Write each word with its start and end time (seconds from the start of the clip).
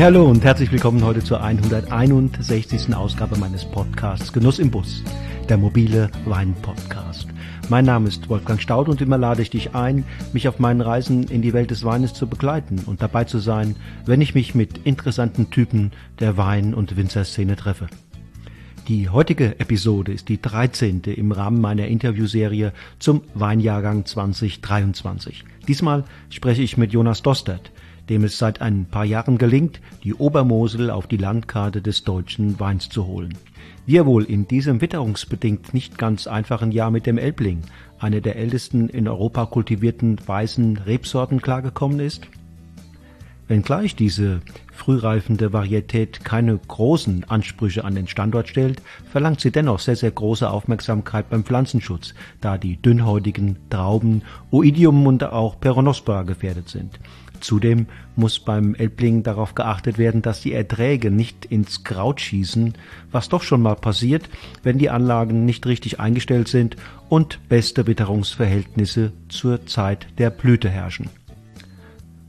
Hallo 0.00 0.30
und 0.30 0.44
herzlich 0.44 0.70
willkommen 0.70 1.02
heute 1.02 1.24
zur 1.24 1.42
161. 1.42 2.94
Ausgabe 2.94 3.36
meines 3.36 3.64
Podcasts 3.64 4.32
Genuss 4.32 4.60
im 4.60 4.70
Bus, 4.70 5.02
der 5.48 5.56
mobile 5.56 6.08
Wein-Podcast. 6.24 7.26
Mein 7.68 7.84
Name 7.84 8.06
ist 8.06 8.28
Wolfgang 8.28 8.62
Staud 8.62 8.88
und 8.88 9.00
immer 9.00 9.18
lade 9.18 9.42
ich 9.42 9.50
dich 9.50 9.74
ein, 9.74 10.04
mich 10.32 10.46
auf 10.46 10.60
meinen 10.60 10.82
Reisen 10.82 11.24
in 11.24 11.42
die 11.42 11.52
Welt 11.52 11.72
des 11.72 11.84
Weines 11.84 12.14
zu 12.14 12.28
begleiten 12.28 12.80
und 12.86 13.02
dabei 13.02 13.24
zu 13.24 13.38
sein, 13.38 13.74
wenn 14.06 14.20
ich 14.20 14.36
mich 14.36 14.54
mit 14.54 14.78
interessanten 14.86 15.50
Typen 15.50 15.90
der 16.20 16.36
Wein- 16.36 16.74
und 16.74 16.96
Winzerszene 16.96 17.56
treffe. 17.56 17.88
Die 18.86 19.08
heutige 19.08 19.58
Episode 19.58 20.12
ist 20.12 20.28
die 20.28 20.40
13. 20.40 21.02
im 21.16 21.32
Rahmen 21.32 21.60
meiner 21.60 21.88
Interviewserie 21.88 22.72
zum 23.00 23.22
Weinjahrgang 23.34 24.06
2023. 24.06 25.44
Diesmal 25.66 26.04
spreche 26.30 26.62
ich 26.62 26.76
mit 26.76 26.92
Jonas 26.92 27.22
Dostert, 27.22 27.72
dem 28.08 28.24
es 28.24 28.38
seit 28.38 28.60
ein 28.60 28.86
paar 28.86 29.04
Jahren 29.04 29.38
gelingt, 29.38 29.80
die 30.04 30.14
Obermosel 30.14 30.90
auf 30.90 31.06
die 31.06 31.16
Landkarte 31.16 31.82
des 31.82 32.04
deutschen 32.04 32.58
Weins 32.60 32.88
zu 32.88 33.06
holen. 33.06 33.36
Wie 33.86 33.96
er 33.96 34.06
wohl 34.06 34.24
in 34.24 34.46
diesem 34.46 34.80
witterungsbedingt 34.80 35.72
nicht 35.72 35.98
ganz 35.98 36.26
einfachen 36.26 36.72
Jahr 36.72 36.90
mit 36.90 37.06
dem 37.06 37.18
Elbling, 37.18 37.62
eine 37.98 38.20
der 38.20 38.36
ältesten 38.36 38.88
in 38.88 39.08
Europa 39.08 39.46
kultivierten 39.46 40.18
weißen 40.26 40.78
Rebsorten, 40.78 41.40
klargekommen 41.40 42.00
ist? 42.00 42.28
Wenngleich 43.48 43.96
diese 43.96 44.42
frühreifende 44.74 45.54
Varietät 45.54 46.22
keine 46.22 46.58
großen 46.58 47.24
Ansprüche 47.24 47.82
an 47.82 47.94
den 47.94 48.06
Standort 48.06 48.48
stellt, 48.48 48.82
verlangt 49.10 49.40
sie 49.40 49.50
dennoch 49.50 49.78
sehr, 49.78 49.96
sehr 49.96 50.10
große 50.10 50.48
Aufmerksamkeit 50.48 51.30
beim 51.30 51.44
Pflanzenschutz, 51.44 52.14
da 52.42 52.58
die 52.58 52.76
dünnhäutigen 52.76 53.56
Trauben 53.70 54.22
Oidium 54.50 55.06
und 55.06 55.24
auch 55.24 55.58
Peronospora 55.58 56.24
gefährdet 56.24 56.68
sind. 56.68 57.00
Zudem 57.40 57.86
muss 58.16 58.38
beim 58.38 58.74
Elbling 58.74 59.22
darauf 59.22 59.54
geachtet 59.54 59.98
werden, 59.98 60.22
dass 60.22 60.40
die 60.40 60.52
Erträge 60.52 61.10
nicht 61.10 61.44
ins 61.44 61.84
Kraut 61.84 62.20
schießen, 62.20 62.74
was 63.10 63.28
doch 63.28 63.42
schon 63.42 63.62
mal 63.62 63.76
passiert, 63.76 64.28
wenn 64.62 64.78
die 64.78 64.90
Anlagen 64.90 65.44
nicht 65.44 65.66
richtig 65.66 66.00
eingestellt 66.00 66.48
sind 66.48 66.76
und 67.08 67.38
beste 67.48 67.86
Witterungsverhältnisse 67.86 69.12
zur 69.28 69.66
Zeit 69.66 70.06
der 70.18 70.30
Blüte 70.30 70.68
herrschen. 70.68 71.10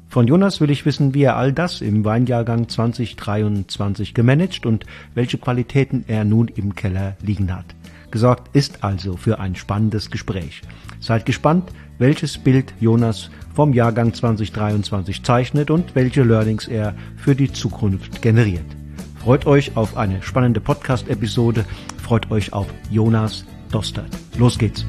Von 0.10 0.28
Jonas 0.28 0.60
will 0.60 0.72
ich 0.72 0.88
wissen, 0.88 1.14
wie 1.14 1.22
er 1.22 1.36
all 1.36 1.54
das 1.54 1.82
im 1.82 2.04
Weinjahrgang 2.04 2.68
2023 2.68 4.16
gemanagt 4.16 4.66
und 4.66 4.86
welche 5.14 5.38
Qualitäten 5.38 6.04
er 6.08 6.26
nun 6.26 6.48
im 6.48 6.74
Keller 6.74 7.16
liegen 7.22 7.56
hat. 7.56 7.76
Gesorgt 8.10 8.56
ist 8.56 8.84
also 8.84 9.18
für 9.18 9.40
ein 9.40 9.56
spannendes 9.56 10.10
Gespräch. 10.10 10.64
Seid 11.00 11.28
gespannt, 11.28 11.72
welches 12.00 12.40
Bild 12.40 12.74
Jonas 12.80 13.30
vom 13.54 13.74
Jahrgang 13.74 14.14
2023 14.14 15.24
zeichnet 15.24 15.72
und 15.72 15.96
welche 15.96 16.24
Learnings 16.24 16.68
er 16.68 16.96
für 17.18 17.36
die 17.36 17.52
Zukunft 17.52 18.22
generiert. 18.22 18.66
Freut 19.20 19.46
euch 19.46 19.76
auf 19.76 19.98
eine 19.98 20.22
spannende 20.22 20.62
Podcast-Episode, 20.62 21.66
freut 22.02 22.32
euch 22.32 22.54
auf 22.54 22.68
Jonas 22.90 23.46
Dostert. 23.72 24.10
Los 24.38 24.58
geht's! 24.58 24.86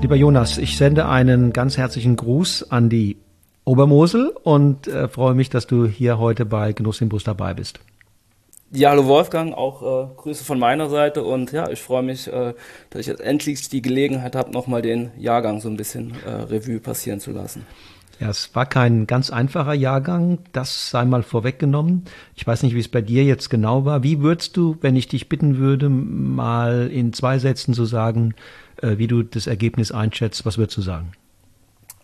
Lieber 0.00 0.16
Jonas, 0.16 0.56
ich 0.56 0.76
sende 0.78 1.06
einen 1.06 1.52
ganz 1.52 1.76
herzlichen 1.76 2.16
Gruß 2.16 2.70
an 2.70 2.88
die 2.88 3.18
Obermosel 3.68 4.34
und 4.42 4.88
äh, 4.88 5.08
freue 5.08 5.34
mich, 5.34 5.50
dass 5.50 5.66
du 5.66 5.86
hier 5.86 6.18
heute 6.18 6.44
bei 6.46 6.72
Genuss 6.72 7.00
im 7.00 7.08
Bus 7.08 7.24
dabei 7.24 7.54
bist. 7.54 7.80
Ja, 8.70 8.90
hallo 8.90 9.06
Wolfgang, 9.06 9.54
auch 9.54 9.82
äh, 9.82 10.14
Grüße 10.16 10.44
von 10.44 10.58
meiner 10.58 10.90
Seite 10.90 11.22
und 11.22 11.52
ja, 11.52 11.70
ich 11.70 11.80
freue 11.80 12.02
mich, 12.02 12.26
äh, 12.28 12.54
dass 12.90 13.00
ich 13.00 13.06
jetzt 13.06 13.20
endlich 13.20 13.68
die 13.68 13.80
Gelegenheit 13.80 14.36
habe, 14.36 14.50
nochmal 14.50 14.82
den 14.82 15.10
Jahrgang 15.16 15.60
so 15.60 15.68
ein 15.68 15.76
bisschen 15.76 16.12
äh, 16.26 16.30
Revue 16.30 16.78
passieren 16.78 17.20
zu 17.20 17.30
lassen. 17.30 17.64
Ja, 18.20 18.30
es 18.30 18.54
war 18.54 18.66
kein 18.66 19.06
ganz 19.06 19.30
einfacher 19.30 19.74
Jahrgang, 19.74 20.40
das 20.52 20.90
sei 20.90 21.04
mal 21.04 21.22
vorweggenommen. 21.22 22.04
Ich 22.34 22.46
weiß 22.46 22.62
nicht, 22.64 22.74
wie 22.74 22.80
es 22.80 22.88
bei 22.88 23.00
dir 23.00 23.24
jetzt 23.24 23.48
genau 23.48 23.84
war. 23.84 24.02
Wie 24.02 24.20
würdest 24.20 24.56
du, 24.56 24.76
wenn 24.80 24.96
ich 24.96 25.08
dich 25.08 25.28
bitten 25.28 25.58
würde, 25.58 25.88
mal 25.88 26.90
in 26.92 27.12
zwei 27.12 27.38
Sätzen 27.38 27.74
zu 27.74 27.84
sagen, 27.84 28.34
äh, 28.82 28.98
wie 28.98 29.06
du 29.06 29.22
das 29.22 29.46
Ergebnis 29.46 29.92
einschätzt, 29.92 30.44
was 30.44 30.58
würdest 30.58 30.76
du 30.78 30.82
sagen? 30.82 31.12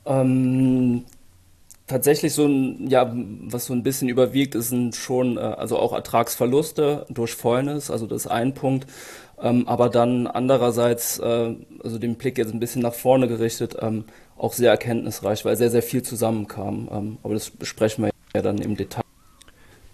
Ähm, 0.07 1.05
tatsächlich 1.87 2.33
so 2.33 2.47
ein, 2.47 2.89
ja, 2.89 3.13
was 3.15 3.67
so 3.67 3.73
ein 3.73 3.83
bisschen 3.83 4.09
überwiegt, 4.09 4.55
ist 4.55 4.75
schon, 4.97 5.37
äh, 5.37 5.41
also 5.41 5.79
auch 5.79 5.93
Ertragsverluste 5.93 7.07
durch 7.11 7.35
Fäulnis, 7.35 7.91
also 7.91 8.07
das 8.07 8.27
ist 8.27 8.31
ein 8.31 8.55
Punkt. 8.55 8.87
Ähm, 9.41 9.67
aber 9.67 9.89
dann 9.89 10.27
andererseits, 10.27 11.19
äh, 11.19 11.55
also 11.83 11.99
den 11.99 12.15
Blick 12.15 12.39
jetzt 12.39 12.55
ein 12.55 12.61
bisschen 12.61 12.83
nach 12.83 12.95
vorne 12.95 13.29
gerichtet, 13.29 13.77
ähm, 13.81 14.05
auch 14.37 14.53
sehr 14.53 14.71
erkenntnisreich, 14.71 15.45
weil 15.45 15.57
sehr, 15.57 15.71
sehr 15.71 15.83
viel 15.83 16.03
zusammenkam. 16.03 16.89
Ähm, 16.91 17.19
aber 17.23 17.35
das 17.35 17.51
besprechen 17.51 18.05
wir 18.05 18.11
ja 18.35 18.43
dann 18.43 18.59
im 18.59 18.77
Detail. 18.77 19.03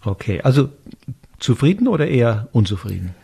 Okay, 0.04 0.40
also 0.42 0.68
zufrieden 1.38 1.88
oder 1.88 2.06
eher 2.06 2.48
unzufrieden? 2.52 3.14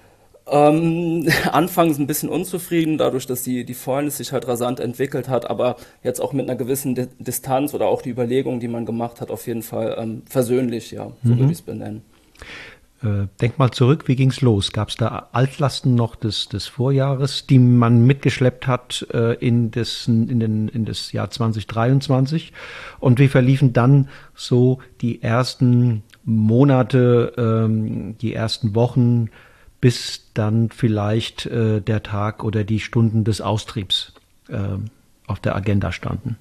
Ähm, 0.49 1.29
anfangs 1.53 1.99
ein 1.99 2.07
bisschen 2.07 2.29
unzufrieden, 2.29 2.99
dadurch, 2.99 3.27
dass 3.27 3.43
die, 3.43 3.65
die 3.65 3.75
Fäulnis 3.75 4.19
sich 4.19 4.33
halt 4.33 4.47
rasant 4.47 4.81
entwickelt 4.81 5.29
hat, 5.29 5.51
aber 5.51 5.77
jetzt 6.03 6.21
auch 6.21 6.33
mit 6.33 6.49
einer 6.49 6.57
gewissen 6.57 6.95
Di 6.95 7.09
Distanz 7.19 7.75
oder 7.75 7.87
auch 7.87 8.03
die 8.03 8.11
Überlegung, 8.11 8.61
die 8.61 8.69
man 8.69 8.87
gemacht 8.87 9.21
hat, 9.21 9.31
auf 9.31 9.47
jeden 9.47 9.63
Fall 9.63 9.97
ähm, 9.99 10.23
versöhnlich, 10.29 10.93
ja, 10.93 11.11
so 11.25 11.33
mhm. 11.33 11.39
würde 11.39 11.53
ich 11.53 11.59
es 11.59 11.63
benennen. 11.63 12.03
Äh, 13.03 13.27
denk 13.41 13.59
mal 13.59 13.71
zurück, 13.73 14.09
wie 14.09 14.17
ging's 14.17 14.41
los? 14.41 14.73
Gab 14.73 14.89
es 14.89 14.97
da 14.97 15.29
Altlasten 15.33 15.95
noch 15.95 16.17
des, 16.17 16.49
des 16.49 16.67
Vorjahres, 16.67 17.47
die 17.47 17.59
man 17.59 18.07
mitgeschleppt 18.07 18.67
hat 18.67 19.07
äh, 19.13 19.35
in, 19.35 19.71
das, 19.71 20.09
in, 20.09 20.41
den, 20.41 20.69
in 20.69 20.87
das 20.87 21.13
Jahr 21.13 21.29
2023? 21.29 22.53
Und 22.99 23.19
wie 23.19 23.29
verliefen 23.29 23.75
dann 23.75 24.09
so 24.35 24.79
die 25.03 25.23
ersten 25.23 26.05
Monate, 26.25 27.35
ähm, 27.37 28.17
die 28.19 28.33
ersten 28.33 28.75
Wochen 28.75 29.29
bis 29.81 30.31
dann 30.35 30.71
vielleicht 30.71 31.47
äh, 31.47 31.81
der 31.81 32.03
Tag 32.03 32.45
oder 32.45 32.65
die 32.65 32.81
Stunden 32.81 33.25
des 33.25 33.41
Austriebs 33.41 34.13
äh, 34.49 34.79
auf 35.27 35.41
der 35.41 35.57
Agenda 35.57 35.93
standen? 35.93 36.37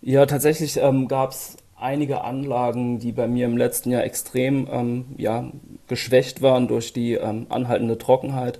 Ja, 0.00 0.26
tatsächlich 0.26 0.78
ähm, 0.78 1.08
gab 1.08 1.30
es 1.30 1.56
einige 1.76 2.22
Anlagen, 2.22 2.98
die 2.98 3.12
bei 3.12 3.26
mir 3.26 3.46
im 3.46 3.56
letzten 3.56 3.90
Jahr 3.90 4.04
extrem 4.04 4.68
ähm, 4.70 5.04
ja, 5.16 5.50
geschwächt 5.88 6.42
waren 6.42 6.68
durch 6.68 6.92
die 6.92 7.14
ähm, 7.14 7.46
anhaltende 7.48 7.98
Trockenheit. 7.98 8.58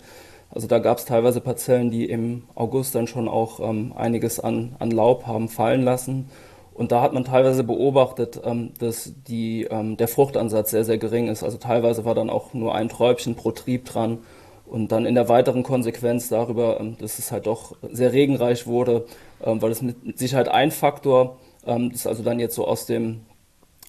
Also 0.50 0.66
da 0.66 0.78
gab 0.78 0.98
es 0.98 1.04
teilweise 1.04 1.40
Parzellen, 1.40 1.90
die 1.90 2.04
im 2.04 2.44
August 2.54 2.94
dann 2.94 3.06
schon 3.06 3.28
auch 3.28 3.60
ähm, 3.60 3.92
einiges 3.96 4.38
an, 4.38 4.76
an 4.78 4.90
Laub 4.90 5.26
haben 5.26 5.48
fallen 5.48 5.82
lassen. 5.82 6.28
Und 6.74 6.90
da 6.90 7.02
hat 7.02 7.12
man 7.12 7.24
teilweise 7.24 7.64
beobachtet, 7.64 8.40
ähm, 8.44 8.72
dass 8.78 9.12
die, 9.28 9.64
ähm, 9.64 9.96
der 9.96 10.08
Fruchtansatz 10.08 10.70
sehr, 10.70 10.84
sehr 10.84 10.98
gering 10.98 11.28
ist. 11.28 11.42
Also 11.42 11.58
teilweise 11.58 12.04
war 12.04 12.14
dann 12.14 12.30
auch 12.30 12.54
nur 12.54 12.74
ein 12.74 12.88
Träubchen 12.88 13.34
pro 13.34 13.50
Trieb 13.50 13.84
dran. 13.84 14.18
Und 14.64 14.90
dann 14.90 15.04
in 15.04 15.14
der 15.14 15.28
weiteren 15.28 15.64
Konsequenz 15.64 16.30
darüber, 16.30 16.80
ähm, 16.80 16.96
dass 16.98 17.18
es 17.18 17.30
halt 17.30 17.46
doch 17.46 17.76
sehr 17.90 18.12
regenreich 18.12 18.66
wurde, 18.66 19.04
weil 19.44 19.72
es 19.72 19.82
mit 19.82 20.18
Sicherheit 20.18 20.48
ein 20.48 20.70
Faktor, 20.70 21.36
das 21.64 21.92
ist 21.92 22.06
also 22.06 22.22
dann 22.22 22.38
jetzt 22.38 22.54
so 22.54 22.64
aus 22.66 22.86
dem 22.86 23.22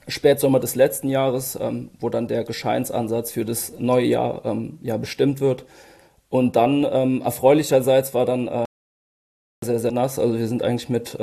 Spätsommer 0.08 0.60
des 0.60 0.74
letzten 0.74 1.10
Jahres, 1.10 1.58
wo 2.00 2.10
dann 2.10 2.28
der 2.28 2.44
Gescheinsansatz 2.44 3.32
für 3.32 3.46
das 3.46 3.74
neue 3.78 4.06
Jahr 4.06 4.42
ja 4.82 4.98
bestimmt 4.98 5.42
wird. 5.42 5.66
Und 6.30 6.56
dann 6.56 6.84
erfreulicherseits 7.22 8.16
war 8.16 8.26
dann 8.26 8.48
äh, 8.48 8.64
sehr, 9.64 9.80
sehr 9.80 9.92
nass. 9.92 10.18
Also 10.18 10.40
wir 10.40 10.48
sind 10.48 10.64
eigentlich 10.64 10.90
mit 10.90 11.16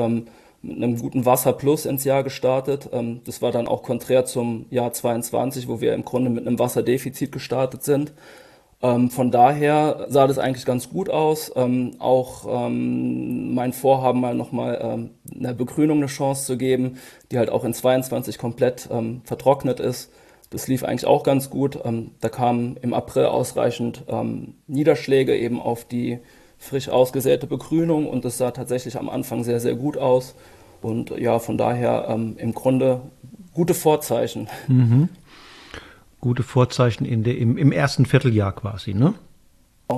mit 0.62 0.77
einem 0.77 0.99
guten 0.99 1.25
Wasser 1.25 1.53
plus 1.53 1.87
ins 1.87 2.05
Jahr 2.05 2.23
gestartet. 2.23 2.89
Ähm, 2.93 3.21
das 3.25 3.43
war 3.43 3.53
dann 3.53 3.69
auch 3.69 3.83
konträr 3.83 4.25
zum 4.25 4.67
Jahr 4.71 4.93
22, 4.93 5.69
wo 5.69 5.81
wir 5.81 5.95
im 5.95 6.05
Grunde 6.05 6.31
mit 6.31 6.47
einem 6.47 6.59
Wasserdefizit 6.59 7.33
gestartet 7.33 7.83
sind. 7.83 8.12
Ähm, 8.83 9.11
von 9.11 9.31
daher 9.31 10.07
sah 10.09 10.27
das 10.27 10.39
eigentlich 10.39 10.67
ganz 10.67 10.91
gut 10.91 11.09
aus. 11.09 11.53
Ähm, 11.57 11.93
auch 11.99 12.45
mein 12.69 13.73
Vorhaben, 13.73 14.21
mal 14.21 14.35
nochmal 14.35 15.11
einer 15.35 15.55
Begrünung 15.55 15.99
eine 15.99 16.07
Chance 16.07 16.47
zu 16.47 16.57
geben, 16.57 16.99
die 17.31 17.39
halt 17.39 17.51
auch 17.51 17.65
in 17.65 17.75
22 17.75 18.39
komplett 18.39 18.89
vertrocknet 19.25 19.81
ist. 19.81 20.11
Das 20.49 20.67
lief 20.67 20.83
eigentlich 20.83 21.07
auch 21.07 21.23
ganz 21.23 21.51
gut. 21.51 21.79
da 22.21 22.29
kamen 22.29 22.77
im 22.81 22.95
April 22.95 23.27
ausreichend 23.27 24.05
Niederschläge 24.67 25.37
eben 25.37 25.61
auf 25.61 25.85
die 25.85 26.21
frisch 26.61 26.91
ausgesäte 26.91 27.47
Begrünung 27.47 28.07
und 28.07 28.25
das 28.25 28.39
sah 28.39 28.53
tatsächlich 28.53 28.97
am 28.99 29.09
Anfang 29.09 29.43
sehr, 29.43 29.59
sehr 29.59 29.75
gut 29.75 29.97
aus. 29.97 30.37
Und 30.83 31.11
ja, 31.19 31.39
von 31.39 31.59
daher 31.59 32.07
ähm, 32.09 32.37
im 32.39 32.55
Grunde 32.55 33.01
gute 33.53 33.75
Vorzeichen. 33.75 34.49
Mhm. 34.69 35.09
Gute 36.21 36.43
Vorzeichen 36.43 37.07
in 37.07 37.25
der, 37.25 37.39
im, 37.39 37.57
im 37.57 37.73
ersten 37.73 38.07
Vierteljahr 38.07 38.53
quasi, 38.53 38.95
ne? 38.95 39.15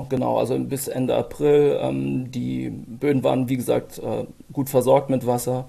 Genau, 0.09 0.39
also 0.39 0.57
bis 0.57 0.87
Ende 0.87 1.15
April. 1.15 1.77
Ähm, 1.81 2.31
die 2.31 2.69
Böden 2.69 3.23
waren, 3.23 3.49
wie 3.49 3.57
gesagt, 3.57 3.99
äh, 3.99 4.25
gut 4.51 4.69
versorgt 4.69 5.09
mit 5.09 5.27
Wasser. 5.27 5.65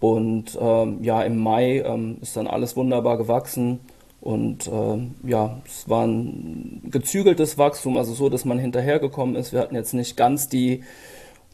Und 0.00 0.58
ähm, 0.60 0.98
ja, 1.02 1.22
im 1.22 1.38
Mai 1.38 1.82
ähm, 1.86 2.18
ist 2.20 2.36
dann 2.36 2.48
alles 2.48 2.76
wunderbar 2.76 3.16
gewachsen. 3.16 3.78
Und 4.22 4.68
äh, 4.68 5.28
ja, 5.28 5.60
es 5.66 5.88
war 5.88 6.06
ein 6.06 6.80
gezügeltes 6.84 7.58
Wachstum, 7.58 7.96
also 7.96 8.14
so, 8.14 8.28
dass 8.28 8.44
man 8.44 8.60
hinterhergekommen 8.60 9.34
ist. 9.34 9.52
Wir 9.52 9.58
hatten 9.58 9.74
jetzt 9.74 9.94
nicht 9.94 10.16
ganz 10.16 10.48
die, 10.48 10.84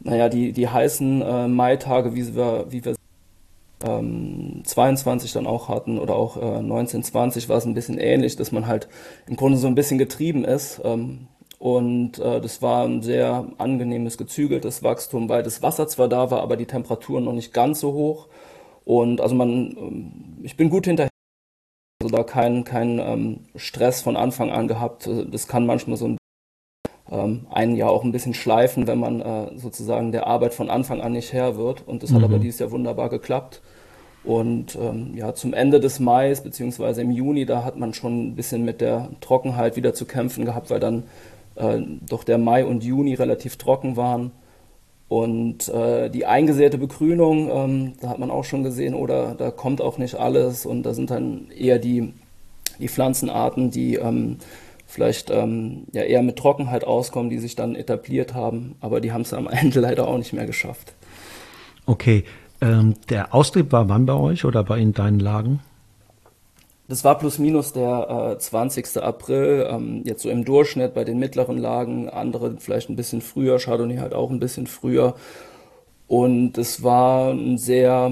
naja, 0.02 0.28
die, 0.28 0.52
die 0.52 0.68
heißen 0.68 1.22
äh, 1.22 1.48
Maitage, 1.48 2.14
wie 2.14 2.36
wir, 2.36 2.66
wie 2.68 2.84
wir 2.84 2.94
ähm, 3.82 4.60
22 4.64 5.32
dann 5.32 5.46
auch 5.46 5.70
hatten 5.70 5.98
oder 5.98 6.14
auch 6.14 6.36
äh, 6.36 6.40
1920 6.40 7.48
war 7.48 7.56
es 7.56 7.64
ein 7.64 7.72
bisschen 7.72 7.96
ähnlich, 7.96 8.36
dass 8.36 8.52
man 8.52 8.66
halt 8.66 8.88
im 9.26 9.36
Grunde 9.36 9.56
so 9.56 9.66
ein 9.66 9.74
bisschen 9.74 9.96
getrieben 9.96 10.44
ist. 10.44 10.78
Ähm, 10.84 11.28
und 11.58 12.18
äh, 12.18 12.38
das 12.42 12.60
war 12.60 12.84
ein 12.84 13.00
sehr 13.00 13.46
angenehmes, 13.56 14.18
gezügeltes 14.18 14.82
Wachstum, 14.82 15.30
weil 15.30 15.42
das 15.42 15.62
Wasser 15.62 15.88
zwar 15.88 16.08
da 16.08 16.30
war, 16.30 16.42
aber 16.42 16.58
die 16.58 16.66
Temperaturen 16.66 17.24
noch 17.24 17.32
nicht 17.32 17.54
ganz 17.54 17.80
so 17.80 17.94
hoch. 17.94 18.28
Und 18.84 19.22
also 19.22 19.34
man, 19.34 19.74
ähm, 19.78 20.12
ich 20.42 20.54
bin 20.58 20.68
gut 20.68 20.84
hinterher 20.84 21.08
also 22.08 22.16
da 22.16 22.22
keinen 22.22 22.64
kein, 22.64 22.98
ähm, 22.98 23.40
Stress 23.56 24.00
von 24.00 24.16
Anfang 24.16 24.50
an 24.50 24.68
gehabt. 24.68 25.08
Das 25.30 25.46
kann 25.46 25.66
manchmal 25.66 25.96
so 25.96 26.08
ein 26.08 26.18
ähm, 27.10 27.46
einen 27.50 27.76
ja 27.76 27.88
auch 27.88 28.04
ein 28.04 28.12
bisschen 28.12 28.34
schleifen, 28.34 28.86
wenn 28.86 28.98
man 28.98 29.20
äh, 29.20 29.58
sozusagen 29.58 30.12
der 30.12 30.26
Arbeit 30.26 30.54
von 30.54 30.68
Anfang 30.68 31.00
an 31.00 31.12
nicht 31.12 31.32
Herr 31.32 31.56
wird. 31.56 31.86
Und 31.86 32.02
das 32.02 32.10
mhm. 32.10 32.16
hat 32.16 32.24
aber 32.24 32.38
dieses 32.38 32.60
Jahr 32.60 32.70
wunderbar 32.70 33.08
geklappt. 33.08 33.62
Und 34.24 34.76
ähm, 34.76 35.12
ja, 35.14 35.34
zum 35.34 35.54
Ende 35.54 35.80
des 35.80 36.00
Mai, 36.00 36.34
beziehungsweise 36.42 37.00
im 37.00 37.10
Juni, 37.10 37.46
da 37.46 37.64
hat 37.64 37.78
man 37.78 37.94
schon 37.94 38.28
ein 38.28 38.34
bisschen 38.34 38.64
mit 38.64 38.80
der 38.80 39.08
Trockenheit 39.20 39.76
wieder 39.76 39.94
zu 39.94 40.04
kämpfen 40.04 40.44
gehabt, 40.44 40.70
weil 40.70 40.80
dann 40.80 41.04
äh, 41.54 41.78
doch 42.06 42.24
der 42.24 42.36
Mai 42.36 42.64
und 42.64 42.84
Juni 42.84 43.14
relativ 43.14 43.56
trocken 43.56 43.96
waren. 43.96 44.32
Und 45.08 45.68
äh, 45.68 46.10
die 46.10 46.26
eingesäte 46.26 46.76
Begrünung, 46.76 47.50
ähm, 47.50 47.92
da 48.00 48.10
hat 48.10 48.18
man 48.18 48.30
auch 48.30 48.44
schon 48.44 48.62
gesehen, 48.62 48.94
oder 48.94 49.34
da 49.34 49.50
kommt 49.50 49.80
auch 49.80 49.96
nicht 49.96 50.16
alles 50.16 50.66
und 50.66 50.82
da 50.82 50.92
sind 50.92 51.10
dann 51.10 51.50
eher 51.50 51.78
die, 51.78 52.12
die 52.78 52.88
Pflanzenarten, 52.88 53.70
die 53.70 53.94
ähm, 53.94 54.36
vielleicht 54.86 55.30
ähm, 55.30 55.84
ja 55.92 56.02
eher 56.02 56.22
mit 56.22 56.36
Trockenheit 56.36 56.84
auskommen, 56.84 57.30
die 57.30 57.38
sich 57.38 57.56
dann 57.56 57.74
etabliert 57.74 58.34
haben, 58.34 58.76
aber 58.80 59.00
die 59.00 59.12
haben 59.12 59.22
es 59.22 59.32
am 59.32 59.46
Ende 59.50 59.80
leider 59.80 60.06
auch 60.06 60.18
nicht 60.18 60.34
mehr 60.34 60.46
geschafft. 60.46 60.92
Okay, 61.86 62.24
ähm, 62.60 62.94
der 63.08 63.34
Austrieb 63.34 63.72
war 63.72 63.88
wann 63.88 64.04
bei 64.04 64.14
euch 64.14 64.44
oder 64.44 64.62
bei 64.62 64.78
in 64.78 64.92
deinen 64.92 65.20
Lagen? 65.20 65.60
Das 66.88 67.04
war 67.04 67.18
plus 67.18 67.38
minus 67.38 67.74
der 67.74 68.32
äh, 68.36 68.38
20. 68.38 68.96
April, 69.02 69.68
ähm, 69.70 70.02
jetzt 70.06 70.22
so 70.22 70.30
im 70.30 70.46
Durchschnitt 70.46 70.94
bei 70.94 71.04
den 71.04 71.18
mittleren 71.18 71.58
Lagen, 71.58 72.08
andere 72.08 72.56
vielleicht 72.58 72.88
ein 72.88 72.96
bisschen 72.96 73.20
früher, 73.20 73.58
Chardonnay 73.58 73.98
halt 73.98 74.14
auch 74.14 74.30
ein 74.30 74.40
bisschen 74.40 74.66
früher. 74.66 75.14
Und 76.06 76.56
es 76.56 76.82
war 76.82 77.32
ein 77.32 77.58
sehr, 77.58 78.10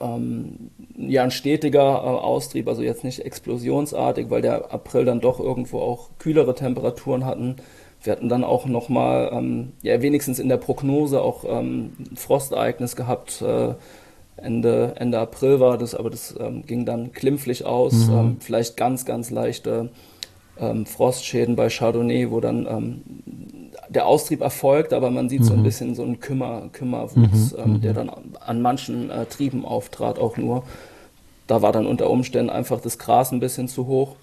ähm, 0.00 0.70
ja, 0.96 1.22
ein 1.22 1.30
stetiger 1.30 1.78
äh, 1.80 2.06
Austrieb, 2.08 2.66
also 2.66 2.82
jetzt 2.82 3.04
nicht 3.04 3.24
explosionsartig, 3.24 4.28
weil 4.28 4.42
der 4.42 4.72
April 4.72 5.04
dann 5.04 5.20
doch 5.20 5.38
irgendwo 5.38 5.80
auch 5.80 6.10
kühlere 6.18 6.56
Temperaturen 6.56 7.24
hatten. 7.24 7.56
Wir 8.02 8.12
hatten 8.12 8.28
dann 8.28 8.42
auch 8.42 8.66
nochmal, 8.66 9.30
ähm, 9.32 9.72
ja, 9.82 10.02
wenigstens 10.02 10.40
in 10.40 10.48
der 10.48 10.56
Prognose 10.56 11.22
auch 11.22 11.44
ähm, 11.46 11.92
Frostereignis 12.16 12.96
gehabt, 12.96 13.40
äh, 13.40 13.74
Ende, 14.42 14.94
Ende 14.96 15.18
April 15.18 15.60
war 15.60 15.78
das, 15.78 15.94
aber 15.94 16.10
das 16.10 16.34
ähm, 16.38 16.64
ging 16.66 16.84
dann 16.84 17.12
klimpflich 17.12 17.64
aus. 17.64 18.06
Mhm. 18.06 18.14
Ähm, 18.14 18.36
vielleicht 18.40 18.76
ganz, 18.76 19.04
ganz 19.04 19.30
leichte 19.30 19.90
ähm, 20.58 20.86
Frostschäden 20.86 21.56
bei 21.56 21.68
Chardonnay, 21.68 22.30
wo 22.30 22.40
dann 22.40 22.66
ähm, 22.66 23.02
der 23.88 24.06
Austrieb 24.06 24.40
erfolgt, 24.40 24.92
aber 24.92 25.10
man 25.10 25.28
sieht 25.28 25.40
mhm. 25.40 25.44
so 25.44 25.52
ein 25.54 25.60
mhm. 25.60 25.64
bisschen 25.64 25.94
so 25.94 26.02
einen 26.02 26.20
Kümmer, 26.20 26.68
Kümmerwuchs, 26.72 27.52
mhm. 27.52 27.58
ähm, 27.64 27.80
der 27.80 27.92
mhm. 27.92 27.96
dann 27.96 28.10
an 28.40 28.62
manchen 28.62 29.10
äh, 29.10 29.26
Trieben 29.26 29.64
auftrat, 29.64 30.18
auch 30.18 30.36
nur. 30.36 30.64
Da 31.46 31.62
war 31.62 31.72
dann 31.72 31.86
unter 31.86 32.10
Umständen 32.10 32.50
einfach 32.50 32.80
das 32.80 32.98
Gras 32.98 33.32
ein 33.32 33.40
bisschen 33.40 33.68
zu 33.68 33.86
hoch. 33.86 34.16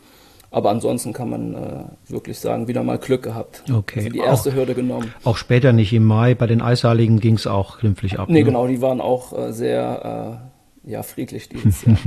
Aber 0.56 0.70
ansonsten 0.70 1.12
kann 1.12 1.30
man 1.30 1.54
äh, 1.54 1.84
wirklich 2.08 2.40
sagen, 2.40 2.70
wieder 2.70 2.82
mal 2.82 2.98
Glück 2.98 3.24
gehabt. 3.24 3.66
Okay. 3.70 4.00
Also 4.00 4.10
die 4.12 4.20
erste 4.20 4.50
auch, 4.52 4.56
Hürde 4.56 4.74
genommen. 4.74 5.14
Auch 5.26 5.36
später 5.36 5.74
nicht 5.74 5.92
im 5.92 6.06
Mai, 6.06 6.34
bei 6.34 6.48
den 6.48 6.62
Eisheiligen 6.62 7.20
ging 7.20 7.34
es 7.34 7.46
auch 7.46 7.80
glimpflich 7.80 8.20
ab. 8.20 8.30
Nee, 8.30 8.40
ne? 8.40 8.46
genau, 8.46 8.66
die 8.66 8.82
waren 8.82 9.02
auch 9.02 9.38
äh, 9.38 9.52
sehr 9.52 10.40
äh, 10.86 10.90
ja, 10.90 11.04
friedlich 11.04 11.50
dieses 11.50 11.84
Jahr. 11.84 11.98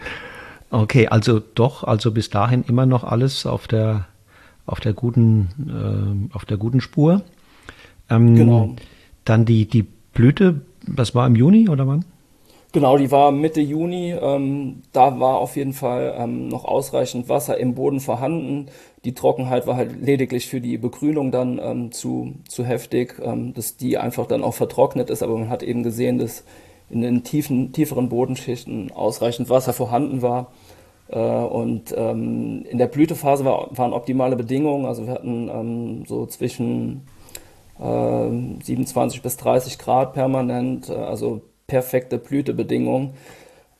okay, 0.70 1.08
also 1.08 1.40
doch, 1.40 1.82
also 1.82 2.12
bis 2.12 2.30
dahin 2.30 2.62
immer 2.68 2.86
noch 2.86 3.02
alles 3.02 3.46
auf 3.46 3.66
der, 3.66 4.06
auf 4.64 4.78
der, 4.78 4.92
guten, 4.92 6.28
äh, 6.30 6.36
auf 6.36 6.44
der 6.44 6.58
guten 6.58 6.80
Spur. 6.80 7.22
Ähm, 8.08 8.36
genau. 8.36 8.76
Dann 9.24 9.44
die, 9.44 9.66
die 9.66 9.88
Blüte, 10.12 10.60
das 10.86 11.16
war 11.16 11.26
im 11.26 11.34
Juni 11.34 11.68
oder 11.68 11.88
wann? 11.88 12.04
Genau, 12.72 12.96
die 12.96 13.10
war 13.10 13.32
Mitte 13.32 13.60
Juni. 13.60 14.12
Ähm, 14.12 14.82
da 14.92 15.20
war 15.20 15.36
auf 15.38 15.56
jeden 15.56 15.74
Fall 15.74 16.14
ähm, 16.16 16.48
noch 16.48 16.64
ausreichend 16.64 17.28
Wasser 17.28 17.58
im 17.58 17.74
Boden 17.74 18.00
vorhanden. 18.00 18.66
Die 19.04 19.12
Trockenheit 19.14 19.66
war 19.66 19.76
halt 19.76 20.00
lediglich 20.00 20.46
für 20.48 20.62
die 20.62 20.78
Begrünung 20.78 21.30
dann 21.30 21.60
ähm, 21.62 21.92
zu, 21.92 22.32
zu 22.48 22.64
heftig, 22.64 23.16
ähm, 23.22 23.52
dass 23.52 23.76
die 23.76 23.98
einfach 23.98 24.26
dann 24.26 24.42
auch 24.42 24.54
vertrocknet 24.54 25.10
ist. 25.10 25.22
Aber 25.22 25.36
man 25.36 25.50
hat 25.50 25.62
eben 25.62 25.82
gesehen, 25.82 26.16
dass 26.16 26.44
in 26.88 27.02
den 27.02 27.24
tiefen, 27.24 27.72
tieferen 27.72 28.08
Bodenschichten 28.08 28.90
ausreichend 28.90 29.50
Wasser 29.50 29.74
vorhanden 29.74 30.22
war. 30.22 30.50
Äh, 31.08 31.18
und 31.18 31.94
ähm, 31.94 32.64
in 32.70 32.78
der 32.78 32.86
Blütephase 32.86 33.44
war, 33.44 33.68
waren 33.76 33.92
optimale 33.92 34.36
Bedingungen. 34.36 34.86
Also 34.86 35.06
wir 35.06 35.12
hatten 35.12 35.50
ähm, 35.50 36.04
so 36.06 36.26
zwischen 36.26 37.02
27 37.78 39.22
bis 39.22 39.36
30 39.38 39.78
Grad 39.78 40.12
permanent, 40.12 40.88
äh, 40.88 40.92
also 40.92 41.40
perfekte 41.72 42.18
Blütebedingungen. 42.18 43.14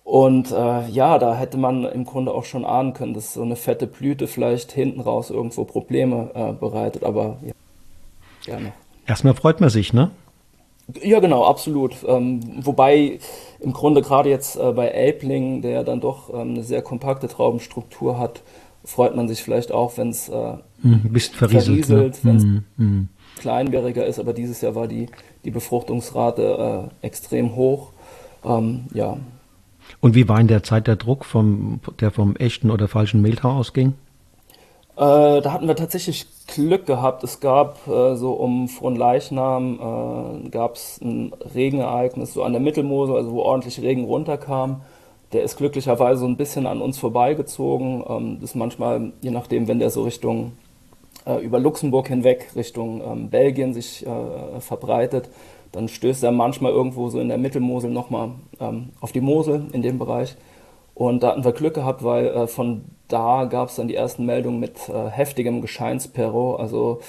Und 0.03 0.51
äh, 0.51 0.89
ja, 0.89 1.19
da 1.19 1.37
hätte 1.37 1.59
man 1.59 1.85
im 1.85 2.07
Grunde 2.07 2.33
auch 2.33 2.47
schon 2.47 2.65
ahnen 2.65 2.95
können, 2.95 3.13
dass 3.13 3.35
so 3.35 3.43
eine 3.43 3.55
fette 3.55 3.87
Blüte 3.87 4.27
vielleicht 4.27 4.73
hinten 4.73 5.01
raus 5.01 5.29
irgendwo 5.29 5.65
Probleme 5.65 6.31
äh, 6.35 6.53
bereitet. 6.53 7.05
Aber 7.05 7.37
ja, 7.45 7.53
gerne. 8.47 8.73
Erstmal 9.07 9.35
freut 9.35 9.61
man 9.61 9.69
sich, 9.69 9.93
ne? 9.93 10.11
Ja, 11.03 11.21
genau, 11.21 11.45
absolut. 11.45 11.97
Ähm, 12.09 12.41
wobei 12.65 13.19
im 13.61 13.75
Grunde 13.75 14.01
gerade 14.01 14.31
jetzt 14.31 14.57
äh, 14.57 14.73
bei 14.73 14.89
Elbling, 14.89 15.61
der 15.61 15.85
dann 15.85 16.01
doch 16.01 16.31
ähm, 16.31 16.53
eine 16.53 16.65
sehr 16.65 16.81
kompakte 16.81 17.29
Traubenstruktur 17.29 18.19
hat, 18.19 18.41
freut 18.87 19.15
man 19.15 19.29
sich 19.29 19.43
vielleicht 19.43 19.71
auch, 19.71 19.99
wenn 19.99 20.09
es 20.09 20.31
äh, 20.31 20.55
mhm, 20.83 21.15
verrieselt, 21.15 21.87
verrieselt 21.87 21.91
ne? 21.91 22.21
wenn 22.23 22.37
es 22.37 22.45
mm, 22.45 22.83
mm. 22.83 23.09
kleinbäriger 23.39 24.07
ist. 24.07 24.19
Aber 24.19 24.33
dieses 24.33 24.63
Jahr 24.63 24.75
war 24.75 24.89
die 24.89 25.09
die 25.45 25.51
Befruchtungsrate 25.51 26.91
äh, 27.03 27.07
extrem 27.07 27.57
hoch. 27.57 27.89
Ähm, 28.45 28.87
ja. 28.95 29.17
Und 30.01 30.15
wie 30.15 30.29
war 30.29 30.41
in 30.41 30.49
der 30.49 30.63
Zeit 30.63 30.87
der 30.87 30.97
Druck, 30.97 31.25
vom, 31.25 31.81
der 32.01 32.11
vom 32.11 32.37
echten 32.37 32.71
oder 32.71 32.89
falschen 32.89 33.23
Mehltau 33.23 33.51
ausging? 33.51 33.95
Äh, 34.97 35.41
da 35.41 35.53
hatten 35.53 35.69
wir 35.69 35.77
tatsächlich 35.77 36.27
Glück 36.47 36.87
gehabt. 36.87 37.25
Es 37.25 37.41
gab 37.41 37.87
äh, 37.89 38.15
so 38.15 38.33
um 38.33 38.69
Fronleichnam 38.69 40.45
äh, 40.47 40.49
gab 40.51 40.77
es 40.77 41.01
ein 41.01 41.33
Regenereignis 41.55 42.35
so 42.35 42.43
an 42.43 42.53
der 42.53 42.61
Mittelmosel, 42.61 43.17
also 43.17 43.33
wo 43.33 43.41
ordentlich 43.41 43.81
Regen 43.81 44.05
runterkam. 44.05 44.83
Der 45.33 45.45
ist 45.45 45.57
glücklicherweise 45.57 46.21
so 46.21 46.27
ein 46.27 46.37
bisschen 46.37 46.67
an 46.67 46.83
uns 46.83 46.99
vorbeigezogen. 46.99 48.05
Ähm, 48.07 48.37
das 48.41 48.51
ist 48.51 48.57
manchmal, 48.57 49.13
je 49.23 49.31
nachdem, 49.31 49.67
wenn 49.67 49.79
der 49.79 49.91
so 49.91 50.03
Richtung 50.03 50.53
über 51.43 51.61
Luxemburg 51.61 52.09
hinweg 52.09 52.51
Richtung 52.57 53.01
ähm, 53.01 53.31
Belgien 53.31 53.75
sich 53.75 54.07
äh, 54.07 54.61
verbreitet, 54.61 55.29
dann 55.73 55.89
stößt 55.89 56.23
er 56.23 56.33
manchmal 56.33 56.73
irgendwo 56.73 57.09
so 57.09 57.19
in 57.19 57.29
der 57.29 57.39
Mittelmosel 57.39 57.91
nochmal 57.91 58.33
ähm, 58.61 58.91
auf 59.01 59.13
die 59.13 59.21
Mosel 59.21 59.67
in 59.73 59.83
dem 59.83 59.99
Bereich. 59.99 60.37
Und 60.95 61.23
da 61.23 61.29
hatten 61.29 61.45
wir 61.45 61.53
Glück 61.53 61.75
gehabt, 61.75 62.05
weil 62.05 62.27
äh, 62.27 62.47
von 62.47 62.85
da 63.09 63.45
gab 63.45 63.71
es 63.71 63.77
dann 63.77 63.89
die 63.89 63.95
ersten 63.95 64.27
Meldungen 64.27 64.61
mit 64.61 64.89
äh, 64.89 65.09
heftigem 65.09 65.63
Gescheinsperro. 65.63 66.57
Also 66.57 67.01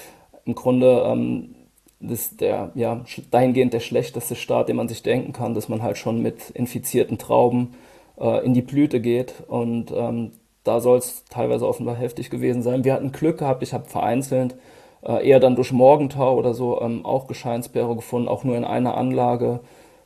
im 0.46 0.55
Grunde 0.55 1.03
ähm, 1.05 1.55
das 2.00 2.36
der, 2.36 2.72
ja, 2.75 3.03
dahingehend 3.32 3.74
der 3.74 3.79
schlechteste 3.79 4.36
Start, 4.36 4.70
den 4.70 4.75
man 4.75 4.89
sich 4.89 5.03
denken 5.03 5.34
kann, 5.34 5.53
dass 5.53 5.70
man 5.70 5.82
halt 5.82 5.98
schon 5.98 6.22
mit 6.22 6.50
infizierten 6.51 7.17
Trauben 7.17 7.75
äh, 8.20 8.46
in 8.46 8.53
die 8.53 8.62
Blüte 8.62 9.01
geht. 9.01 9.43
Und 9.48 9.91
ähm, 9.96 10.32
da 10.63 10.79
soll 10.79 10.98
es 10.98 11.25
teilweise 11.29 11.67
offenbar 11.67 11.96
heftig 11.96 12.29
gewesen 12.29 12.62
sein. 12.62 12.84
Wir 12.84 12.93
hatten 12.93 13.12
Glück 13.12 13.39
gehabt, 13.39 13.63
ich 13.63 13.74
habe 13.74 13.86
vereinzelt 13.86 14.55
äh, 15.01 15.27
eher 15.27 15.39
dann 15.39 15.55
durch 15.55 15.72
Morgentau 15.72 16.38
oder 16.38 16.53
so 16.53 16.82
ähm, 16.82 17.05
auch 17.05 17.27
Gescheinsperre 17.27 17.96
gefunden, 17.96 18.27
auch 18.27 18.43
nur 18.43 18.55
in 18.55 18.65
einer 18.65 18.96
Anlage. 18.98 19.60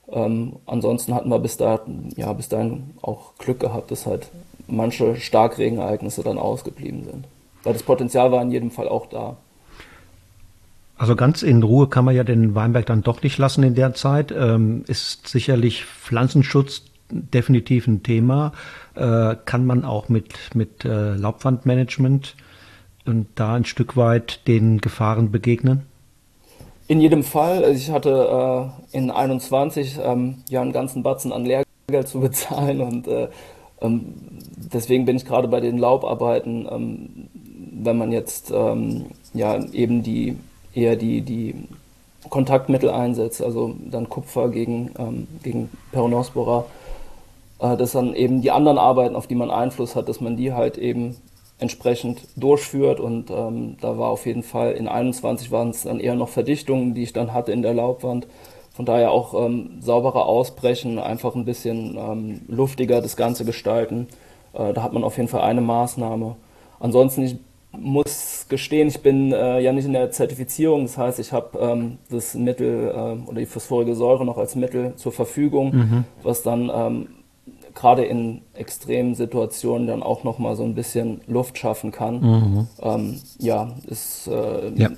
Ähm, 0.10 0.54
ansonsten 0.66 1.14
hatten 1.14 1.30
wir 1.30 1.40
bis, 1.40 1.58
da, 1.58 1.82
ja, 2.16 2.32
bis 2.34 2.50
dahin 2.50 2.92
auch 3.02 3.36
Glück 3.38 3.60
gehabt, 3.60 3.92
dass 3.92 4.06
halt 4.06 4.30
manche 4.68 5.16
Starkregenereignisse 5.16 6.24
dann 6.24 6.38
ausgeblieben 6.38 7.04
sind. 7.04 7.26
Weil 7.64 7.74
das 7.74 7.84
Potenzial 7.84 8.32
war 8.32 8.42
in 8.42 8.52
jedem 8.52 8.72
Fall 8.72 8.88
auch 8.88 9.08
da. 9.08 9.38
Also 10.98 11.16
ganz 11.16 11.44
in 11.44 11.62
Ruhe 11.62 11.88
kann 11.88 12.06
man 12.06 12.16
ja 12.16 12.24
den 12.24 12.56
Weinberg 12.56 12.88
dann 12.88 13.04
doch 13.04 13.22
nicht 13.22 13.38
lassen 13.38 13.64
in 13.64 13.76
der 13.76 13.94
Zeit. 13.94 14.32
Ähm, 14.32 14.84
ist 14.88 15.28
sicherlich 15.28 15.86
Pflanzenschutz 15.86 16.82
definitiv 17.12 17.88
ein 17.88 18.04
Thema. 18.04 18.52
Äh, 18.96 19.36
kann 19.46 19.66
man 19.66 19.86
auch 19.86 20.10
mit, 20.10 20.34
mit 20.54 20.86
äh, 20.86 21.14
Laubwandmanagement 21.16 22.36
und 23.06 23.28
da 23.36 23.56
ein 23.56 23.66
Stück 23.66 23.96
weit 23.98 24.48
den 24.48 24.80
Gefahren 24.80 25.32
begegnen? 25.32 25.84
In 26.88 27.02
jedem 27.02 27.24
Fall. 27.24 27.64
Also 27.64 27.78
ich 27.78 27.92
hatte 27.92 28.72
äh, 28.92 28.98
in 28.98 29.12
21 29.12 30.00
ähm, 30.02 30.44
ja 30.50 30.62
einen 30.62 30.74
ganzen 30.74 31.04
Batzen 31.04 31.32
an 31.32 31.46
Lehrgeld 31.46 31.66
zu 32.08 32.20
bezahlen 32.20 32.82
und 32.82 33.08
äh, 33.08 33.28
Ähm, 33.82 34.16
deswegen 34.74 35.06
bin 35.06 35.18
ich 35.18 35.26
gerade 35.26 35.48
bei 35.48 35.60
den 35.60 35.78
Laubarbeiten, 35.78 36.68
ähm, 36.70 37.30
wenn 37.84 37.98
man 37.98 38.12
jetzt 38.12 38.52
ähm, 38.54 39.06
ja 39.34 39.64
eben 39.72 40.04
die 40.04 40.36
eher 40.74 40.96
die, 40.96 41.22
die 41.22 41.56
Kontaktmittel 42.30 42.90
einsetzt, 42.90 43.42
also 43.42 43.76
dann 43.90 44.10
Kupfer 44.10 44.50
gegen, 44.50 44.92
ähm, 44.98 45.28
gegen 45.44 45.70
Peronospora, 45.92 46.66
dass 47.60 47.94
dann 47.94 48.14
eben 48.14 48.42
die 48.42 48.52
anderen 48.52 48.78
Arbeiten, 48.78 49.16
auf 49.16 49.28
die 49.28 49.36
man 49.36 49.50
Einfluss 49.50 49.96
hat, 49.96 50.08
dass 50.10 50.22
man 50.22 50.38
die 50.38 50.54
halt 50.54 50.78
eben 50.78 51.16
entsprechend 51.60 52.22
durchführt 52.36 53.00
und 53.00 53.32
ähm, 53.32 53.78
da 53.82 53.98
war 53.98 54.10
auf 54.10 54.26
jeden 54.26 54.44
Fall 54.44 54.74
in 54.74 54.88
21 54.88 55.52
waren 55.52 55.72
es 55.72 55.84
dann 55.84 56.00
eher 56.00 56.16
noch 56.16 56.30
Verdichtungen, 56.30 56.94
die 56.94 57.04
ich 57.04 57.14
dann 57.14 57.34
hatte 57.34 57.52
in 57.52 57.64
der 57.64 57.74
Laubwand. 57.74 58.28
Von 58.74 58.86
daher 58.86 59.12
auch 59.12 59.34
ähm, 59.34 59.80
sauberer 59.80 60.28
ausbrechen, 60.28 61.00
einfach 61.00 61.34
ein 61.34 61.46
bisschen 61.46 61.98
ähm, 61.98 62.42
luftiger 62.48 63.02
das 63.02 63.18
Ganze 63.18 63.44
gestalten. 63.44 64.08
Äh, 64.54 64.74
da 64.74 64.84
hat 64.84 64.94
man 64.94 65.04
auf 65.04 65.18
jeden 65.18 65.30
Fall 65.30 65.42
eine 65.42 65.62
Maßnahme. 65.62 66.36
Ansonsten, 66.80 67.24
ich 67.24 67.38
muss 67.72 68.46
gestehen, 68.50 68.88
ich 68.88 69.02
bin 69.02 69.32
äh, 69.32 69.60
ja 69.62 69.74
nicht 69.74 69.86
in 69.86 69.94
der 69.94 70.12
Zertifizierung. 70.12 70.84
Das 70.84 70.96
heißt, 70.96 71.18
ich 71.18 71.34
habe 71.34 71.58
ähm, 71.58 71.98
das 72.12 72.36
Mittel 72.36 72.90
äh, 72.90 73.28
oder 73.28 73.40
die 73.40 73.48
phosphorige 73.48 73.96
Säure 73.96 74.26
noch 74.26 74.38
als 74.38 74.56
Mittel 74.56 74.94
zur 74.96 75.12
Verfügung, 75.12 75.76
mhm. 75.76 76.04
was 76.22 76.44
dann 76.44 76.72
ähm, 76.72 77.08
gerade 77.78 78.04
in 78.04 78.42
extremen 78.54 79.14
Situationen 79.14 79.88
dann 79.88 80.02
auch 80.02 80.24
noch 80.24 80.40
mal 80.40 80.56
so 80.56 80.64
ein 80.64 80.74
bisschen 80.74 81.22
Luft 81.28 81.60
schaffen 81.60 81.92
kann. 81.92 82.20
Mhm. 82.22 82.68
Ähm, 82.82 83.22
ja, 83.38 83.76
ist 83.86 84.28
äh, 84.28 84.72
ja. 84.76 84.90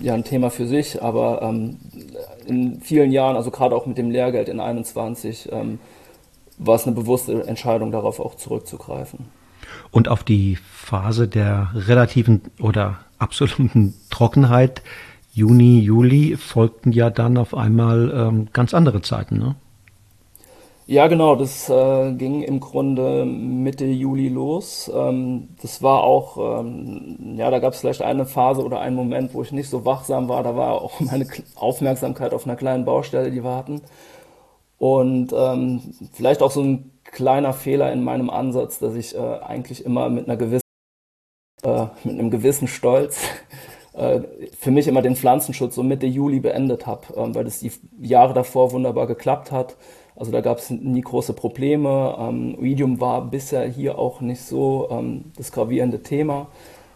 ja. 0.00 0.14
ein 0.14 0.22
Thema 0.22 0.50
für 0.50 0.66
sich, 0.68 1.02
aber 1.02 1.42
ähm, 1.42 1.78
in 2.46 2.80
vielen 2.80 3.10
Jahren, 3.10 3.34
also 3.34 3.50
gerade 3.50 3.74
auch 3.74 3.86
mit 3.86 3.98
dem 3.98 4.10
Lehrgeld 4.10 4.48
in 4.48 4.60
21, 4.60 5.48
ähm, 5.50 5.80
war 6.58 6.76
es 6.76 6.86
eine 6.86 6.94
bewusste 6.94 7.44
Entscheidung, 7.44 7.90
darauf 7.90 8.20
auch 8.20 8.36
zurückzugreifen. 8.36 9.26
Und 9.90 10.08
auf 10.08 10.22
die 10.22 10.56
Phase 10.56 11.26
der 11.26 11.70
relativen 11.74 12.42
oder 12.60 12.98
absoluten 13.18 13.94
Trockenheit, 14.10 14.82
Juni, 15.32 15.80
Juli, 15.80 16.36
folgten 16.36 16.92
ja 16.92 17.10
dann 17.10 17.36
auf 17.36 17.54
einmal 17.54 18.12
ähm, 18.14 18.48
ganz 18.52 18.74
andere 18.74 19.02
Zeiten. 19.02 19.38
Ne? 19.38 19.56
Ja, 20.86 21.06
genau, 21.06 21.36
das 21.36 21.68
äh, 21.70 22.12
ging 22.14 22.42
im 22.42 22.58
Grunde 22.60 23.24
Mitte 23.24 23.84
Juli 23.86 24.28
los. 24.28 24.90
Ähm, 24.92 25.48
das 25.62 25.80
war 25.82 26.02
auch, 26.02 26.60
ähm, 26.60 27.34
ja, 27.36 27.50
da 27.50 27.60
gab 27.60 27.72
es 27.72 27.80
vielleicht 27.80 28.02
eine 28.02 28.26
Phase 28.26 28.64
oder 28.64 28.80
einen 28.80 28.96
Moment, 28.96 29.32
wo 29.32 29.42
ich 29.42 29.52
nicht 29.52 29.68
so 29.70 29.84
wachsam 29.84 30.28
war. 30.28 30.42
Da 30.42 30.56
war 30.56 30.82
auch 30.82 30.98
meine 31.00 31.26
Aufmerksamkeit 31.54 32.34
auf 32.34 32.46
einer 32.46 32.56
kleinen 32.56 32.84
Baustelle, 32.84 33.30
die 33.30 33.44
wir 33.44 33.54
hatten. 33.54 33.80
Und 34.78 35.32
ähm, 35.34 35.80
vielleicht 36.12 36.42
auch 36.42 36.50
so 36.50 36.62
ein 36.62 36.90
kleiner 37.04 37.52
Fehler 37.52 37.92
in 37.92 38.02
meinem 38.04 38.30
Ansatz, 38.30 38.78
dass 38.78 38.94
ich 38.96 39.14
äh, 39.14 39.18
eigentlich 39.18 39.84
immer 39.84 40.08
mit 40.08 40.26
einer 40.26 40.36
gewissen, 40.36 40.62
äh, 41.62 41.86
mit 42.04 42.18
einem 42.18 42.30
gewissen 42.30 42.68
Stolz 42.68 43.20
äh, 43.94 44.20
für 44.58 44.70
mich 44.70 44.88
immer 44.88 45.02
den 45.02 45.16
Pflanzenschutz 45.16 45.74
so 45.74 45.82
Mitte 45.82 46.06
Juli 46.06 46.40
beendet 46.40 46.86
habe, 46.86 47.14
ähm, 47.16 47.34
weil 47.34 47.44
das 47.44 47.60
die 47.60 47.72
Jahre 48.00 48.34
davor 48.34 48.72
wunderbar 48.72 49.06
geklappt 49.06 49.52
hat. 49.52 49.76
Also 50.16 50.30
da 50.30 50.40
gab 50.40 50.58
es 50.58 50.70
nie 50.70 51.00
große 51.00 51.32
Probleme. 51.32 52.16
Ähm, 52.18 52.56
Oidium 52.60 53.00
war 53.00 53.24
bisher 53.24 53.66
hier 53.66 53.98
auch 53.98 54.20
nicht 54.20 54.42
so 54.42 54.88
ähm, 54.90 55.32
das 55.36 55.52
gravierende 55.52 56.02
Thema. 56.02 56.48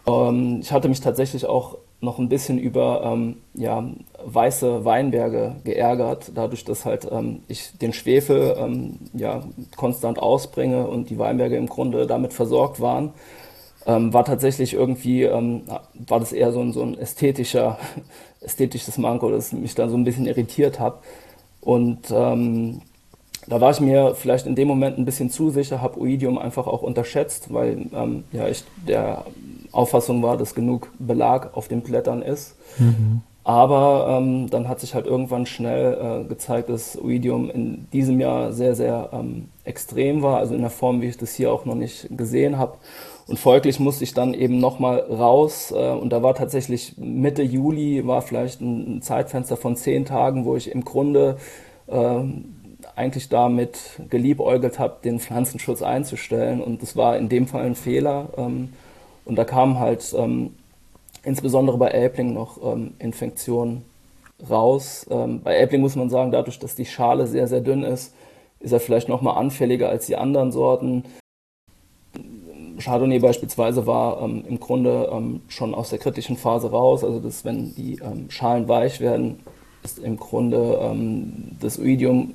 Ähm, 0.05 0.59
ich 0.61 0.71
hatte 0.71 0.89
mich 0.89 1.01
tatsächlich 1.01 1.45
auch 1.45 1.77
noch 1.99 2.19
ein 2.19 2.29
bisschen 2.29 2.59
über 2.59 3.01
ähm, 3.03 3.37
ja, 3.55 3.83
weiße 4.23 4.85
Weinberge 4.85 5.55
geärgert, 5.63 6.31
dadurch, 6.35 6.63
dass 6.63 6.85
halt 6.85 7.07
ähm, 7.11 7.41
ich 7.47 7.71
den 7.79 7.91
Schwefel 7.91 8.55
ähm, 8.59 8.99
ja, 9.13 9.43
konstant 9.75 10.19
ausbringe 10.19 10.87
und 10.87 11.09
die 11.09 11.17
Weinberge 11.17 11.57
im 11.57 11.67
Grunde 11.67 12.05
damit 12.05 12.33
versorgt 12.33 12.79
waren. 12.79 13.13
war 13.85 14.25
tatsächlich 14.25 14.73
irgendwie, 14.73 15.23
war 15.23 16.19
das 16.19 16.33
eher 16.33 16.51
so 16.51 16.59
ein, 16.59 16.73
so 16.73 16.83
ein 16.83 16.97
ästhetischer, 16.97 17.79
ästhetisches 18.41 18.97
Manko, 18.97 19.31
das 19.31 19.53
mich 19.53 19.75
dann 19.75 19.89
so 19.89 19.95
ein 19.95 20.03
bisschen 20.03 20.25
irritiert 20.25 20.79
hat. 20.79 20.99
Und 21.61 22.11
ähm, 22.11 22.81
da 23.47 23.61
war 23.61 23.71
ich 23.71 23.79
mir 23.79 24.15
vielleicht 24.15 24.45
in 24.45 24.55
dem 24.55 24.67
Moment 24.67 24.97
ein 24.97 25.05
bisschen 25.05 25.29
zu 25.29 25.49
sicher, 25.49 25.81
habe 25.81 25.99
Oidium 25.99 26.37
einfach 26.37 26.67
auch 26.67 26.81
unterschätzt, 26.81 27.53
weil 27.53 27.87
ähm, 27.93 28.23
ja, 28.31 28.47
ich 28.47 28.63
der 28.87 29.25
Auffassung 29.71 30.21
war, 30.23 30.37
dass 30.37 30.55
genug 30.55 30.91
Belag 30.99 31.55
auf 31.55 31.67
den 31.67 31.81
Blättern 31.81 32.21
ist. 32.21 32.55
Mhm. 32.77 33.21
Aber 33.43 34.17
ähm, 34.17 34.49
dann 34.49 34.67
hat 34.67 34.81
sich 34.81 34.93
halt 34.93 35.05
irgendwann 35.05 35.45
schnell 35.45 35.93
äh, 35.93 36.27
gezeigt, 36.27 36.67
dass 36.67 37.01
Oidium 37.01 37.49
in 37.49 37.87
diesem 37.93 38.19
Jahr 38.19 38.51
sehr, 38.51 38.75
sehr 38.75 39.09
ähm, 39.13 39.47
extrem 39.63 40.21
war, 40.21 40.39
also 40.39 40.53
in 40.53 40.59
der 40.59 40.69
Form, 40.69 41.01
wie 41.01 41.07
ich 41.07 41.17
das 41.17 41.33
hier 41.33 41.53
auch 41.53 41.63
noch 41.63 41.75
nicht 41.75 42.09
gesehen 42.17 42.57
habe. 42.57 42.73
Und 43.27 43.39
folglich 43.39 43.79
musste 43.79 44.03
ich 44.03 44.13
dann 44.13 44.33
eben 44.33 44.59
nochmal 44.59 44.99
raus. 44.99 45.71
Äh, 45.71 45.91
und 45.91 46.09
da 46.11 46.23
war 46.23 46.35
tatsächlich 46.35 46.95
Mitte 46.97 47.41
Juli, 47.41 48.05
war 48.05 48.21
vielleicht 48.21 48.59
ein, 48.59 48.97
ein 48.97 49.01
Zeitfenster 49.01 49.55
von 49.55 49.77
zehn 49.77 50.03
Tagen, 50.03 50.43
wo 50.43 50.57
ich 50.57 50.69
im 50.69 50.83
Grunde 50.83 51.37
äh, 51.87 52.19
eigentlich 52.97 53.29
damit 53.29 54.01
geliebäugelt 54.09 54.79
habe, 54.79 54.97
den 55.03 55.19
Pflanzenschutz 55.19 55.81
einzustellen. 55.81 56.61
Und 56.61 56.81
das 56.81 56.95
war 56.95 57.17
in 57.17 57.29
dem 57.29 57.47
Fall 57.47 57.63
ein 57.63 57.75
Fehler. 57.75 58.29
Ähm, 58.37 58.73
und 59.23 59.35
da 59.35 59.45
kamen 59.45 59.79
halt 59.79 60.13
ähm, 60.17 60.55
insbesondere 61.23 61.77
bei 61.77 61.89
Elbling 61.89 62.33
noch 62.33 62.57
ähm, 62.63 62.93
Infektionen 62.99 63.85
raus. 64.49 65.05
Ähm, 65.09 65.41
bei 65.43 65.55
Elbling 65.55 65.81
muss 65.81 65.95
man 65.95 66.09
sagen, 66.09 66.31
dadurch, 66.31 66.57
dass 66.59 66.75
die 66.75 66.85
Schale 66.85 67.27
sehr, 67.27 67.47
sehr 67.47 67.61
dünn 67.61 67.83
ist, 67.83 68.13
ist 68.59 68.71
er 68.71 68.79
vielleicht 68.79 69.09
noch 69.09 69.21
mal 69.21 69.33
anfälliger 69.33 69.89
als 69.89 70.07
die 70.07 70.15
anderen 70.15 70.51
Sorten. 70.51 71.03
Chardonnay 72.79 73.19
beispielsweise 73.19 73.85
war 73.85 74.21
ähm, 74.21 74.43
im 74.47 74.59
Grunde 74.59 75.09
ähm, 75.11 75.41
schon 75.47 75.75
aus 75.75 75.89
der 75.89 75.99
kritischen 75.99 76.37
Phase 76.37 76.71
raus. 76.71 77.03
Also 77.03 77.19
dass 77.19 77.45
wenn 77.45 77.75
die 77.75 77.99
ähm, 78.03 78.29
Schalen 78.29 78.67
weich 78.67 78.99
werden, 78.99 79.39
ist 79.83 79.99
im 79.99 80.17
Grunde 80.17 80.79
ähm, 80.81 81.57
das 81.59 81.79
Oidium 81.79 82.33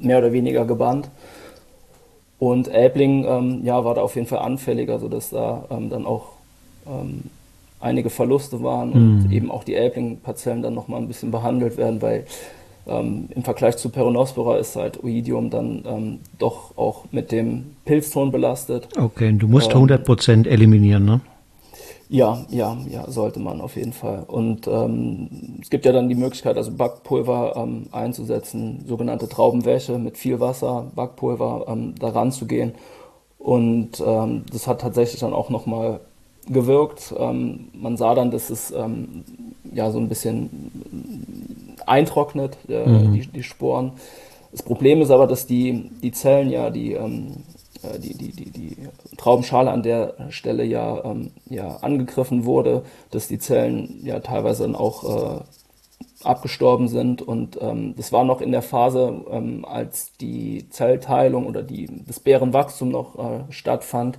mehr 0.00 0.18
oder 0.18 0.32
weniger 0.32 0.64
gebannt. 0.64 1.10
Und 2.38 2.68
Elbling 2.68 3.24
ähm, 3.26 3.60
ja, 3.64 3.84
war 3.84 3.94
da 3.94 4.00
auf 4.00 4.14
jeden 4.14 4.26
Fall 4.26 4.38
anfälliger, 4.38 4.98
sodass 4.98 5.30
da 5.30 5.66
ähm, 5.70 5.90
dann 5.90 6.06
auch 6.06 6.32
ähm, 6.86 7.24
einige 7.80 8.10
Verluste 8.10 8.62
waren 8.62 8.92
und 8.92 9.24
mhm. 9.24 9.32
eben 9.32 9.50
auch 9.50 9.64
die 9.64 9.74
Elbling-Parzellen 9.74 10.62
dann 10.62 10.74
nochmal 10.74 11.00
ein 11.00 11.08
bisschen 11.08 11.30
behandelt 11.30 11.76
werden, 11.76 12.00
weil 12.00 12.24
ähm, 12.86 13.28
im 13.34 13.42
Vergleich 13.42 13.76
zu 13.76 13.90
Peronospora 13.90 14.56
ist 14.58 14.76
halt 14.76 15.02
Oidium 15.02 15.50
dann 15.50 15.84
ähm, 15.86 16.18
doch 16.38 16.76
auch 16.76 17.04
mit 17.12 17.30
dem 17.32 17.76
Pilzton 17.84 18.32
belastet. 18.32 18.88
Okay, 18.98 19.32
du 19.32 19.46
musst 19.48 19.72
ähm, 19.72 19.84
100% 19.84 20.46
eliminieren, 20.46 21.04
ne? 21.04 21.20
Ja, 22.12 22.44
ja, 22.50 22.76
ja, 22.88 23.08
sollte 23.08 23.38
man 23.38 23.60
auf 23.60 23.76
jeden 23.76 23.92
Fall. 23.92 24.24
Und 24.26 24.66
ähm, 24.66 25.60
es 25.62 25.70
gibt 25.70 25.84
ja 25.84 25.92
dann 25.92 26.08
die 26.08 26.16
Möglichkeit, 26.16 26.56
also 26.56 26.72
Backpulver 26.72 27.54
ähm, 27.56 27.86
einzusetzen, 27.92 28.84
sogenannte 28.88 29.28
Traubenwäsche 29.28 29.96
mit 29.96 30.18
viel 30.18 30.40
Wasser, 30.40 30.90
Backpulver 30.96 31.66
ähm, 31.68 31.94
daran 32.00 32.32
zu 32.32 32.46
gehen. 32.46 32.74
Und 33.38 34.02
ähm, 34.04 34.44
das 34.52 34.66
hat 34.66 34.80
tatsächlich 34.80 35.20
dann 35.20 35.32
auch 35.32 35.50
nochmal 35.50 36.00
gewirkt. 36.48 37.14
Ähm, 37.16 37.68
man 37.74 37.96
sah 37.96 38.16
dann, 38.16 38.32
dass 38.32 38.50
es 38.50 38.72
ähm, 38.72 39.22
ja 39.72 39.92
so 39.92 40.00
ein 40.00 40.08
bisschen 40.08 40.50
eintrocknet, 41.86 42.58
äh, 42.68 42.88
mhm. 42.88 43.12
die, 43.12 43.26
die 43.28 43.42
Sporen. 43.44 43.92
Das 44.50 44.64
Problem 44.64 45.00
ist 45.00 45.12
aber, 45.12 45.28
dass 45.28 45.46
die, 45.46 45.92
die 46.02 46.10
Zellen 46.10 46.50
ja, 46.50 46.70
die 46.70 46.94
ähm, 46.94 47.28
äh, 47.28 47.59
die, 47.98 48.14
die, 48.14 48.32
die, 48.32 48.50
die 48.50 48.76
Traubenschale 49.16 49.70
an 49.70 49.82
der 49.82 50.14
Stelle 50.30 50.64
ja, 50.64 51.04
ähm, 51.04 51.30
ja 51.48 51.76
angegriffen 51.76 52.44
wurde, 52.44 52.84
dass 53.10 53.28
die 53.28 53.38
Zellen 53.38 54.00
ja 54.04 54.20
teilweise 54.20 54.64
dann 54.64 54.76
auch 54.76 55.38
äh, 55.38 55.40
abgestorben 56.24 56.88
sind. 56.88 57.22
Und 57.22 57.58
ähm, 57.60 57.94
das 57.96 58.12
war 58.12 58.24
noch 58.24 58.40
in 58.40 58.52
der 58.52 58.62
Phase, 58.62 59.24
ähm, 59.30 59.64
als 59.64 60.12
die 60.18 60.68
Zellteilung 60.70 61.46
oder 61.46 61.62
die, 61.62 61.88
das 62.06 62.20
Bärenwachstum 62.20 62.90
noch 62.90 63.18
äh, 63.18 63.52
stattfand. 63.52 64.18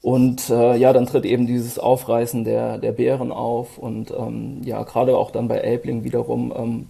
Und 0.00 0.50
äh, 0.50 0.76
ja, 0.76 0.92
dann 0.92 1.06
tritt 1.06 1.24
eben 1.24 1.46
dieses 1.46 1.78
Aufreißen 1.78 2.44
der, 2.44 2.78
der 2.78 2.92
Beeren 2.92 3.32
auf. 3.32 3.78
Und 3.78 4.10
ähm, 4.10 4.60
ja, 4.64 4.82
gerade 4.82 5.16
auch 5.16 5.30
dann 5.30 5.48
bei 5.48 5.58
Elbling 5.58 6.04
wiederum 6.04 6.52
ähm, 6.56 6.86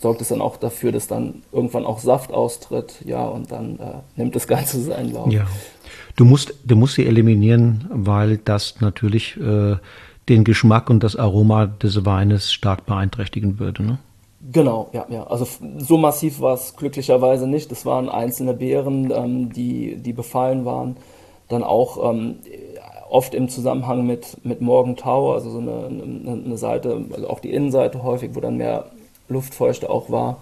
sorgt 0.00 0.20
es 0.20 0.28
dann 0.28 0.40
auch 0.40 0.56
dafür, 0.56 0.92
dass 0.92 1.06
dann 1.06 1.42
irgendwann 1.52 1.84
auch 1.84 1.98
Saft 1.98 2.32
austritt, 2.32 3.02
ja, 3.04 3.26
und 3.26 3.50
dann 3.50 3.78
äh, 3.78 3.94
nimmt 4.16 4.34
das 4.36 4.46
Ganze 4.46 4.80
seinen 4.82 5.12
Lauf. 5.12 5.30
Ja. 5.32 5.46
Du 6.16 6.24
musst, 6.24 6.54
du 6.64 6.76
musst 6.76 6.94
sie 6.94 7.06
eliminieren, 7.06 7.86
weil 7.90 8.38
das 8.38 8.80
natürlich 8.80 9.36
äh, 9.36 9.76
den 10.28 10.44
Geschmack 10.44 10.90
und 10.90 11.02
das 11.02 11.16
Aroma 11.16 11.66
des 11.66 12.04
Weines 12.04 12.52
stark 12.52 12.86
beeinträchtigen 12.86 13.58
würde, 13.58 13.82
ne? 13.82 13.98
Genau, 14.52 14.88
ja, 14.92 15.04
ja. 15.10 15.26
Also 15.26 15.46
so 15.78 15.98
massiv 15.98 16.40
war 16.40 16.54
es 16.54 16.76
glücklicherweise 16.76 17.46
nicht. 17.46 17.72
Es 17.72 17.84
waren 17.84 18.08
einzelne 18.08 18.54
Beeren, 18.54 19.10
ähm, 19.10 19.52
die, 19.52 19.96
die 19.96 20.12
befallen 20.12 20.64
waren. 20.64 20.96
Dann 21.48 21.64
auch 21.64 22.10
ähm, 22.10 22.36
oft 23.10 23.34
im 23.34 23.48
Zusammenhang 23.48 24.06
mit, 24.06 24.44
mit 24.44 24.60
Morgentau, 24.60 25.32
also 25.32 25.50
so 25.50 25.58
eine, 25.58 25.86
eine, 25.86 26.42
eine 26.44 26.56
Seite, 26.56 27.04
also 27.12 27.28
auch 27.28 27.40
die 27.40 27.52
Innenseite 27.52 28.02
häufig, 28.02 28.30
wo 28.34 28.40
dann 28.40 28.56
mehr 28.56 28.90
Luftfeuchte 29.28 29.90
auch 29.90 30.10
war. 30.10 30.40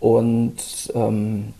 Und 0.00 0.92
ähm, 0.94 1.54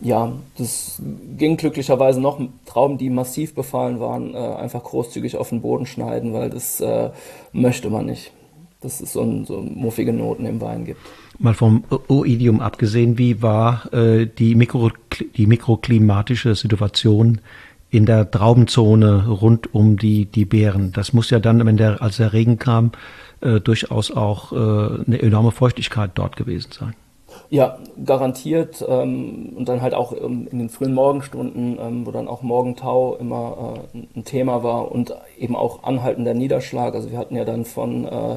ja, 0.00 0.32
das 0.56 1.00
ging 1.36 1.56
glücklicherweise 1.56 2.20
noch. 2.20 2.40
Trauben, 2.66 2.98
die 2.98 3.10
massiv 3.10 3.54
befallen 3.54 4.00
waren, 4.00 4.34
äh, 4.34 4.38
einfach 4.38 4.82
großzügig 4.82 5.36
auf 5.36 5.50
den 5.50 5.60
Boden 5.60 5.86
schneiden, 5.86 6.32
weil 6.32 6.50
das 6.50 6.80
äh, 6.80 7.10
möchte 7.52 7.90
man 7.90 8.06
nicht. 8.06 8.32
Dass 8.80 9.00
es 9.00 9.12
so, 9.12 9.20
ein, 9.20 9.44
so 9.44 9.60
muffige 9.60 10.12
Noten 10.12 10.46
im 10.46 10.60
Wein 10.60 10.86
gibt. 10.86 11.00
Mal 11.38 11.52
vom 11.52 11.84
Oidium 12.08 12.60
abgesehen, 12.60 13.18
wie 13.18 13.42
war 13.42 13.92
äh, 13.92 14.26
die, 14.26 14.54
Mikro, 14.54 14.90
die 15.36 15.46
mikroklimatische 15.46 16.54
Situation 16.54 17.40
in 17.90 18.06
der 18.06 18.30
Traubenzone 18.30 19.28
rund 19.28 19.74
um 19.74 19.98
die, 19.98 20.24
die 20.24 20.46
Beeren? 20.46 20.92
Das 20.92 21.12
muss 21.12 21.28
ja 21.28 21.40
dann, 21.40 21.64
wenn 21.66 21.76
der, 21.76 22.00
als 22.00 22.16
der 22.16 22.32
Regen 22.32 22.58
kam, 22.58 22.92
äh, 23.40 23.60
durchaus 23.60 24.10
auch 24.10 24.52
äh, 24.52 24.56
eine 24.56 25.20
enorme 25.20 25.52
Feuchtigkeit 25.52 26.12
dort 26.14 26.36
gewesen 26.36 26.72
sein. 26.72 26.94
Ja, 27.48 27.78
garantiert. 28.04 28.84
Ähm, 28.86 29.52
und 29.56 29.68
dann 29.68 29.82
halt 29.82 29.94
auch 29.94 30.12
ähm, 30.12 30.48
in 30.50 30.58
den 30.58 30.68
frühen 30.68 30.94
Morgenstunden, 30.94 31.78
ähm, 31.80 32.06
wo 32.06 32.10
dann 32.10 32.28
auch 32.28 32.42
Morgentau 32.42 33.16
immer 33.16 33.84
äh, 33.94 34.18
ein 34.18 34.24
Thema 34.24 34.62
war 34.62 34.90
und 34.92 35.14
eben 35.38 35.56
auch 35.56 35.82
anhaltender 35.82 36.34
Niederschlag. 36.34 36.94
Also 36.94 37.10
wir 37.10 37.18
hatten 37.18 37.36
ja 37.36 37.44
dann 37.44 37.64
von 37.64 38.04
äh, 38.04 38.36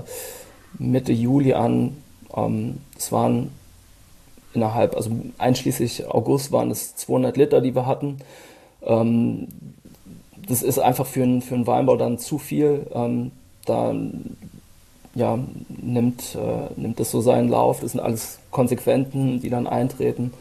Mitte 0.80 1.12
Juli 1.12 1.54
an, 1.54 1.98
ähm, 2.36 2.80
es 2.98 3.12
waren 3.12 3.52
innerhalb, 4.54 4.96
also 4.96 5.12
einschließlich 5.38 6.08
August 6.08 6.52
waren 6.52 6.72
es 6.72 6.96
200 6.96 7.38
Liter, 7.38 7.62
die 7.62 7.76
wir 7.76 7.86
hatten. 7.86 8.18
Ähm, 8.84 9.48
das 10.48 10.64
ist 10.64 10.80
einfach 10.80 11.06
für, 11.06 11.24
ein, 11.24 11.42
für 11.42 11.56
einen 11.56 11.68
Weinbau 11.68 11.96
dann 11.98 12.18
zu 12.18 12.38
viel. 12.38 12.88
Ähm, 12.94 13.32
da 13.66 13.94
ja, 15.16 15.38
nimmt, 15.70 16.36
äh, 16.36 16.80
nimmt 16.80 17.00
es 17.00 17.12
so 17.12 17.22
seinen 17.22 17.50
Lauf. 17.50 17.82
Das 17.82 17.92
sind 17.92 18.02
alles 18.02 18.40
Konsequenzen, 18.52 19.42
die 19.42 19.50
dann 19.50 19.68
eintreten. 19.68 20.34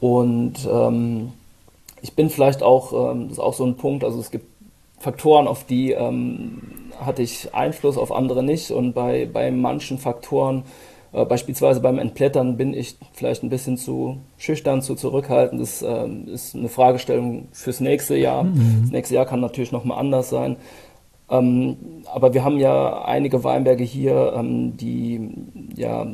Und 0.00 0.54
ähm, 0.70 1.32
ich 2.02 2.14
bin 2.14 2.30
vielleicht 2.30 2.62
auch, 2.62 3.12
ähm, 3.12 3.28
das 3.28 3.38
ist 3.38 3.42
auch 3.42 3.54
so 3.54 3.64
ein 3.64 3.76
Punkt, 3.76 4.04
also 4.04 4.20
es 4.20 4.30
gibt 4.30 4.46
Faktoren, 4.98 5.46
auf 5.46 5.64
die 5.64 5.92
ähm, 5.92 6.60
hatte 7.00 7.22
ich 7.22 7.54
Einfluss, 7.54 7.96
auf 7.96 8.10
andere 8.10 8.42
nicht. 8.42 8.70
Und 8.70 8.94
bei, 8.94 9.28
bei 9.32 9.50
manchen 9.52 9.98
Faktoren, 9.98 10.64
äh, 11.12 11.24
beispielsweise 11.24 11.80
beim 11.80 11.98
Entblättern, 11.98 12.56
bin 12.56 12.74
ich 12.74 12.96
vielleicht 13.12 13.44
ein 13.44 13.50
bisschen 13.50 13.76
zu 13.76 14.18
schüchtern, 14.38 14.82
zu 14.82 14.96
zurückhaltend. 14.96 15.60
Das 15.60 15.82
äh, 15.82 16.08
ist 16.26 16.56
eine 16.56 16.68
Fragestellung 16.68 17.46
fürs 17.52 17.78
nächste 17.78 18.16
Jahr. 18.16 18.44
Mhm. 18.44 18.80
Das 18.82 18.90
nächste 18.90 19.14
Jahr 19.14 19.26
kann 19.26 19.40
natürlich 19.40 19.70
nochmal 19.70 19.98
anders 19.98 20.30
sein. 20.30 20.56
Ähm, 21.30 21.76
aber 22.12 22.32
wir 22.34 22.44
haben 22.44 22.58
ja 22.58 23.02
einige 23.04 23.44
Weinberge 23.44 23.84
hier, 23.84 24.32
ähm, 24.36 24.76
die 24.76 25.30
ja 25.74 26.06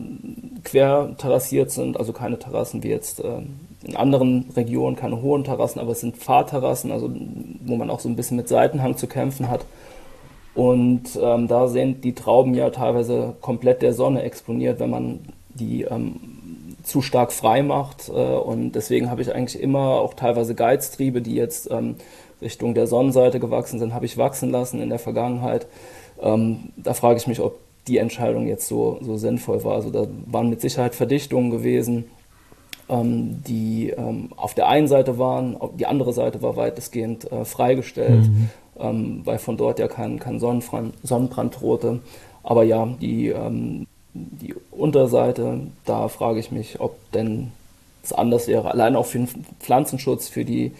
quer 0.64 1.14
terrassiert 1.18 1.70
sind, 1.70 1.96
also 1.96 2.12
keine 2.12 2.38
Terrassen 2.38 2.82
wie 2.82 2.88
jetzt 2.88 3.20
äh, 3.20 3.42
in 3.84 3.96
anderen 3.96 4.50
Regionen, 4.56 4.96
keine 4.96 5.20
hohen 5.22 5.44
Terrassen, 5.44 5.80
aber 5.80 5.92
es 5.92 6.00
sind 6.00 6.16
Fahrterrassen, 6.16 6.90
also 6.90 7.10
wo 7.64 7.76
man 7.76 7.90
auch 7.90 8.00
so 8.00 8.08
ein 8.08 8.16
bisschen 8.16 8.36
mit 8.36 8.48
Seitenhang 8.48 8.96
zu 8.96 9.06
kämpfen 9.06 9.48
hat. 9.50 9.66
Und 10.54 11.18
ähm, 11.20 11.48
da 11.48 11.68
sind 11.68 12.04
die 12.04 12.14
Trauben 12.14 12.54
ja 12.54 12.70
teilweise 12.70 13.34
komplett 13.40 13.82
der 13.82 13.92
Sonne 13.92 14.22
exponiert, 14.22 14.78
wenn 14.80 14.90
man 14.90 15.20
die 15.50 15.82
ähm, 15.82 16.20
zu 16.84 17.02
stark 17.02 17.32
frei 17.32 17.62
macht. 17.62 18.08
Äh, 18.08 18.12
und 18.12 18.72
deswegen 18.72 19.10
habe 19.10 19.22
ich 19.22 19.34
eigentlich 19.34 19.60
immer 19.60 20.00
auch 20.00 20.14
teilweise 20.14 20.54
Geiztriebe, 20.54 21.22
die 21.22 21.34
jetzt 21.34 21.70
ähm, 21.70 21.96
Richtung 22.44 22.74
der 22.74 22.86
Sonnenseite 22.86 23.40
gewachsen 23.40 23.78
sind, 23.80 23.94
habe 23.94 24.06
ich 24.06 24.16
wachsen 24.16 24.50
lassen 24.50 24.80
in 24.80 24.90
der 24.90 25.00
Vergangenheit. 25.00 25.66
Ähm, 26.22 26.72
da 26.76 26.94
frage 26.94 27.18
ich 27.18 27.26
mich, 27.26 27.40
ob 27.40 27.58
die 27.88 27.98
Entscheidung 27.98 28.46
jetzt 28.46 28.68
so, 28.68 28.98
so 29.02 29.16
sinnvoll 29.16 29.64
war. 29.64 29.74
Also 29.74 29.90
da 29.90 30.06
waren 30.26 30.48
mit 30.48 30.60
Sicherheit 30.60 30.94
Verdichtungen 30.94 31.50
gewesen, 31.50 32.04
ähm, 32.88 33.42
die 33.46 33.90
ähm, 33.90 34.30
auf 34.36 34.54
der 34.54 34.68
einen 34.68 34.88
Seite 34.88 35.18
waren, 35.18 35.56
die 35.78 35.86
andere 35.86 36.12
Seite 36.12 36.42
war 36.42 36.56
weitestgehend 36.56 37.30
äh, 37.32 37.44
freigestellt, 37.44 38.28
mhm. 38.28 38.50
Ähm, 38.76 39.20
weil 39.22 39.38
von 39.38 39.56
dort 39.56 39.78
ja 39.78 39.86
kein, 39.86 40.18
kein 40.18 40.40
Sonnenbrand, 40.40 40.94
Sonnenbrand 41.04 41.60
drohte. 41.60 42.00
Aber 42.42 42.64
ja, 42.64 42.88
die, 43.00 43.28
ähm, 43.28 43.86
die 44.12 44.52
Unterseite, 44.72 45.60
da 45.84 46.08
frage 46.08 46.40
ich 46.40 46.50
mich, 46.50 46.80
ob 46.80 46.96
denn 47.12 47.52
es 48.02 48.12
anders 48.12 48.48
wäre. 48.48 48.72
Allein 48.72 48.96
auch 48.96 49.06
für 49.06 49.18
den 49.18 49.28
Pflanzenschutz, 49.60 50.26
für 50.26 50.44
die 50.44 50.72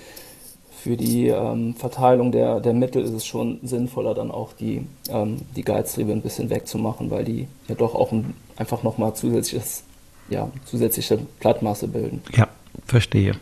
für 0.84 0.98
die 0.98 1.28
ähm, 1.28 1.74
Verteilung 1.76 2.30
der, 2.30 2.60
der 2.60 2.74
Mittel 2.74 3.02
ist 3.02 3.14
es 3.14 3.24
schon 3.24 3.58
sinnvoller, 3.62 4.12
dann 4.12 4.30
auch 4.30 4.52
die, 4.52 4.84
ähm, 5.08 5.38
die 5.56 5.62
Geiztriebe 5.62 6.12
ein 6.12 6.20
bisschen 6.20 6.50
wegzumachen, 6.50 7.10
weil 7.10 7.24
die 7.24 7.48
ja 7.68 7.74
doch 7.74 7.94
auch 7.94 8.12
ein, 8.12 8.34
einfach 8.56 8.82
nochmal 8.82 9.14
zusätzliches, 9.14 9.82
ja, 10.28 10.50
zusätzliche 10.66 11.20
Plattmasse 11.40 11.88
bilden. 11.88 12.20
Ja, 12.36 12.48
verstehe. 12.84 13.32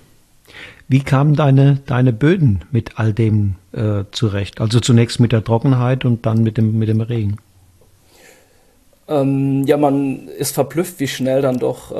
Wie 0.86 1.00
kamen 1.00 1.34
deine, 1.34 1.80
deine 1.84 2.12
Böden 2.12 2.64
mit 2.70 3.00
all 3.00 3.12
dem 3.12 3.56
äh, 3.72 4.04
zurecht? 4.12 4.60
Also 4.60 4.78
zunächst 4.78 5.18
mit 5.18 5.32
der 5.32 5.42
Trockenheit 5.42 6.04
und 6.04 6.24
dann 6.26 6.44
mit 6.44 6.58
dem, 6.58 6.78
mit 6.78 6.88
dem 6.88 7.00
Regen? 7.00 7.38
Ähm, 9.08 9.64
ja, 9.66 9.76
man 9.78 10.28
ist 10.28 10.54
verblüfft, 10.54 11.00
wie 11.00 11.08
schnell 11.08 11.42
dann 11.42 11.58
doch 11.58 11.90
äh, 11.90 11.94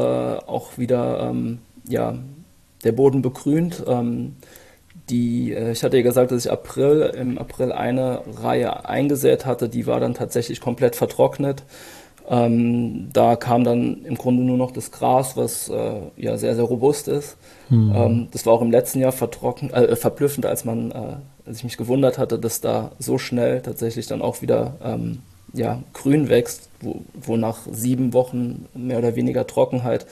auch 0.47 0.79
wieder 0.79 1.31
ähm, 1.31 1.59
ja, 1.89 2.15
der 2.85 2.93
Boden 2.93 3.23
begrünt. 3.23 3.83
Ähm, 3.89 4.37
die, 5.13 5.53
äh, 5.53 5.73
ich 5.73 5.85
hatte 5.85 5.99
ja 5.99 6.03
gesagt, 6.03 6.33
dass 6.33 6.47
ich 6.47 6.51
April, 6.51 7.13
im 7.17 7.39
April 7.39 7.71
eine 7.71 8.23
Reihe 8.43 8.87
eingesät 8.87 9.47
hatte, 9.47 9.69
die 9.69 9.87
war 9.87 10.01
dann 10.01 10.15
tatsächlich 10.15 10.61
komplett 10.61 10.97
vertrocknet. 10.97 11.63
Ähm, 12.29 13.11
da 13.13 13.37
kam 13.37 13.63
dann 13.65 14.05
im 14.05 14.15
Grunde 14.17 14.43
nur 14.43 14.57
noch 14.57 14.71
das 14.71 14.91
Gras, 14.91 15.37
was 15.37 15.69
äh, 15.69 16.01
ja 16.17 16.39
sehr, 16.39 16.55
sehr 16.55 16.65
robust 16.65 17.09
ist. 17.09 17.37
Mhm. 17.69 17.93
Ähm, 17.95 18.29
das 18.33 18.47
war 18.47 18.55
auch 18.55 18.63
im 18.63 18.71
letzten 18.71 19.01
Jahr 19.01 19.13
vertrocken, 19.13 19.73
äh, 19.73 19.95
verblüffend, 19.97 20.47
als 20.47 20.65
man, 20.65 20.93
äh, 20.93 21.17
als 21.47 21.59
ich 21.59 21.65
mich 21.65 21.77
gewundert 21.77 22.19
hatte, 22.19 22.39
dass 22.39 22.61
da 22.61 22.93
so 22.99 23.19
schnell 23.19 23.61
tatsächlich 23.61 24.07
dann 24.07 24.23
auch 24.23 24.41
wieder 24.41 24.77
ähm, 24.83 25.19
ja, 25.53 25.83
grün 25.93 26.31
wächst, 26.31 26.71
wo, 26.81 27.03
wo 27.15 27.37
nach 27.37 27.59
sieben 27.71 28.15
Wochen 28.15 28.67
mehr 28.75 28.99
oder 28.99 29.15
weniger 29.15 29.47
Trockenheit 29.47 30.07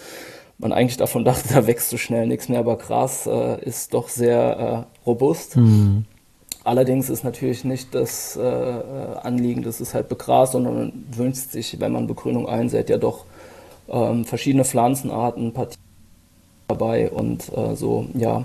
man 0.60 0.72
eigentlich 0.72 0.96
davon 0.96 1.24
dachte, 1.24 1.48
da 1.54 1.66
wächst 1.66 1.90
so 1.90 1.96
schnell 1.96 2.26
nichts 2.26 2.48
mehr, 2.48 2.60
aber 2.60 2.76
Gras 2.76 3.26
äh, 3.26 3.62
ist 3.64 3.94
doch 3.94 4.08
sehr 4.08 4.86
äh, 4.86 5.06
robust. 5.06 5.56
Mhm. 5.56 6.04
Allerdings 6.62 7.08
ist 7.08 7.24
natürlich 7.24 7.64
nicht 7.64 7.94
das 7.94 8.36
äh, 8.36 8.40
Anliegen, 8.42 9.62
dass 9.62 9.80
es 9.80 9.94
halt 9.94 10.08
begrast, 10.08 10.52
sondern 10.52 10.74
man 10.74 11.04
wünscht 11.12 11.50
sich, 11.50 11.80
wenn 11.80 11.92
man 11.92 12.06
Begrünung 12.06 12.48
einsät, 12.48 12.90
ja 12.90 12.98
doch 12.98 13.24
ähm, 13.88 14.26
verschiedene 14.26 14.64
Pflanzenarten, 14.64 15.52
Partien 15.52 15.80
dabei 16.68 17.10
und 17.10 17.50
äh, 17.56 17.74
so, 17.74 18.06
ja. 18.14 18.44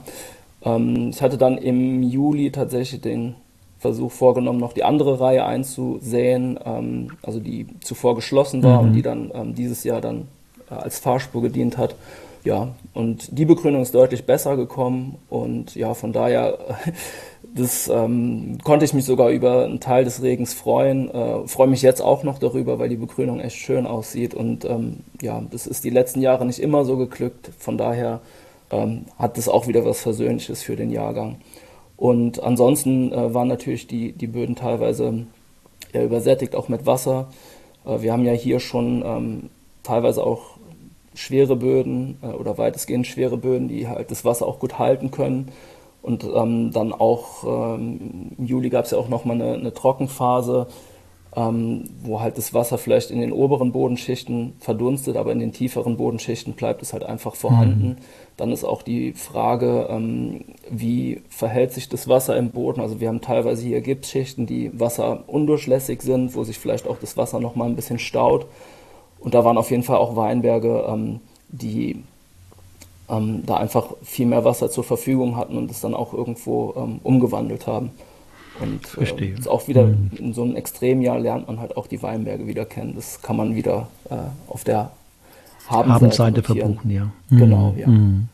Ähm, 0.63 1.10
ich 1.10 1.21
hatte 1.21 1.38
dann 1.38 1.58
im 1.58 2.04
Juli 2.04 2.51
tatsächlich 2.51 3.01
den 3.01 3.36
Versuch 3.80 4.12
vorgenommen, 4.12 4.60
noch 4.60 4.73
die 4.73 4.86
andere 4.86 5.19
Reihe 5.19 5.45
einzusäen, 5.45 6.58
ähm, 6.65 7.10
also 7.21 7.39
die 7.41 7.67
zuvor 7.82 8.15
geschlossen 8.15 8.63
war 8.63 8.82
mhm. 8.82 8.88
und 8.88 8.93
die 8.93 9.01
dann 9.01 9.32
ähm, 9.34 9.56
dieses 9.56 9.84
Jahr 9.84 9.99
dann 9.99 10.21
äh, 10.21 10.23
als 10.69 10.99
Fahrspur 10.99 11.41
gedient 11.41 11.78
hat. 11.78 11.95
Ja, 12.43 12.75
und 12.93 13.39
die 13.39 13.45
Begründung 13.45 13.82
ist 13.82 13.95
deutlich 13.95 14.25
besser 14.25 14.56
gekommen 14.56 15.17
und 15.30 15.73
ja, 15.73 15.95
von 15.95 16.13
daher, 16.13 16.60
das 17.56 17.88
ähm, 17.88 18.60
konnte 18.63 18.86
ich 18.86 18.93
mich 18.93 19.06
sogar 19.06 19.30
über 19.30 19.65
einen 19.65 19.80
Teil 19.80 20.04
des 20.04 20.21
Regens 20.21 20.54
freuen. 20.54 21.10
Äh, 21.10 21.47
freue 21.47 21.67
mich 21.67 21.82
jetzt 21.82 22.01
auch 22.01 22.21
noch 22.21 22.38
darüber, 22.38 22.78
weil 22.78 22.89
die 22.89 22.97
Begrünung 22.97 23.39
echt 23.39 23.56
schön 23.56 23.88
aussieht 23.88 24.36
und 24.36 24.63
ähm, 24.63 24.97
ja, 25.21 25.41
das 25.49 25.65
ist 25.65 25.84
die 25.86 25.89
letzten 25.89 26.21
Jahre 26.21 26.45
nicht 26.45 26.60
immer 26.60 26.86
so 26.86 26.97
geglückt. 26.97 27.49
Von 27.58 27.80
daher 27.80 28.21
ähm, 28.69 29.06
hat 29.17 29.38
das 29.38 29.49
auch 29.49 29.67
wieder 29.67 29.84
was 29.84 30.01
Versöhnliches 30.01 30.62
für 30.62 30.75
den 30.75 30.91
Jahrgang. 30.91 31.38
Und 31.97 32.43
ansonsten 32.43 33.12
äh, 33.12 33.34
waren 33.34 33.47
natürlich 33.47 33.88
die, 33.88 34.12
die 34.12 34.28
Böden 34.28 34.56
teilweise 34.56 35.25
ja, 35.93 36.04
übersättigt, 36.04 36.56
auch 36.56 36.67
mit 36.67 36.86
Wasser. 36.86 37.28
Äh, 37.86 38.01
wir 38.01 38.13
haben 38.13 38.25
ja 38.25 38.34
hier 38.34 38.60
schon 38.60 39.04
ähm, 39.06 39.49
teilweise 39.84 40.23
auch 40.23 40.55
schwere 41.15 41.56
Böden 41.56 42.17
äh, 42.21 42.28
oder 42.28 42.58
weitestgehend 42.58 43.08
schwere 43.08 43.38
Böden, 43.38 43.67
die 43.67 43.88
halt 43.88 44.12
das 44.12 44.25
Wasser 44.25 44.47
auch 44.47 44.60
gut 44.60 44.80
halten 44.80 45.12
können. 45.12 45.51
Und 46.01 46.23
ähm, 46.23 46.71
dann 46.71 46.93
auch 46.93 47.75
ähm, 47.78 48.32
im 48.38 48.45
Juli 48.45 48.69
gab 48.69 48.86
es 48.86 48.91
ja 48.91 48.97
auch 48.97 49.10
nochmal 49.10 49.41
eine, 49.41 49.54
eine 49.54 49.73
Trockenphase, 49.73 50.67
ähm, 51.36 51.89
wo 52.01 52.21
halt 52.21 52.38
das 52.38 52.54
Wasser 52.54 52.78
vielleicht 52.78 53.12
in 53.12 53.19
den 53.19 53.32
oberen 53.32 53.71
Bodenschichten 53.71 54.54
verdunstet, 54.60 55.17
aber 55.17 55.32
in 55.32 55.39
den 55.39 55.51
tieferen 55.51 55.97
Bodenschichten 55.97 56.54
bleibt 56.54 56.82
es 56.82 56.93
halt 56.93 57.04
einfach 57.04 57.36
vorhanden. 57.36 57.88
Mhm. 57.88 57.95
Dann 58.38 58.51
ist 58.51 58.63
auch 58.63 58.84
die 58.84 59.13
Frage, 59.13 59.88
ähm, 59.89 60.45
wie 60.69 61.21
verhält 61.30 61.73
sich 61.73 61.89
das 61.89 62.08
Wasser 62.08 62.38
im 62.38 62.51
Boden? 62.51 62.82
Also 62.82 62.99
wir 62.99 63.08
haben 63.08 63.21
teilweise 63.21 63.65
hier 63.65 63.82
Gipsschichten, 63.82 64.45
die 64.45 64.80
wasserundurchlässig 64.80 66.01
sind, 66.01 66.36
wo 66.36 66.43
sich 66.43 66.60
vielleicht 66.60 66.88
auch 66.88 66.97
das 66.99 67.17
Wasser 67.17 67.39
nochmal 67.39 67.67
ein 67.67 67.75
bisschen 67.75 67.99
staut. 67.99 68.45
Und 69.26 69.34
da 69.34 69.44
waren 69.44 69.58
auf 69.58 69.72
jeden 69.72 69.82
Fall 69.82 69.98
auch 69.98 70.16
Weinberge, 70.16 70.86
ähm, 70.88 71.20
die 71.48 72.04
ähm, 73.10 73.42
da 73.44 73.58
einfach 73.58 73.88
viel 74.04 74.28
mehr 74.28 74.46
Wasser 74.46 74.70
zur 74.70 74.84
Verfügung 74.84 75.36
hatten 75.36 75.58
und 75.58 75.72
es 75.72 75.82
dann 75.82 75.96
auch 75.96 76.14
irgendwo 76.14 76.76
ähm, 76.78 77.00
umgewandelt 77.02 77.66
haben. 77.66 77.90
Und 78.60 78.86
äh, 78.86 78.88
Verstehe. 78.88 79.34
Äh, 79.34 79.48
auch 79.48 79.68
wieder 79.68 79.88
mhm. 79.88 80.12
in 80.16 80.34
so 80.36 80.44
einem 80.44 80.56
Extremjahr 80.56 81.18
lernt 81.18 81.48
man 81.48 81.60
halt 81.60 81.76
auch 81.76 81.88
die 81.88 82.04
Weinberge 82.04 82.46
wieder 82.46 82.66
kennen. 82.66 82.94
Das 82.96 83.20
kann 83.24 83.36
man 83.36 83.56
wieder 83.56 83.88
äh, 84.12 84.16
auf 84.48 84.64
der 84.64 84.92
Habenseite, 85.68 85.94
Habenseite 85.96 86.44
verbuchen, 86.44 86.92
ja. 86.92 87.12
Mhm. 87.32 87.38
Genau, 87.38 87.76
ja. 87.76 87.88
Mhm. 87.88 88.28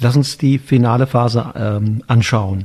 Lass 0.00 0.16
uns 0.16 0.36
die 0.36 0.58
finale 0.58 1.06
Phase 1.06 1.52
ähm, 1.54 2.02
anschauen. 2.08 2.64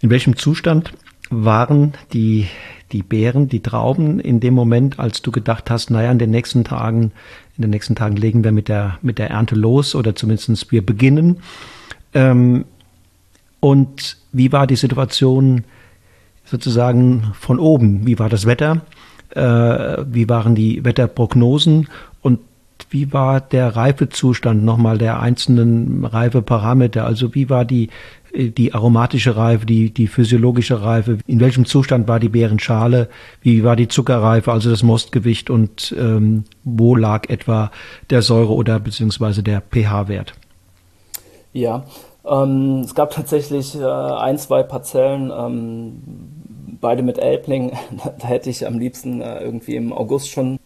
In 0.00 0.10
welchem 0.10 0.36
Zustand 0.36 0.92
waren 1.30 1.94
die, 2.12 2.46
die 2.92 3.02
Beeren, 3.02 3.48
die 3.48 3.60
Trauben 3.60 4.20
in 4.20 4.40
dem 4.40 4.54
Moment, 4.54 4.98
als 4.98 5.22
du 5.22 5.30
gedacht 5.30 5.70
hast, 5.70 5.90
naja, 5.90 6.10
in 6.10 6.18
den 6.18 6.30
nächsten 6.30 6.64
Tagen, 6.64 7.12
in 7.56 7.62
den 7.62 7.70
nächsten 7.70 7.94
Tagen 7.94 8.16
legen 8.16 8.44
wir 8.44 8.52
mit 8.52 8.68
der, 8.68 8.98
mit 9.02 9.18
der 9.18 9.30
Ernte 9.30 9.54
los 9.54 9.94
oder 9.94 10.14
zumindest 10.14 10.70
wir 10.72 10.84
beginnen. 10.84 11.40
Ähm, 12.14 12.64
und 13.60 14.16
wie 14.32 14.52
war 14.52 14.66
die 14.66 14.76
Situation 14.76 15.64
sozusagen 16.44 17.32
von 17.38 17.58
oben? 17.58 18.06
Wie 18.06 18.18
war 18.18 18.28
das 18.28 18.46
Wetter? 18.46 18.82
Äh, 19.30 20.04
wie 20.06 20.28
waren 20.28 20.54
die 20.54 20.84
Wetterprognosen? 20.84 21.88
Und 22.22 22.40
wie 22.90 23.12
war 23.12 23.40
der 23.40 23.76
Reifezustand 23.76 24.64
nochmal 24.64 24.98
der 24.98 25.20
einzelnen 25.20 26.04
Reifeparameter? 26.04 27.04
Also 27.04 27.34
wie 27.34 27.50
war 27.50 27.64
die, 27.64 27.90
die 28.34 28.74
aromatische 28.74 29.36
Reife, 29.36 29.66
die, 29.66 29.90
die 29.90 30.06
physiologische 30.06 30.82
Reife? 30.82 31.18
In 31.26 31.40
welchem 31.40 31.64
Zustand 31.64 32.08
war 32.08 32.20
die 32.20 32.28
Beerenschale? 32.28 33.08
Wie 33.42 33.64
war 33.64 33.76
die 33.76 33.88
Zuckerreife, 33.88 34.52
also 34.52 34.70
das 34.70 34.82
Mostgewicht? 34.82 35.50
Und 35.50 35.94
ähm, 35.98 36.44
wo 36.64 36.94
lag 36.94 37.28
etwa 37.28 37.70
der 38.10 38.22
Säure- 38.22 38.54
oder 38.54 38.80
beziehungsweise 38.80 39.42
der 39.42 39.60
pH-Wert? 39.60 40.34
Ja, 41.52 41.84
ähm, 42.26 42.82
es 42.84 42.94
gab 42.94 43.10
tatsächlich 43.10 43.74
äh, 43.74 43.84
ein, 43.84 44.38
zwei 44.38 44.62
Parzellen, 44.62 45.32
ähm, 45.36 46.02
beide 46.80 47.02
mit 47.02 47.18
Elbling. 47.18 47.72
da 48.18 48.26
hätte 48.26 48.50
ich 48.50 48.66
am 48.66 48.78
liebsten 48.78 49.20
äh, 49.20 49.40
irgendwie 49.40 49.76
im 49.76 49.92
August 49.92 50.30
schon 50.30 50.58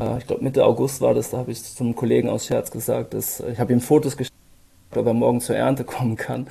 äh, 0.00 0.18
ich 0.18 0.26
glaube 0.26 0.44
Mitte 0.44 0.64
August 0.64 1.00
war 1.00 1.14
das, 1.14 1.30
da 1.30 1.38
habe 1.38 1.50
ich 1.50 1.62
zum 1.62 1.94
Kollegen 1.94 2.28
aus 2.28 2.46
Scherz 2.46 2.70
gesagt, 2.70 3.14
dass 3.14 3.40
äh, 3.40 3.52
ich 3.52 3.58
habe 3.58 3.72
ihm 3.72 3.80
Fotos 3.80 4.16
geschickt, 4.16 4.34
ob 4.94 5.06
er 5.06 5.14
morgen 5.14 5.40
zur 5.40 5.56
Ernte 5.56 5.84
kommen 5.84 6.16
kann, 6.16 6.46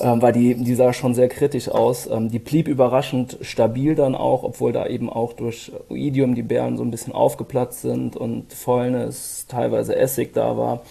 ähm, 0.00 0.20
weil 0.22 0.32
die, 0.32 0.54
die 0.54 0.74
sah 0.74 0.92
schon 0.92 1.14
sehr 1.14 1.28
kritisch 1.28 1.68
aus. 1.68 2.06
Ähm, 2.06 2.30
die 2.30 2.38
blieb 2.38 2.68
überraschend 2.68 3.38
stabil 3.40 3.94
dann 3.94 4.14
auch, 4.14 4.42
obwohl 4.42 4.72
da 4.72 4.86
eben 4.86 5.10
auch 5.10 5.32
durch 5.32 5.72
Oidium 5.88 6.34
die 6.34 6.42
Beeren 6.42 6.76
so 6.76 6.82
ein 6.82 6.90
bisschen 6.90 7.12
aufgeplatzt 7.12 7.82
sind 7.82 8.16
und 8.16 8.52
Fäulnis, 8.52 9.46
teilweise 9.48 9.96
Essig 9.96 10.32
da 10.34 10.56
war. 10.56 10.82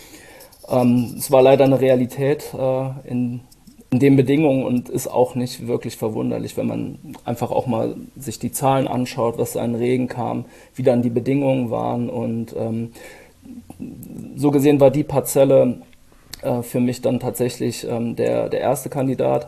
Ähm, 0.68 1.16
es 1.18 1.32
war 1.32 1.42
leider 1.42 1.66
eine 1.66 1.80
Realität 1.80 2.54
äh, 2.54 2.90
in 3.06 3.42
in 3.96 4.00
den 4.00 4.18
Bedingungen 4.18 4.66
und 4.66 4.90
ist 4.90 5.08
auch 5.08 5.36
nicht 5.36 5.68
wirklich 5.68 5.96
verwunderlich, 5.96 6.58
wenn 6.58 6.68
man 6.68 7.00
einfach 7.24 7.50
auch 7.50 7.66
mal 7.66 7.96
sich 8.18 8.40
die 8.40 8.52
Zahlen 8.52 8.90
anschaut, 8.90 9.38
was 9.38 9.56
an 9.56 9.74
Regen 9.74 10.10
kam, 10.10 10.44
wie 10.76 10.84
dann 10.84 11.02
die 11.02 11.10
Bedingungen 11.10 11.72
waren 11.72 12.10
und 12.10 12.54
ähm, 12.58 12.92
so 14.36 14.52
gesehen 14.52 14.82
war 14.82 14.92
die 14.92 15.06
Parzelle 15.06 15.78
äh, 16.42 16.62
für 16.62 16.82
mich 16.82 17.02
dann 17.02 17.22
tatsächlich 17.22 17.88
ähm, 17.90 18.18
der, 18.18 18.50
der 18.50 18.60
erste 18.60 18.90
Kandidat. 18.90 19.48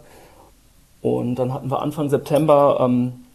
Und 1.02 1.36
dann 1.36 1.54
hatten 1.54 1.70
wir 1.70 1.82
Anfang 1.82 2.10
September, 2.10 2.78
ähm, 2.80 3.26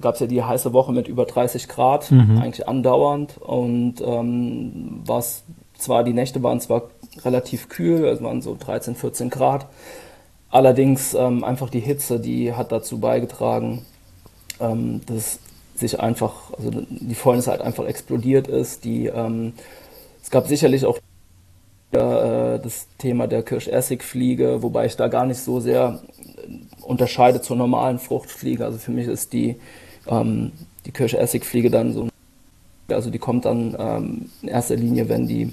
gab 0.00 0.14
es 0.14 0.20
ja 0.20 0.26
die 0.26 0.42
heiße 0.42 0.72
Woche 0.72 0.92
mit 0.92 1.08
über 1.08 1.26
30 1.26 1.68
Grad, 1.68 2.10
mhm. 2.10 2.38
eigentlich 2.38 2.66
andauernd. 2.66 3.36
Und 3.36 3.96
ähm, 4.00 5.02
was 5.04 5.44
zwar, 5.76 6.04
die 6.04 6.14
Nächte 6.14 6.42
waren 6.42 6.60
zwar 6.60 6.84
relativ 7.22 7.68
kühl, 7.68 8.06
es 8.06 8.22
waren 8.22 8.40
so 8.40 8.56
13, 8.58 8.94
14 8.94 9.28
Grad, 9.28 9.66
Allerdings 10.54 11.14
ähm, 11.14 11.42
einfach 11.42 11.68
die 11.68 11.80
Hitze, 11.80 12.20
die 12.20 12.52
hat 12.52 12.70
dazu 12.70 13.00
beigetragen, 13.00 13.84
ähm, 14.60 15.00
dass 15.06 15.40
sich 15.74 15.98
einfach, 15.98 16.52
also 16.56 16.70
die 16.88 17.16
Fäulnis 17.16 17.48
halt 17.48 17.60
einfach 17.60 17.86
explodiert 17.86 18.46
ist. 18.46 18.84
Die, 18.84 19.06
ähm, 19.06 19.54
es 20.22 20.30
gab 20.30 20.46
sicherlich 20.46 20.84
auch 20.84 20.98
äh, 21.90 22.60
das 22.60 22.86
Thema 22.98 23.26
der 23.26 23.42
Kirschessigfliege, 23.42 24.62
wobei 24.62 24.86
ich 24.86 24.94
da 24.94 25.08
gar 25.08 25.26
nicht 25.26 25.40
so 25.40 25.58
sehr 25.58 26.00
unterscheide 26.82 27.40
zur 27.40 27.56
normalen 27.56 27.98
Fruchtfliege. 27.98 28.64
Also 28.64 28.78
für 28.78 28.92
mich 28.92 29.08
ist 29.08 29.32
die, 29.32 29.56
ähm, 30.06 30.52
die 30.86 30.92
Kirschessigfliege 30.92 31.68
dann 31.68 31.92
so, 31.92 32.06
also 32.86 33.10
die 33.10 33.18
kommt 33.18 33.44
dann 33.44 33.74
ähm, 33.76 34.30
in 34.42 34.48
erster 34.50 34.76
Linie, 34.76 35.08
wenn 35.08 35.26
die 35.26 35.52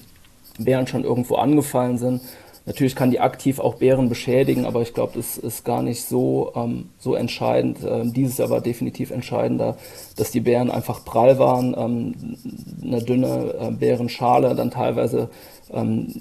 Beeren 0.59 0.85
schon 0.85 1.03
irgendwo 1.03 1.37
angefallen 1.37 1.97
sind 1.97 2.21
Natürlich 2.65 2.95
kann 2.95 3.09
die 3.09 3.19
aktiv 3.19 3.59
auch 3.59 3.75
Bären 3.75 4.07
beschädigen, 4.07 4.65
aber 4.65 4.81
ich 4.81 4.93
glaube, 4.93 5.13
das 5.15 5.37
ist 5.37 5.65
gar 5.65 5.81
nicht 5.81 6.03
so, 6.05 6.51
ähm, 6.55 6.89
so 6.99 7.15
entscheidend. 7.15 7.79
Ähm, 7.83 8.13
dieses 8.13 8.37
Jahr 8.37 8.51
war 8.51 8.61
definitiv 8.61 9.09
entscheidender, 9.09 9.77
dass 10.15 10.29
die 10.29 10.41
Bären 10.41 10.69
einfach 10.69 11.03
prall 11.03 11.39
waren, 11.39 11.75
ähm, 11.75 12.37
eine 12.83 13.01
dünne 13.01 13.55
äh, 13.59 13.71
Bärenschale, 13.71 14.53
dann 14.53 14.69
teilweise 14.69 15.29
ähm, 15.73 16.13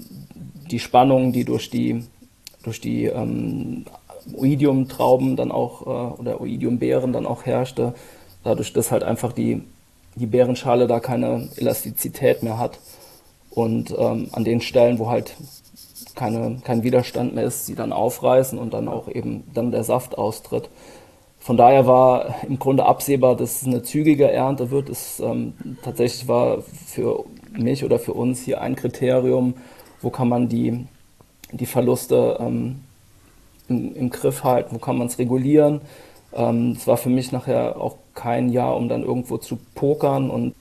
die 0.71 0.79
Spannung, 0.79 1.31
die 1.31 1.45
durch 1.45 1.69
die, 1.69 2.03
durch 2.63 2.81
die 2.81 3.05
ähm, 3.05 3.85
Oidium-Trauben 4.35 5.35
dann 5.35 5.51
auch 5.51 5.81
äh, 5.81 6.19
oder 6.19 6.41
Oidium-Beeren 6.41 7.13
dann 7.13 7.27
auch 7.27 7.45
herrschte, 7.45 7.93
dadurch, 8.43 8.73
dass 8.73 8.89
halt 8.89 9.03
einfach 9.03 9.31
die, 9.33 9.61
die 10.15 10.25
Bärenschale 10.25 10.87
da 10.87 10.99
keine 10.99 11.49
Elastizität 11.55 12.41
mehr 12.41 12.57
hat. 12.57 12.79
Und 13.51 13.93
ähm, 13.97 14.29
an 14.31 14.43
den 14.45 14.61
Stellen, 14.61 14.97
wo 14.97 15.09
halt 15.09 15.35
keine, 16.15 16.61
kein 16.63 16.83
Widerstand 16.83 17.35
mehr 17.35 17.45
ist, 17.45 17.65
sie 17.65 17.75
dann 17.75 17.93
aufreißen 17.93 18.57
und 18.57 18.73
dann 18.73 18.87
auch 18.87 19.07
eben 19.07 19.43
dann 19.53 19.71
der 19.71 19.83
Saft 19.83 20.17
austritt. 20.17 20.69
Von 21.39 21.57
daher 21.57 21.87
war 21.87 22.35
im 22.47 22.59
Grunde 22.59 22.85
absehbar, 22.85 23.35
dass 23.35 23.61
es 23.61 23.67
eine 23.67 23.81
zügige 23.81 24.31
Ernte 24.31 24.69
wird. 24.69 24.89
Es 24.89 25.19
ähm, 25.19 25.53
tatsächlich 25.83 26.27
war 26.27 26.61
für 26.61 27.25
mich 27.51 27.83
oder 27.83 27.97
für 27.97 28.13
uns 28.13 28.41
hier 28.41 28.61
ein 28.61 28.75
Kriterium, 28.75 29.55
wo 30.01 30.11
kann 30.11 30.29
man 30.29 30.49
die, 30.49 30.85
die 31.51 31.65
Verluste 31.65 32.37
ähm, 32.39 32.81
im, 33.67 33.95
im, 33.95 34.09
Griff 34.11 34.43
halten, 34.43 34.75
wo 34.75 34.79
kann 34.79 34.99
man 34.99 35.07
es 35.07 35.17
regulieren. 35.17 35.81
Ähm, 36.31 36.75
es 36.77 36.85
war 36.85 36.97
für 36.97 37.09
mich 37.09 37.31
nachher 37.31 37.81
auch 37.81 37.95
kein 38.13 38.49
Jahr, 38.49 38.75
um 38.75 38.87
dann 38.87 39.03
irgendwo 39.03 39.37
zu 39.37 39.57
pokern 39.73 40.29
und 40.29 40.53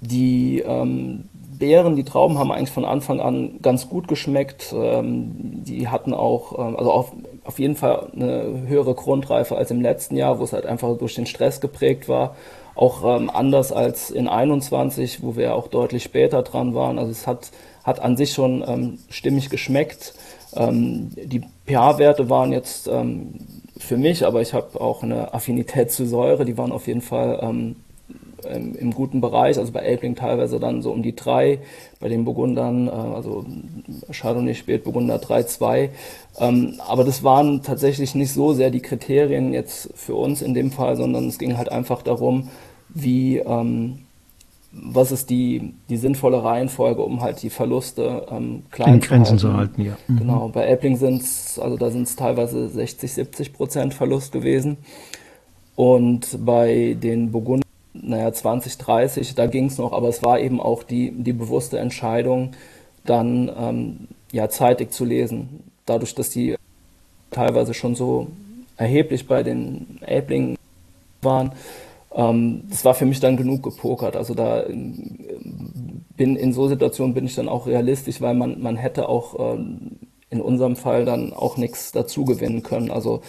die, 0.00 0.60
ähm, 0.60 1.24
Beeren, 1.58 1.96
die 1.96 2.04
Trauben 2.04 2.38
haben 2.38 2.50
eigentlich 2.52 2.70
von 2.70 2.84
Anfang 2.84 3.20
an 3.20 3.58
ganz 3.62 3.88
gut 3.88 4.08
geschmeckt. 4.08 4.74
Ähm, 4.76 5.62
die 5.64 5.88
hatten 5.88 6.14
auch, 6.14 6.58
ähm, 6.58 6.76
also 6.76 6.92
auf, 6.92 7.12
auf 7.44 7.58
jeden 7.58 7.76
Fall 7.76 8.10
eine 8.14 8.64
höhere 8.66 8.94
Grundreife 8.94 9.56
als 9.56 9.70
im 9.70 9.80
letzten 9.80 10.16
Jahr, 10.16 10.38
wo 10.38 10.44
es 10.44 10.52
halt 10.52 10.66
einfach 10.66 10.96
durch 10.98 11.14
den 11.14 11.26
Stress 11.26 11.60
geprägt 11.60 12.08
war. 12.08 12.36
Auch 12.74 13.04
ähm, 13.04 13.30
anders 13.30 13.72
als 13.72 14.10
in 14.10 14.28
21, 14.28 15.22
wo 15.22 15.36
wir 15.36 15.54
auch 15.54 15.68
deutlich 15.68 16.02
später 16.02 16.42
dran 16.42 16.74
waren. 16.74 16.98
Also 16.98 17.10
es 17.10 17.26
hat, 17.26 17.50
hat 17.84 18.00
an 18.00 18.16
sich 18.16 18.32
schon 18.32 18.98
stimmig 19.08 19.48
geschmeckt. 19.48 20.14
Die 20.58 21.42
pH-Werte 21.66 22.30
waren 22.30 22.52
jetzt 22.52 22.88
für 23.78 23.96
mich, 23.96 24.26
aber 24.26 24.40
ich 24.40 24.54
habe 24.54 24.80
auch 24.80 25.02
eine 25.02 25.34
Affinität 25.34 25.92
zu 25.92 26.06
Säure, 26.06 26.44
die 26.44 26.58
waren 26.58 26.72
auf 26.72 26.86
jeden 26.86 27.02
Fall 27.02 27.76
im, 28.44 28.74
im, 28.74 28.92
guten 28.92 29.20
Bereich, 29.20 29.58
also 29.58 29.72
bei 29.72 29.80
Elbling 29.80 30.14
teilweise 30.14 30.60
dann 30.60 30.82
so 30.82 30.92
um 30.92 31.02
die 31.02 31.16
drei, 31.16 31.60
bei 32.00 32.08
den 32.08 32.24
Burgundern, 32.24 32.88
äh, 32.88 32.90
also 32.90 33.44
Chardonnay 34.10 34.54
Spätburgunder 34.54 35.16
3,2. 35.16 35.88
Ähm, 36.38 36.74
aber 36.86 37.04
das 37.04 37.22
waren 37.24 37.62
tatsächlich 37.62 38.14
nicht 38.14 38.32
so 38.32 38.52
sehr 38.52 38.70
die 38.70 38.80
Kriterien 38.80 39.52
jetzt 39.52 39.90
für 39.94 40.14
uns 40.14 40.42
in 40.42 40.54
dem 40.54 40.70
Fall, 40.70 40.96
sondern 40.96 41.28
es 41.28 41.38
ging 41.38 41.56
halt 41.56 41.70
einfach 41.70 42.02
darum, 42.02 42.48
wie, 42.88 43.38
ähm, 43.38 44.00
was 44.72 45.12
ist 45.12 45.30
die, 45.30 45.74
die 45.88 45.96
sinnvolle 45.96 46.44
Reihenfolge, 46.44 47.02
um 47.02 47.22
halt 47.22 47.42
die 47.42 47.50
Verluste 47.50 48.26
ähm, 48.30 48.64
klein 48.70 48.94
In 48.94 49.00
Grenzen 49.00 49.38
zu 49.38 49.54
halten. 49.54 49.82
ja. 49.82 49.96
Mhm. 50.06 50.18
Genau, 50.18 50.48
bei 50.52 50.62
Elbling 50.62 50.96
sind 50.96 51.22
es, 51.22 51.58
also 51.58 51.76
da 51.76 51.90
sind 51.90 52.02
es 52.02 52.16
teilweise 52.16 52.68
60, 52.68 53.12
70 53.12 53.52
Prozent 53.52 53.94
Verlust 53.94 54.32
gewesen. 54.32 54.76
Und 55.76 56.38
bei 56.44 56.96
den 56.98 57.32
Burgundern 57.32 57.65
naja, 58.02 58.32
2030, 58.32 59.34
da 59.34 59.46
ging 59.46 59.66
es 59.66 59.78
noch, 59.78 59.92
aber 59.92 60.08
es 60.08 60.22
war 60.22 60.40
eben 60.40 60.60
auch 60.60 60.82
die, 60.82 61.10
die 61.10 61.32
bewusste 61.32 61.78
Entscheidung, 61.78 62.52
dann 63.04 63.50
ähm, 63.56 64.08
ja, 64.32 64.48
zeitig 64.48 64.92
zu 64.92 65.04
lesen. 65.04 65.70
Dadurch, 65.84 66.14
dass 66.14 66.30
die 66.30 66.56
teilweise 67.30 67.74
schon 67.74 67.94
so 67.94 68.28
erheblich 68.76 69.26
bei 69.26 69.42
den 69.42 69.98
Elblingen 70.02 70.56
waren, 71.22 71.52
ähm, 72.14 72.62
das 72.68 72.84
war 72.84 72.94
für 72.94 73.06
mich 73.06 73.20
dann 73.20 73.36
genug 73.36 73.62
gepokert. 73.62 74.16
Also 74.16 74.34
da 74.34 74.64
bin 74.66 76.36
in 76.36 76.52
so 76.52 76.68
Situationen 76.68 77.14
bin 77.14 77.26
ich 77.26 77.34
dann 77.34 77.48
auch 77.48 77.66
realistisch, 77.66 78.20
weil 78.20 78.34
man, 78.34 78.60
man 78.60 78.76
hätte 78.76 79.08
auch 79.08 79.54
ähm, 79.54 79.98
in 80.30 80.40
unserem 80.40 80.76
Fall 80.76 81.04
dann 81.04 81.32
auch 81.32 81.56
nichts 81.56 81.92
dazu 81.92 82.24
gewinnen 82.24 82.62
können. 82.62 82.90
Also 82.90 83.20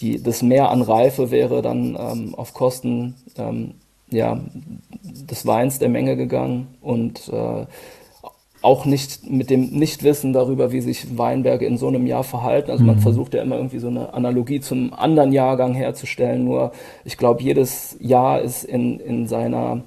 die, 0.00 0.22
das 0.22 0.42
Mehr 0.42 0.70
an 0.70 0.82
Reife 0.82 1.30
wäre 1.30 1.62
dann 1.62 1.96
ähm, 2.00 2.34
auf 2.34 2.54
Kosten 2.54 3.14
ähm, 3.36 3.74
ja, 4.10 4.40
des 5.02 5.46
Weins 5.46 5.78
der 5.78 5.88
Menge 5.88 6.16
gegangen 6.16 6.68
und 6.80 7.28
äh, 7.32 7.66
auch 8.62 8.84
nicht 8.84 9.30
mit 9.30 9.48
dem 9.48 9.70
Nichtwissen 9.70 10.32
darüber, 10.32 10.70
wie 10.70 10.80
sich 10.80 11.16
Weinberge 11.16 11.64
in 11.64 11.78
so 11.78 11.88
einem 11.88 12.06
Jahr 12.06 12.24
verhalten. 12.24 12.70
Also 12.70 12.84
man 12.84 12.96
mhm. 12.96 13.00
versucht 13.00 13.32
ja 13.34 13.42
immer 13.42 13.56
irgendwie 13.56 13.78
so 13.78 13.88
eine 13.88 14.12
Analogie 14.12 14.60
zum 14.60 14.92
anderen 14.92 15.32
Jahrgang 15.32 15.72
herzustellen. 15.74 16.44
Nur 16.44 16.72
ich 17.04 17.16
glaube, 17.16 17.42
jedes 17.42 17.96
Jahr 18.00 18.42
ist 18.42 18.64
in, 18.64 19.00
in 19.00 19.26
seiner 19.26 19.80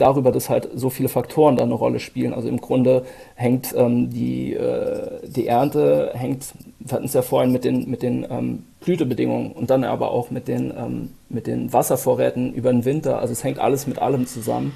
darüber, 0.00 0.32
dass 0.32 0.48
halt 0.48 0.68
so 0.74 0.90
viele 0.90 1.08
Faktoren 1.08 1.56
da 1.56 1.64
eine 1.64 1.74
Rolle 1.74 2.00
spielen. 2.00 2.32
Also 2.32 2.48
im 2.48 2.60
Grunde 2.60 3.04
hängt 3.34 3.74
ähm, 3.76 4.10
die, 4.10 4.54
äh, 4.54 5.20
die 5.26 5.46
Ernte, 5.46 6.12
hängt, 6.14 6.46
wir 6.78 6.92
hatten 6.92 7.06
es 7.06 7.14
ja 7.14 7.22
vorhin 7.22 7.52
mit 7.52 7.64
den, 7.64 7.88
mit 7.90 8.02
den 8.02 8.26
ähm, 8.30 8.64
Blütebedingungen 8.80 9.52
und 9.52 9.70
dann 9.70 9.84
aber 9.84 10.10
auch 10.10 10.30
mit 10.30 10.48
den, 10.48 10.72
ähm, 10.76 11.10
mit 11.28 11.46
den 11.46 11.72
Wasservorräten 11.72 12.54
über 12.54 12.72
den 12.72 12.84
Winter. 12.84 13.18
Also 13.18 13.32
es 13.32 13.44
hängt 13.44 13.58
alles 13.58 13.86
mit 13.86 13.98
allem 13.98 14.26
zusammen. 14.26 14.72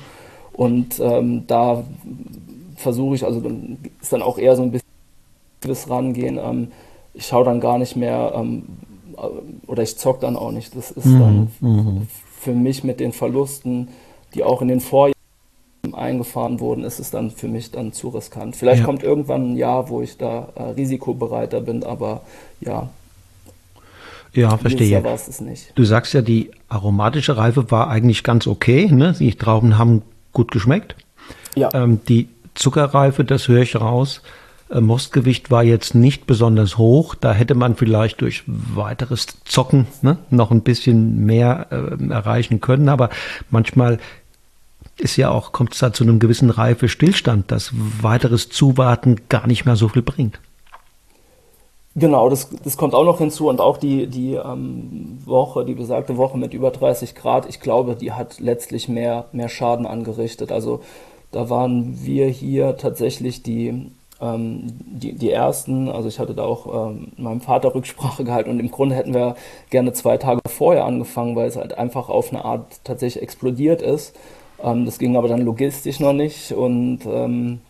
Und 0.52 1.00
ähm, 1.00 1.44
da 1.46 1.84
versuche 2.76 3.16
ich, 3.16 3.24
also 3.24 3.40
dann 3.40 3.78
ist 4.00 4.12
dann 4.12 4.22
auch 4.22 4.38
eher 4.38 4.56
so 4.56 4.62
ein 4.62 4.70
bisschen 5.60 5.92
rangehen. 5.92 6.38
Ähm, 6.38 6.68
ich 7.14 7.26
schaue 7.26 7.44
dann 7.44 7.60
gar 7.60 7.78
nicht 7.78 7.96
mehr 7.96 8.32
ähm, 8.34 8.64
oder 9.66 9.82
ich 9.82 9.96
zock 9.96 10.20
dann 10.20 10.37
auch 10.37 10.50
nicht. 10.50 10.76
Das 10.76 10.90
ist 10.90 11.06
mhm. 11.06 11.20
dann 11.20 11.48
mhm. 11.60 12.08
für 12.40 12.52
mich 12.52 12.84
mit 12.84 13.00
den 13.00 13.12
Verlusten, 13.12 13.88
die 14.34 14.44
auch 14.44 14.62
in 14.62 14.68
den 14.68 14.80
Vorjahren 14.80 15.13
eingefahren 15.92 16.61
wurden, 16.61 16.85
ist 16.85 17.01
es 17.01 17.11
dann 17.11 17.31
für 17.31 17.49
mich 17.49 17.70
dann 17.73 17.92
zu 17.92 18.09
riskant. 18.09 18.57
Vielleicht 18.57 18.81
ja. 18.81 18.87
kommt 18.87 19.03
irgendwann 19.03 19.53
ein 19.53 19.57
Jahr, 19.57 19.88
wo 19.88 20.01
ich 20.01 20.16
da 20.16 20.49
äh, 20.55 20.62
risikobereiter 20.62 21.61
bin, 21.61 21.83
aber 21.83 22.23
ja. 22.61 22.88
Ja, 24.33 24.57
verstehe. 24.57 25.03
Du 25.75 25.85
sagst 25.85 26.12
ja, 26.14 26.23
die 26.23 26.51
aromatische 26.68 27.37
Reife 27.37 27.70
war 27.70 27.88
eigentlich 27.88 28.25
ganz 28.25 28.47
okay. 28.47 28.88
Ne? 28.90 29.14
Die 29.18 29.35
Trauben 29.35 29.79
haben 29.79 30.03
gut 30.33 30.51
geschmeckt. 30.51 30.97
Ja. 31.55 31.70
Ähm, 31.73 32.01
die 32.09 32.29
Zuckerreife, 32.55 33.25
das 33.25 33.49
höre 33.49 33.62
ich 33.62 33.77
raus. 33.77 34.23
Äh, 34.70 34.81
Mostgewicht 34.81 35.51
war 35.51 35.62
jetzt 35.62 35.94
nicht 35.94 36.27
besonders 36.27 36.79
hoch. 36.79 37.14
Da 37.14 37.33
hätte 37.33 37.55
man 37.55 37.77
vielleicht 37.77 38.20
durch 38.20 38.42
weiteres 38.47 39.27
Zocken 39.44 39.87
ne, 40.03 40.18
noch 40.31 40.51
ein 40.51 40.62
bisschen 40.62 41.25
mehr 41.25 41.66
äh, 41.70 42.11
erreichen 42.11 42.61
können. 42.61 42.88
Aber 42.88 43.11
manchmal 43.51 43.99
ist 44.96 45.16
ja 45.16 45.30
auch, 45.30 45.52
kommt 45.52 45.74
es 45.74 45.80
da 45.80 45.92
zu 45.92 46.04
einem 46.04 46.18
gewissen 46.18 46.50
Reifestillstand, 46.50 47.50
dass 47.50 47.72
weiteres 48.00 48.48
Zuwarten 48.48 49.22
gar 49.28 49.46
nicht 49.46 49.64
mehr 49.64 49.76
so 49.76 49.88
viel 49.88 50.02
bringt. 50.02 50.38
Genau, 51.96 52.28
das, 52.28 52.50
das 52.64 52.76
kommt 52.76 52.92
auch 52.94 53.04
noch 53.04 53.18
hinzu 53.18 53.48
und 53.48 53.61
auch 53.61 53.76
die, 53.76 54.09
die 54.09 54.35
ähm, 54.35 55.18
Woche, 55.24 55.64
die 55.64 55.74
besagte 55.74 56.16
Woche 56.16 56.37
mit 56.37 56.52
über 56.52 56.72
30 56.72 57.14
Grad, 57.14 57.48
ich 57.48 57.61
glaube, 57.61 57.94
die 57.94 58.11
hat 58.11 58.40
letztlich 58.40 58.88
mehr, 58.88 59.26
mehr 59.30 59.48
Schaden 59.48 59.87
angerichtet. 59.87 60.50
Also 60.50 60.80
da 61.30 61.50
waren 61.50 62.04
wir 62.04 62.26
hier 62.26 62.76
tatsächlich 62.76 63.44
die, 63.44 63.92
ähm, 64.20 64.72
die, 64.87 65.12
die 65.12 65.30
ersten, 65.30 65.88
also 65.88 66.09
ich 66.09 66.18
hatte 66.18 66.35
da 66.35 66.42
auch 66.42 66.88
ähm, 66.90 67.12
meinem 67.16 67.40
Vater 67.40 67.72
Rücksprache 67.72 68.24
gehalten 68.24 68.50
und 68.50 68.59
im 68.59 68.72
Grunde 68.72 68.96
hätten 68.96 69.14
wir 69.14 69.37
gerne 69.70 69.92
zwei 69.92 70.16
Tage 70.16 70.40
vorher 70.48 70.87
angefangen, 70.87 71.37
weil 71.37 71.46
es 71.46 71.57
halt 71.57 71.78
einfach 71.78 72.09
auf 72.09 72.33
eine 72.33 72.44
Art 72.44 72.80
tatsächlich 72.83 73.22
explodiert 73.22 73.83
ist. 73.83 74.16
Ähm, 74.64 74.85
das 74.87 74.98
ging 74.98 75.16
aber 75.16 75.29
dann 75.29 75.42
logistisch 75.42 76.00
noch 76.00 76.14
nicht 76.14 76.53
und 76.53 77.00
ähm, 77.07 77.61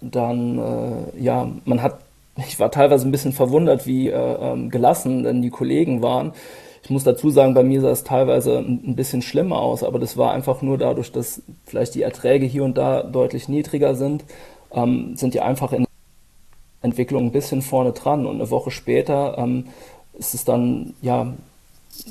dann, 0.00 0.58
äh, 0.58 1.22
ja, 1.22 1.48
man 1.64 1.82
hat 1.82 2.00
ich 2.36 2.58
war 2.58 2.70
teilweise 2.70 3.06
ein 3.06 3.12
bisschen 3.12 3.32
verwundert, 3.32 3.86
wie 3.86 4.08
äh, 4.08 4.14
ähm, 4.16 4.70
gelassen 4.70 5.22
denn 5.24 5.42
die 5.42 5.50
Kollegen 5.50 6.02
waren. 6.02 6.32
Ich 6.82 6.90
muss 6.90 7.04
dazu 7.04 7.30
sagen, 7.30 7.54
bei 7.54 7.62
mir 7.62 7.80
sah 7.80 7.90
es 7.90 8.04
teilweise 8.04 8.58
ein 8.58 8.96
bisschen 8.96 9.22
schlimmer 9.22 9.58
aus, 9.60 9.84
aber 9.84 9.98
das 9.98 10.16
war 10.16 10.32
einfach 10.32 10.62
nur 10.62 10.78
dadurch, 10.78 11.12
dass 11.12 11.42
vielleicht 11.64 11.94
die 11.94 12.02
Erträge 12.02 12.46
hier 12.46 12.64
und 12.64 12.76
da 12.76 13.02
deutlich 13.02 13.48
niedriger 13.48 13.94
sind, 13.94 14.24
ähm, 14.72 15.14
sind 15.16 15.34
die 15.34 15.40
einfach 15.40 15.72
in 15.72 15.86
Entwicklung 16.80 17.26
ein 17.26 17.32
bisschen 17.32 17.62
vorne 17.62 17.92
dran 17.92 18.26
und 18.26 18.36
eine 18.36 18.50
Woche 18.50 18.72
später 18.72 19.36
ähm, 19.38 19.66
ist 20.18 20.34
es 20.34 20.44
dann, 20.44 20.94
ja, 21.02 21.34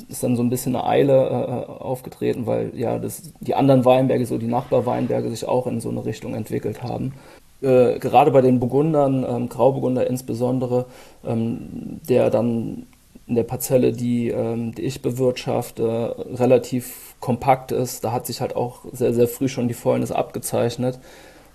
ist 0.08 0.22
dann 0.22 0.36
so 0.36 0.42
ein 0.42 0.50
bisschen 0.50 0.76
eine 0.76 0.86
Eile 0.86 1.12
äh, 1.12 1.70
aufgetreten, 1.70 2.46
weil 2.46 2.72
ja 2.74 2.98
das, 2.98 3.32
die 3.40 3.54
anderen 3.54 3.84
Weinberge, 3.84 4.26
so 4.26 4.38
die 4.38 4.46
Nachbarweinberge 4.46 5.28
sich 5.30 5.46
auch 5.46 5.66
in 5.66 5.80
so 5.80 5.90
eine 5.90 6.04
Richtung 6.04 6.34
entwickelt 6.34 6.82
haben. 6.82 7.14
Äh, 7.60 7.98
gerade 7.98 8.30
bei 8.30 8.40
den 8.40 8.60
Burgundern, 8.60 9.24
ähm, 9.28 9.48
Grauburgunder 9.48 10.06
insbesondere, 10.06 10.86
ähm, 11.24 12.00
der 12.08 12.30
dann 12.30 12.86
in 13.26 13.36
der 13.36 13.44
Parzelle, 13.44 13.92
die, 13.92 14.28
ähm, 14.28 14.74
die 14.74 14.82
ich 14.82 15.02
bewirtschafte, 15.02 16.26
relativ 16.34 17.14
kompakt 17.20 17.70
ist, 17.70 18.04
da 18.04 18.12
hat 18.12 18.26
sich 18.26 18.40
halt 18.40 18.56
auch 18.56 18.80
sehr, 18.92 19.14
sehr 19.14 19.28
früh 19.28 19.48
schon 19.48 19.68
die 19.68 19.74
Fäulnis 19.74 20.10
abgezeichnet. 20.10 20.98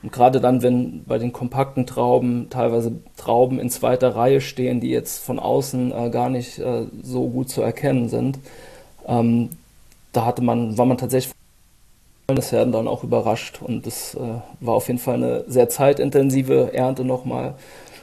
Und 0.04 0.12
gerade 0.12 0.40
dann, 0.40 0.62
wenn 0.62 1.04
bei 1.06 1.18
den 1.18 1.34
kompakten 1.34 1.86
Trauben 1.86 2.50
teilweise 2.50 2.94
Trauben 3.18 3.60
in 3.60 3.70
zweiter 3.70 4.16
Reihe 4.16 4.42
stehen, 4.42 4.80
die 4.80 4.90
jetzt 4.90 5.24
von 5.24 5.40
außen 5.40 5.92
äh, 5.92 6.10
gar 6.10 6.30
nicht 6.30 6.60
äh, 6.60 6.86
so 7.02 7.28
gut 7.28 7.50
zu 7.50 7.62
erkennen 7.62 8.08
sind, 8.10 8.40
ähm, 9.08 9.50
da 10.14 10.26
hatte 10.26 10.44
man, 10.44 10.78
war 10.78 10.86
man 10.86 10.98
tatsächlich 10.98 11.34
das 12.28 12.52
werden 12.52 12.74
dann 12.74 12.90
auch 12.90 13.06
überrascht 13.06 13.62
und 13.62 13.88
das 13.88 14.14
äh, 14.16 14.20
war 14.60 14.76
auf 14.76 14.88
jeden 14.88 15.00
Fall 15.00 15.16
eine 15.16 15.46
sehr 15.48 15.70
zeitintensive 15.70 16.74
Ernte 16.74 17.06
nochmal. 17.06 17.54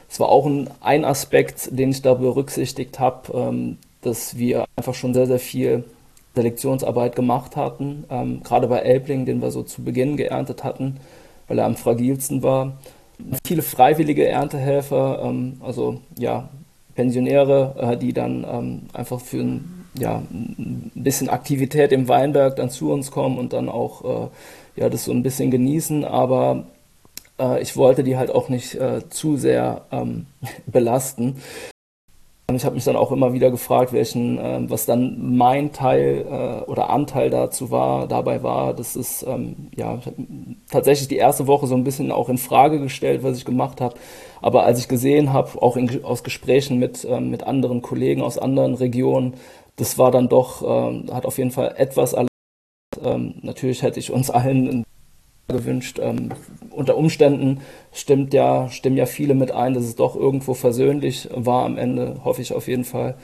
Es 0.09 0.19
war 0.19 0.29
auch 0.29 0.47
ein, 0.47 0.67
ein 0.81 1.05
Aspekt, 1.05 1.69
den 1.77 1.91
ich 1.91 2.01
da 2.01 2.15
berücksichtigt 2.15 2.99
habe, 2.99 3.37
ähm, 3.37 3.77
dass 4.01 4.35
wir 4.35 4.65
einfach 4.75 4.95
schon 4.95 5.13
sehr, 5.13 5.27
sehr 5.27 5.39
viel 5.39 5.83
Selektionsarbeit 6.33 7.15
gemacht 7.15 7.55
hatten, 7.55 8.05
ähm, 8.09 8.41
gerade 8.43 8.67
bei 8.67 8.79
Elbling, 8.79 9.25
den 9.27 9.43
wir 9.43 9.51
so 9.51 9.61
zu 9.61 9.83
Beginn 9.83 10.17
geerntet 10.17 10.63
hatten, 10.63 10.97
weil 11.47 11.59
er 11.59 11.65
am 11.65 11.75
fragilsten 11.75 12.43
war. 12.43 12.77
Viele 13.45 13.61
freiwillige 13.61 14.27
Erntehelfer, 14.27 15.21
ähm, 15.23 15.61
also 15.61 16.01
ja, 16.17 16.49
Pensionäre, 16.95 17.75
äh, 17.77 17.97
die 17.97 18.13
dann 18.13 18.45
ähm, 18.49 18.81
einfach 18.93 19.19
für 19.19 19.39
ein 19.39 19.85
ja, 19.97 20.17
ein 20.29 20.91
bisschen 20.93 21.29
Aktivität 21.29 21.91
im 21.91 22.07
Weinberg 22.07 22.55
dann 22.57 22.69
zu 22.69 22.91
uns 22.91 23.11
kommen 23.11 23.37
und 23.37 23.53
dann 23.53 23.69
auch 23.69 24.03
äh, 24.03 24.81
ja, 24.81 24.89
das 24.89 25.05
so 25.05 25.11
ein 25.11 25.23
bisschen 25.23 25.51
genießen. 25.51 26.03
Aber 26.03 26.65
äh, 27.39 27.61
ich 27.61 27.77
wollte 27.77 28.03
die 28.03 28.17
halt 28.17 28.31
auch 28.31 28.49
nicht 28.49 28.75
äh, 28.75 29.07
zu 29.09 29.37
sehr 29.37 29.85
ähm, 29.91 30.27
belasten. 30.65 31.41
Und 32.47 32.55
ich 32.55 32.65
habe 32.65 32.75
mich 32.75 32.83
dann 32.83 32.95
auch 32.95 33.11
immer 33.11 33.33
wieder 33.33 33.49
gefragt, 33.49 33.91
welchen, 33.91 34.37
äh, 34.37 34.69
was 34.69 34.85
dann 34.85 35.35
mein 35.35 35.71
Teil 35.71 36.25
äh, 36.29 36.69
oder 36.69 36.91
Anteil 36.91 37.31
dazu 37.31 37.71
war, 37.71 38.07
dabei 38.07 38.43
war. 38.43 38.75
Das 38.75 38.95
ist 38.95 39.23
ähm, 39.23 39.69
ja 39.75 39.99
tatsächlich 40.69 41.07
die 41.07 41.15
erste 41.15 41.47
Woche 41.47 41.65
so 41.65 41.73
ein 41.75 41.83
bisschen 41.83 42.11
auch 42.11 42.29
in 42.29 42.37
Frage 42.37 42.79
gestellt, 42.79 43.23
was 43.23 43.37
ich 43.37 43.45
gemacht 43.45 43.81
habe. 43.81 43.95
Aber 44.43 44.63
als 44.63 44.77
ich 44.77 44.87
gesehen 44.87 45.33
habe, 45.33 45.59
auch 45.59 45.75
in, 45.75 46.03
aus 46.03 46.23
Gesprächen 46.23 46.77
mit, 46.77 47.03
ähm, 47.09 47.31
mit 47.31 47.41
anderen 47.43 47.81
Kollegen 47.81 48.21
aus 48.21 48.37
anderen 48.37 48.75
Regionen, 48.75 49.33
das 49.77 49.97
war 49.97 50.11
dann 50.11 50.29
doch, 50.29 50.61
ähm, 50.61 51.07
hat 51.11 51.25
auf 51.25 51.39
jeden 51.39 51.51
Fall 51.51 51.73
etwas. 51.77 52.15
Ähm, 53.03 53.35
natürlich 53.41 53.81
hätte 53.81 53.99
ich 53.99 54.11
uns 54.11 54.29
allen 54.29 54.85
gewünscht. 55.47 55.99
Ähm, 56.01 56.29
unter 56.71 56.97
Umständen 56.97 57.61
stimmt 57.93 58.33
ja, 58.33 58.69
stimmen 58.69 58.97
ja 58.97 59.05
viele 59.05 59.35
mit 59.35 59.51
ein, 59.51 59.73
dass 59.73 59.83
es 59.83 59.95
doch 59.95 60.15
irgendwo 60.15 60.53
versöhnlich 60.53 61.29
war 61.33 61.65
am 61.65 61.77
Ende, 61.77 62.21
hoffe 62.23 62.41
ich 62.41 62.53
auf 62.53 62.67
jeden 62.67 62.85
Fall. 62.85 63.15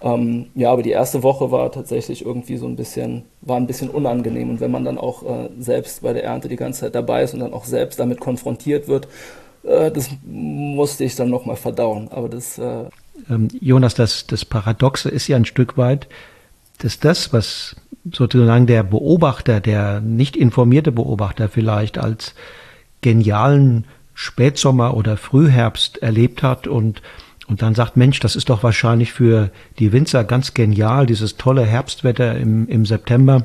Ähm, 0.00 0.46
ja, 0.54 0.70
aber 0.70 0.82
die 0.82 0.90
erste 0.90 1.22
Woche 1.22 1.50
war 1.50 1.72
tatsächlich 1.72 2.24
irgendwie 2.24 2.56
so 2.56 2.66
ein 2.66 2.76
bisschen, 2.76 3.24
war 3.40 3.56
ein 3.56 3.66
bisschen 3.66 3.90
unangenehm. 3.90 4.50
Und 4.50 4.60
wenn 4.60 4.70
man 4.70 4.84
dann 4.84 4.98
auch 4.98 5.22
äh, 5.24 5.48
selbst 5.58 6.02
bei 6.02 6.12
der 6.12 6.24
Ernte 6.24 6.48
die 6.48 6.56
ganze 6.56 6.80
Zeit 6.80 6.94
dabei 6.94 7.22
ist 7.22 7.34
und 7.34 7.40
dann 7.40 7.52
auch 7.52 7.64
selbst 7.64 7.98
damit 7.98 8.20
konfrontiert 8.20 8.86
wird, 8.86 9.08
äh, 9.64 9.90
das 9.90 10.10
musste 10.24 11.04
ich 11.04 11.16
dann 11.16 11.30
nochmal 11.30 11.56
verdauen. 11.56 12.08
Aber 12.12 12.28
das 12.28 12.58
äh, 12.58 12.84
ähm, 13.28 13.48
Jonas, 13.60 13.94
das, 13.94 14.26
das 14.26 14.44
Paradoxe 14.44 15.08
ist 15.08 15.28
ja 15.28 15.36
ein 15.36 15.44
Stück 15.44 15.76
weit, 15.76 16.08
dass 16.78 17.00
das, 17.00 17.32
was 17.32 17.76
sozusagen 18.10 18.66
der 18.66 18.82
Beobachter, 18.82 19.60
der 19.60 20.00
nicht 20.00 20.36
informierte 20.36 20.92
Beobachter 20.92 21.48
vielleicht 21.48 21.98
als 21.98 22.34
genialen 23.00 23.84
Spätsommer 24.14 24.96
oder 24.96 25.16
Frühherbst 25.16 26.02
erlebt 26.02 26.42
hat 26.42 26.66
und, 26.66 27.02
und 27.46 27.62
dann 27.62 27.74
sagt, 27.74 27.96
Mensch, 27.96 28.18
das 28.20 28.34
ist 28.34 28.50
doch 28.50 28.62
wahrscheinlich 28.62 29.12
für 29.12 29.50
die 29.78 29.92
Winzer 29.92 30.24
ganz 30.24 30.54
genial, 30.54 31.06
dieses 31.06 31.36
tolle 31.36 31.64
Herbstwetter 31.64 32.36
im, 32.36 32.66
im 32.68 32.84
September, 32.84 33.44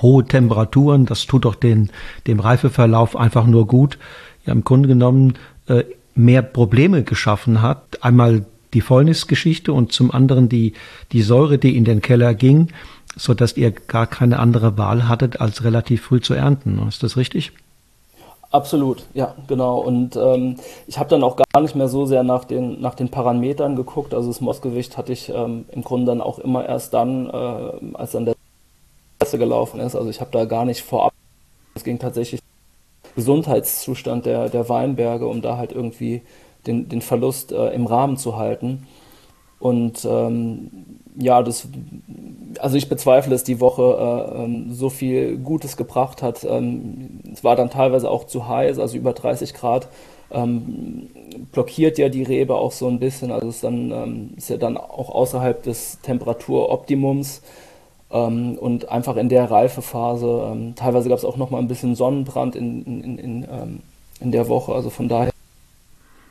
hohe 0.00 0.24
Temperaturen, 0.24 1.06
das 1.06 1.26
tut 1.26 1.44
doch 1.44 1.54
den, 1.54 1.90
dem 2.26 2.40
Reifeverlauf 2.40 3.16
einfach 3.16 3.46
nur 3.46 3.66
gut. 3.66 3.98
Ja, 4.46 4.52
im 4.52 4.64
Grunde 4.64 4.88
genommen 4.88 5.34
äh, 5.68 5.84
mehr 6.14 6.42
Probleme 6.42 7.04
geschaffen 7.04 7.62
hat. 7.62 8.02
Einmal 8.02 8.44
die 8.74 8.80
Fäulnisgeschichte 8.80 9.72
und 9.72 9.92
zum 9.92 10.10
anderen 10.10 10.48
die, 10.48 10.72
die 11.12 11.22
Säure, 11.22 11.58
die 11.58 11.76
in 11.76 11.84
den 11.84 12.00
Keller 12.00 12.34
ging, 12.34 12.68
so 13.16 13.34
dass 13.34 13.56
ihr 13.56 13.70
gar 13.70 14.06
keine 14.06 14.38
andere 14.38 14.78
Wahl 14.78 15.08
hattet, 15.08 15.40
als 15.40 15.64
relativ 15.64 16.02
früh 16.02 16.20
zu 16.20 16.34
ernten. 16.34 16.86
Ist 16.88 17.02
das 17.02 17.16
richtig? 17.16 17.52
Absolut, 18.52 19.04
ja, 19.14 19.34
genau. 19.48 19.78
Und 19.78 20.14
ähm, 20.14 20.56
ich 20.86 20.98
habe 20.98 21.08
dann 21.08 21.24
auch 21.24 21.36
gar 21.36 21.62
nicht 21.62 21.74
mehr 21.74 21.88
so 21.88 22.04
sehr 22.04 22.22
nach 22.22 22.44
den, 22.44 22.82
nach 22.82 22.94
den 22.94 23.08
Parametern 23.08 23.76
geguckt. 23.76 24.12
Also 24.12 24.28
das 24.28 24.42
Mossgewicht 24.42 24.98
hatte 24.98 25.12
ich 25.12 25.30
ähm, 25.30 25.64
im 25.72 25.82
Grunde 25.82 26.06
dann 26.06 26.20
auch 26.20 26.38
immer 26.38 26.66
erst 26.66 26.92
dann, 26.92 27.30
äh, 27.30 27.96
als 27.96 28.12
dann 28.12 28.26
der 28.26 28.34
Presse 29.18 29.38
gelaufen 29.38 29.80
ist. 29.80 29.96
Also 29.96 30.10
ich 30.10 30.20
habe 30.20 30.30
da 30.32 30.44
gar 30.44 30.66
nicht 30.66 30.82
vorab. 30.82 31.14
Es 31.74 31.82
ging 31.82 31.98
tatsächlich 31.98 32.40
Gesundheitszustand 33.16 34.26
der, 34.26 34.50
der 34.50 34.68
Weinberge, 34.68 35.26
um 35.26 35.40
da 35.40 35.56
halt 35.56 35.72
irgendwie 35.72 36.20
den, 36.66 36.90
den 36.90 37.00
Verlust 37.00 37.52
äh, 37.52 37.70
im 37.70 37.86
Rahmen 37.86 38.18
zu 38.18 38.36
halten. 38.36 38.86
Und 39.62 40.04
ähm, 40.04 40.70
ja, 41.16 41.40
das, 41.40 41.68
also 42.58 42.76
ich 42.76 42.88
bezweifle, 42.88 43.30
dass 43.30 43.44
die 43.44 43.60
Woche 43.60 43.82
äh, 44.36 44.42
ähm, 44.42 44.74
so 44.74 44.90
viel 44.90 45.36
Gutes 45.38 45.76
gebracht 45.76 46.20
hat. 46.20 46.42
Ähm, 46.42 47.20
es 47.32 47.44
war 47.44 47.54
dann 47.54 47.70
teilweise 47.70 48.10
auch 48.10 48.26
zu 48.26 48.48
heiß, 48.48 48.80
also 48.80 48.96
über 48.96 49.12
30 49.12 49.54
Grad 49.54 49.86
ähm, 50.32 51.10
blockiert 51.52 51.96
ja 51.96 52.08
die 52.08 52.24
Rebe 52.24 52.56
auch 52.56 52.72
so 52.72 52.88
ein 52.88 52.98
bisschen. 52.98 53.30
Also 53.30 53.46
es 53.46 53.60
dann, 53.60 53.92
ähm, 53.92 54.30
ist 54.36 54.50
ja 54.50 54.56
dann 54.56 54.76
auch 54.76 55.10
außerhalb 55.10 55.62
des 55.62 56.00
Temperaturoptimums 56.02 57.42
ähm, 58.10 58.58
und 58.58 58.88
einfach 58.88 59.16
in 59.16 59.28
der 59.28 59.48
Reifephase. 59.48 60.72
Teilweise 60.74 61.08
gab 61.08 61.18
es 61.18 61.24
auch 61.24 61.36
noch 61.36 61.50
mal 61.50 61.58
ein 61.58 61.68
bisschen 61.68 61.94
Sonnenbrand 61.94 62.56
in, 62.56 62.82
in, 62.82 63.18
in, 63.18 63.46
in 64.18 64.32
der 64.32 64.48
Woche. 64.48 64.72
Also 64.72 64.90
von 64.90 65.08
daher 65.08 65.31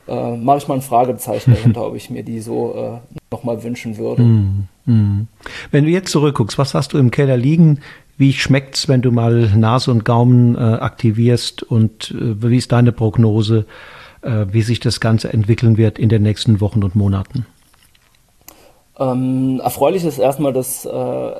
äh, 0.08 0.36
mache 0.36 0.58
ich 0.58 0.68
mal 0.68 0.74
ein 0.74 0.82
Fragezeichen 0.82 1.50
dahinter, 1.54 1.86
ob 1.86 1.94
ich 1.94 2.10
mir 2.10 2.22
die 2.22 2.40
so 2.40 2.74
äh, 2.74 3.16
nochmal 3.30 3.62
wünschen 3.62 3.96
würde. 3.96 4.22
Mm, 4.22 4.68
mm. 4.86 5.28
Wenn 5.70 5.84
du 5.84 5.90
jetzt 5.90 6.10
zurückguckst, 6.10 6.58
was 6.58 6.74
hast 6.74 6.92
du 6.92 6.98
im 6.98 7.10
Keller 7.10 7.36
liegen? 7.36 7.80
Wie 8.18 8.32
schmeckt's, 8.32 8.88
wenn 8.88 9.02
du 9.02 9.10
mal 9.10 9.50
Nase 9.56 9.90
und 9.90 10.04
Gaumen 10.04 10.54
äh, 10.54 10.58
aktivierst? 10.58 11.62
Und 11.62 12.10
äh, 12.12 12.42
wie 12.42 12.56
ist 12.56 12.72
deine 12.72 12.92
Prognose, 12.92 13.66
äh, 14.22 14.46
wie 14.50 14.62
sich 14.62 14.80
das 14.80 15.00
Ganze 15.00 15.32
entwickeln 15.32 15.76
wird 15.76 15.98
in 15.98 16.08
den 16.08 16.22
nächsten 16.22 16.60
Wochen 16.60 16.84
und 16.84 16.94
Monaten? 16.94 17.46
Ähm, 18.98 19.60
erfreulich 19.64 20.04
ist 20.04 20.18
erstmal, 20.18 20.52
dass 20.52 20.84
äh, 20.84 20.88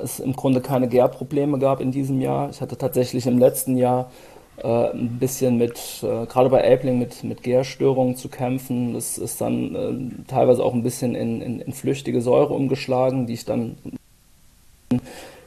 es 0.03 0.19
im 0.19 0.35
Grunde 0.35 0.59
keine 0.59 0.87
Gärprobleme 0.87 1.59
gab 1.59 1.81
in 1.81 1.91
diesem 1.91 2.19
Jahr. 2.19 2.49
Ich 2.49 2.61
hatte 2.61 2.77
tatsächlich 2.77 3.27
im 3.27 3.37
letzten 3.37 3.77
Jahr 3.77 4.09
äh, 4.57 4.91
ein 4.91 5.17
bisschen 5.19 5.57
mit, 5.57 5.79
äh, 6.03 6.25
gerade 6.25 6.49
bei 6.49 6.59
Elbling, 6.59 6.99
mit, 6.99 7.23
mit 7.23 7.43
Gärstörungen 7.43 8.15
zu 8.15 8.29
kämpfen. 8.29 8.93
Das 8.93 9.17
ist 9.17 9.41
dann 9.41 9.75
äh, 9.75 10.25
teilweise 10.27 10.63
auch 10.63 10.73
ein 10.73 10.83
bisschen 10.83 11.15
in, 11.15 11.41
in, 11.41 11.59
in, 11.61 11.73
flüchtige 11.73 12.21
Säure 12.21 12.53
umgeschlagen, 12.53 13.25
die 13.25 13.33
ich 13.33 13.45
dann 13.45 13.77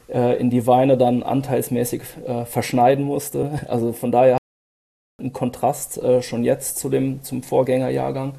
äh, 0.09 0.39
in 0.39 0.49
die 0.49 0.67
Weine 0.67 0.97
dann 0.97 1.23
anteilsmäßig 1.23 2.01
äh, 2.25 2.45
verschneiden 2.45 3.05
musste. 3.05 3.61
Also 3.67 3.93
von 3.93 4.11
daher 4.11 4.37
ein 5.21 5.33
Kontrast 5.33 5.97
äh, 5.97 6.21
schon 6.21 6.43
jetzt 6.43 6.77
zu 6.77 6.89
dem, 6.89 7.23
zum 7.23 7.43
Vorgängerjahrgang. 7.43 8.33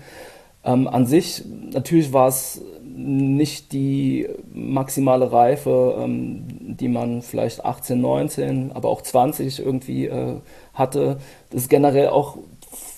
Ähm, 0.69 0.87
an 0.87 1.07
sich, 1.07 1.43
natürlich 1.73 2.13
war 2.13 2.29
es 2.29 2.61
nicht 2.85 3.73
die 3.73 4.29
maximale 4.53 5.33
Reife, 5.33 5.97
ähm, 5.99 6.45
die 6.49 6.89
man 6.89 7.23
vielleicht 7.23 7.65
18, 7.65 8.01
19, 8.01 8.73
aber 8.73 8.89
auch 8.91 9.01
20 9.01 9.65
irgendwie 9.65 10.07
äh, 10.07 10.35
hatte. 10.75 11.19
Das 11.51 11.63
ist 11.63 11.71
generell 11.71 12.09
auch 12.09 12.37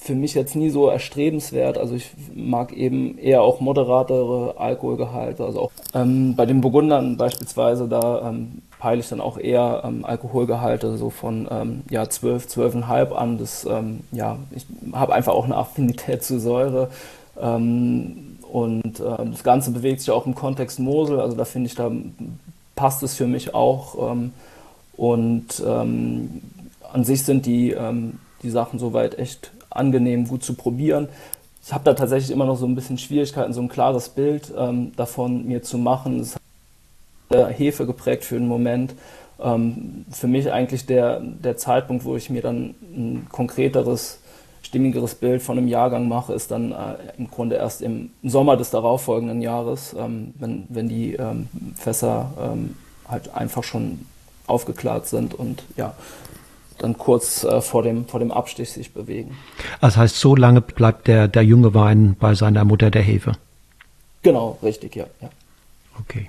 für 0.00 0.14
mich 0.14 0.34
jetzt 0.34 0.56
nie 0.56 0.70
so 0.70 0.88
erstrebenswert. 0.88 1.78
Also 1.78 1.94
ich 1.94 2.10
mag 2.34 2.72
eben 2.72 3.18
eher 3.18 3.42
auch 3.42 3.60
moderatere 3.60 4.54
Alkoholgehalte. 4.58 5.44
Also 5.44 5.60
auch 5.60 5.70
ähm, 5.94 6.34
bei 6.34 6.46
den 6.46 6.62
Burgundern 6.62 7.16
beispielsweise, 7.16 7.86
da 7.86 8.30
ähm, 8.30 8.62
peile 8.78 9.00
ich 9.00 9.08
dann 9.08 9.20
auch 9.20 9.38
eher 9.38 9.82
ähm, 9.84 10.04
Alkoholgehalte 10.04 10.96
so 10.96 11.10
von 11.10 11.46
ähm, 11.50 11.82
ja, 11.90 12.08
12, 12.08 12.46
12,5 12.46 13.12
an. 13.12 13.38
Das, 13.38 13.66
ähm, 13.66 14.00
ja, 14.10 14.38
ich 14.50 14.66
habe 14.92 15.12
einfach 15.12 15.34
auch 15.34 15.44
eine 15.44 15.56
Affinität 15.56 16.24
zu 16.24 16.40
Säure. 16.40 16.88
Ähm, 17.40 18.38
und 18.50 19.00
äh, 19.00 19.26
das 19.30 19.44
Ganze 19.44 19.70
bewegt 19.70 20.00
sich 20.00 20.10
auch 20.10 20.26
im 20.26 20.34
Kontext 20.34 20.78
Mosel, 20.78 21.20
also 21.20 21.36
da 21.36 21.44
finde 21.44 21.68
ich, 21.68 21.74
da 21.74 21.90
passt 22.74 23.02
es 23.02 23.14
für 23.14 23.26
mich 23.26 23.54
auch. 23.54 24.12
Ähm, 24.12 24.32
und 24.96 25.62
ähm, 25.66 26.42
an 26.92 27.04
sich 27.04 27.22
sind 27.22 27.46
die, 27.46 27.70
ähm, 27.70 28.18
die 28.42 28.50
Sachen 28.50 28.78
soweit 28.78 29.18
echt 29.18 29.52
angenehm, 29.70 30.26
gut 30.26 30.42
zu 30.42 30.54
probieren. 30.54 31.08
Ich 31.64 31.72
habe 31.72 31.84
da 31.84 31.94
tatsächlich 31.94 32.30
immer 32.30 32.46
noch 32.46 32.56
so 32.56 32.66
ein 32.66 32.74
bisschen 32.74 32.98
Schwierigkeiten, 32.98 33.52
so 33.52 33.60
ein 33.60 33.68
klares 33.68 34.08
Bild 34.08 34.52
ähm, 34.56 34.92
davon 34.96 35.46
mir 35.46 35.62
zu 35.62 35.78
machen. 35.78 36.18
Das 36.18 36.36
hat 37.32 37.58
Hefe 37.58 37.86
geprägt 37.86 38.24
für 38.24 38.36
den 38.36 38.48
Moment. 38.48 38.94
Ähm, 39.40 40.04
für 40.10 40.26
mich 40.26 40.50
eigentlich 40.50 40.86
der, 40.86 41.20
der 41.20 41.56
Zeitpunkt, 41.56 42.04
wo 42.04 42.16
ich 42.16 42.28
mir 42.28 42.42
dann 42.42 42.74
ein 42.94 43.26
konkreteres 43.30 44.18
stimmigeres 44.62 45.14
Bild 45.14 45.42
von 45.42 45.58
einem 45.58 45.68
Jahrgang 45.68 46.08
mache, 46.08 46.32
ist 46.32 46.50
dann 46.50 46.72
äh, 46.72 46.94
im 47.18 47.30
Grunde 47.30 47.56
erst 47.56 47.82
im 47.82 48.10
Sommer 48.22 48.56
des 48.56 48.70
darauffolgenden 48.70 49.42
Jahres, 49.42 49.94
ähm, 49.98 50.34
wenn, 50.38 50.64
wenn 50.68 50.88
die 50.88 51.14
ähm, 51.14 51.48
Fässer 51.74 52.32
ähm, 52.40 52.76
halt 53.08 53.34
einfach 53.34 53.64
schon 53.64 54.06
aufgeklärt 54.46 55.06
sind 55.06 55.34
und 55.34 55.62
ja, 55.76 55.94
dann 56.78 56.96
kurz 56.98 57.44
äh, 57.44 57.60
vor, 57.60 57.82
dem, 57.82 58.06
vor 58.06 58.20
dem 58.20 58.32
Abstich 58.32 58.70
sich 58.70 58.92
bewegen. 58.92 59.36
Das 59.80 59.96
heißt, 59.96 60.16
so 60.16 60.34
lange 60.34 60.60
bleibt 60.60 61.08
der, 61.08 61.28
der 61.28 61.42
junge 61.42 61.74
Wein 61.74 62.16
bei 62.18 62.34
seiner 62.34 62.64
Mutter 62.64 62.90
der 62.90 63.02
Hefe? 63.02 63.32
Genau, 64.22 64.58
richtig, 64.62 64.96
ja. 64.96 65.06
ja. 65.20 65.30
Okay. 65.98 66.28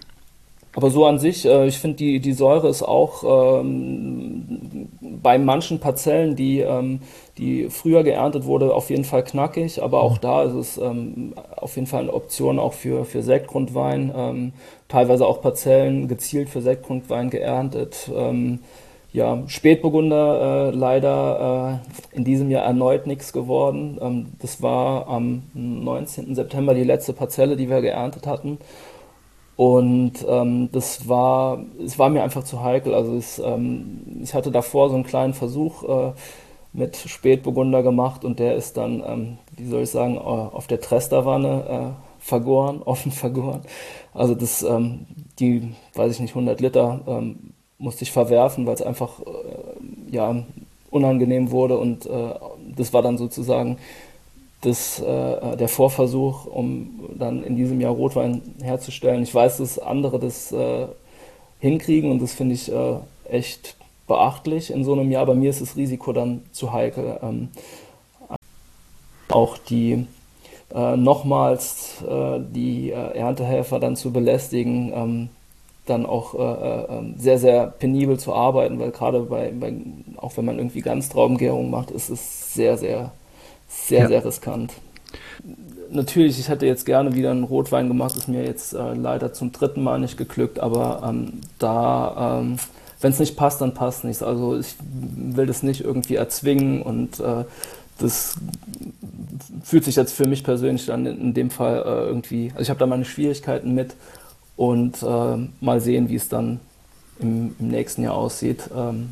Aber 0.73 0.89
so 0.89 1.05
an 1.05 1.19
sich, 1.19 1.45
äh, 1.45 1.67
ich 1.67 1.79
finde, 1.79 1.97
die, 1.97 2.19
die 2.19 2.33
Säure 2.33 2.69
ist 2.69 2.81
auch 2.81 3.61
ähm, 3.61 4.87
bei 5.01 5.37
manchen 5.37 5.79
Parzellen, 5.79 6.35
die, 6.35 6.59
ähm, 6.59 7.01
die 7.37 7.69
früher 7.69 8.03
geerntet 8.03 8.45
wurde, 8.45 8.73
auf 8.73 8.89
jeden 8.89 9.03
Fall 9.03 9.23
knackig. 9.23 9.83
Aber 9.83 10.01
auch 10.01 10.17
da 10.17 10.43
ist 10.43 10.53
es 10.53 10.77
ähm, 10.77 11.33
auf 11.55 11.75
jeden 11.75 11.87
Fall 11.87 12.03
eine 12.03 12.13
Option 12.13 12.57
auch 12.57 12.73
für, 12.73 13.03
für 13.03 13.21
Sektgrundwein. 13.21 14.13
Ähm, 14.15 14.53
teilweise 14.87 15.25
auch 15.25 15.41
Parzellen 15.41 16.07
gezielt 16.07 16.49
für 16.49 16.61
Sektgrundwein 16.61 17.29
geerntet. 17.29 18.09
Ähm, 18.15 18.59
ja, 19.13 19.43
Spätburgunder 19.47 20.69
äh, 20.71 20.75
leider 20.75 21.81
äh, 22.13 22.15
in 22.15 22.23
diesem 22.23 22.49
Jahr 22.49 22.63
erneut 22.63 23.07
nichts 23.07 23.33
geworden. 23.33 23.97
Ähm, 24.01 24.27
das 24.39 24.61
war 24.61 25.07
am 25.07 25.43
19. 25.53 26.33
September 26.33 26.73
die 26.73 26.85
letzte 26.85 27.11
Parzelle, 27.11 27.57
die 27.57 27.69
wir 27.69 27.81
geerntet 27.81 28.25
hatten. 28.25 28.57
Und 29.55 30.13
ähm, 30.27 30.69
das 30.71 31.07
war, 31.07 31.63
es 31.83 31.99
war 31.99 32.09
mir 32.09 32.23
einfach 32.23 32.43
zu 32.43 32.63
heikel. 32.63 32.93
Also 32.93 33.15
es, 33.15 33.39
ähm, 33.39 34.19
ich 34.23 34.33
hatte 34.33 34.51
davor 34.51 34.89
so 34.89 34.95
einen 34.95 35.03
kleinen 35.03 35.33
Versuch 35.33 35.83
äh, 35.83 36.13
mit 36.73 36.95
Spätburgunder 36.95 37.83
gemacht 37.83 38.23
und 38.23 38.39
der 38.39 38.55
ist 38.55 38.77
dann, 38.77 39.03
ähm, 39.05 39.37
wie 39.57 39.67
soll 39.67 39.83
ich 39.83 39.89
sagen, 39.89 40.17
auf 40.17 40.67
der 40.67 40.79
Tresterwanne 40.79 41.95
äh, 41.97 42.03
vergoren, 42.19 42.81
offen 42.85 43.11
vergoren. 43.11 43.61
Also 44.13 44.35
das, 44.35 44.63
ähm, 44.63 45.05
die, 45.39 45.73
weiß 45.95 46.13
ich 46.13 46.19
nicht, 46.19 46.31
100 46.31 46.61
Liter 46.61 47.01
ähm, 47.07 47.53
musste 47.77 48.03
ich 48.03 48.11
verwerfen, 48.11 48.65
weil 48.65 48.75
es 48.75 48.81
einfach 48.81 49.19
äh, 49.19 50.15
ja 50.15 50.43
unangenehm 50.89 51.51
wurde 51.51 51.77
und 51.77 52.05
äh, 52.05 52.33
das 52.75 52.93
war 52.93 53.01
dann 53.01 53.17
sozusagen 53.17 53.77
das, 54.61 54.99
äh, 54.99 55.57
der 55.57 55.67
Vorversuch, 55.67 56.45
um 56.45 57.09
dann 57.17 57.43
in 57.43 57.55
diesem 57.55 57.81
Jahr 57.81 57.93
Rotwein 57.93 58.41
herzustellen. 58.61 59.23
Ich 59.23 59.33
weiß, 59.33 59.57
dass 59.57 59.79
andere 59.79 60.19
das 60.19 60.51
äh, 60.51 60.87
hinkriegen 61.59 62.11
und 62.11 62.21
das 62.21 62.33
finde 62.33 62.55
ich 62.55 62.71
äh, 62.71 62.97
echt 63.29 63.75
beachtlich 64.07 64.71
in 64.71 64.83
so 64.83 64.93
einem 64.93 65.11
Jahr. 65.11 65.25
Bei 65.25 65.33
mir 65.33 65.49
ist 65.49 65.61
das 65.61 65.75
Risiko 65.75 66.13
dann 66.13 66.43
zu 66.51 66.71
heikel. 66.71 67.19
Ähm, 67.23 67.49
auch 69.29 69.57
die 69.57 70.05
äh, 70.73 70.95
nochmals 70.95 72.03
äh, 72.07 72.39
die 72.39 72.91
äh, 72.91 73.17
Erntehelfer 73.17 73.79
dann 73.79 73.95
zu 73.95 74.11
belästigen, 74.11 74.91
ähm, 74.93 75.29
dann 75.87 76.05
auch 76.05 76.35
ähm, 76.37 77.15
sehr, 77.17 77.39
sehr 77.39 77.65
penibel 77.65 78.19
zu 78.19 78.33
arbeiten, 78.33 78.79
weil 78.79 78.91
gerade 78.91 79.21
bei, 79.21 79.51
bei, 79.51 79.73
auch 80.17 80.37
wenn 80.37 80.45
man 80.45 80.59
irgendwie 80.59 80.81
Ganztraubengärung 80.81 81.71
macht, 81.71 81.89
ist 81.89 82.09
es 82.09 82.53
sehr, 82.53 82.77
sehr 82.77 83.11
sehr, 83.71 84.01
ja. 84.01 84.07
sehr 84.07 84.25
riskant. 84.25 84.73
Natürlich, 85.89 86.39
ich 86.39 86.47
hätte 86.47 86.65
jetzt 86.65 86.85
gerne 86.85 87.15
wieder 87.15 87.31
einen 87.31 87.43
Rotwein 87.43 87.87
gemacht, 87.87 88.15
ist 88.15 88.27
mir 88.27 88.45
jetzt 88.45 88.73
äh, 88.73 88.93
leider 88.93 89.33
zum 89.33 89.51
dritten 89.51 89.83
Mal 89.83 89.99
nicht 89.99 90.17
geglückt, 90.17 90.59
aber 90.59 91.03
ähm, 91.05 91.41
da, 91.59 92.39
ähm, 92.39 92.57
wenn 93.01 93.11
es 93.11 93.19
nicht 93.19 93.35
passt, 93.35 93.59
dann 93.59 93.73
passt 93.73 94.03
nichts. 94.03 94.23
Also 94.23 94.57
ich 94.57 94.75
will 94.79 95.45
das 95.45 95.63
nicht 95.63 95.81
irgendwie 95.81 96.15
erzwingen 96.15 96.81
und 96.81 97.19
äh, 97.19 97.43
das 97.97 98.35
fühlt 99.63 99.83
sich 99.83 99.95
jetzt 99.95 100.13
für 100.13 100.27
mich 100.27 100.43
persönlich 100.43 100.85
dann 100.85 101.05
in, 101.05 101.33
dem 101.33 101.49
Fall 101.49 101.83
äh, 101.85 102.07
irgendwie, 102.07 102.51
also 102.51 102.61
ich 102.61 102.69
habe 102.69 102.79
da 102.79 102.85
meine 102.85 103.05
Schwierigkeiten 103.05 103.73
mit 103.73 103.95
und 104.55 105.03
äh, 105.03 105.37
mal 105.59 105.81
sehen, 105.81 106.09
wie 106.09 106.15
es 106.15 106.29
dann 106.29 106.59
im, 107.19 107.55
im, 107.59 107.67
nächsten 107.67 108.03
Jahr 108.03 108.15
aussieht. 108.15 108.69
Ähm, 108.75 109.09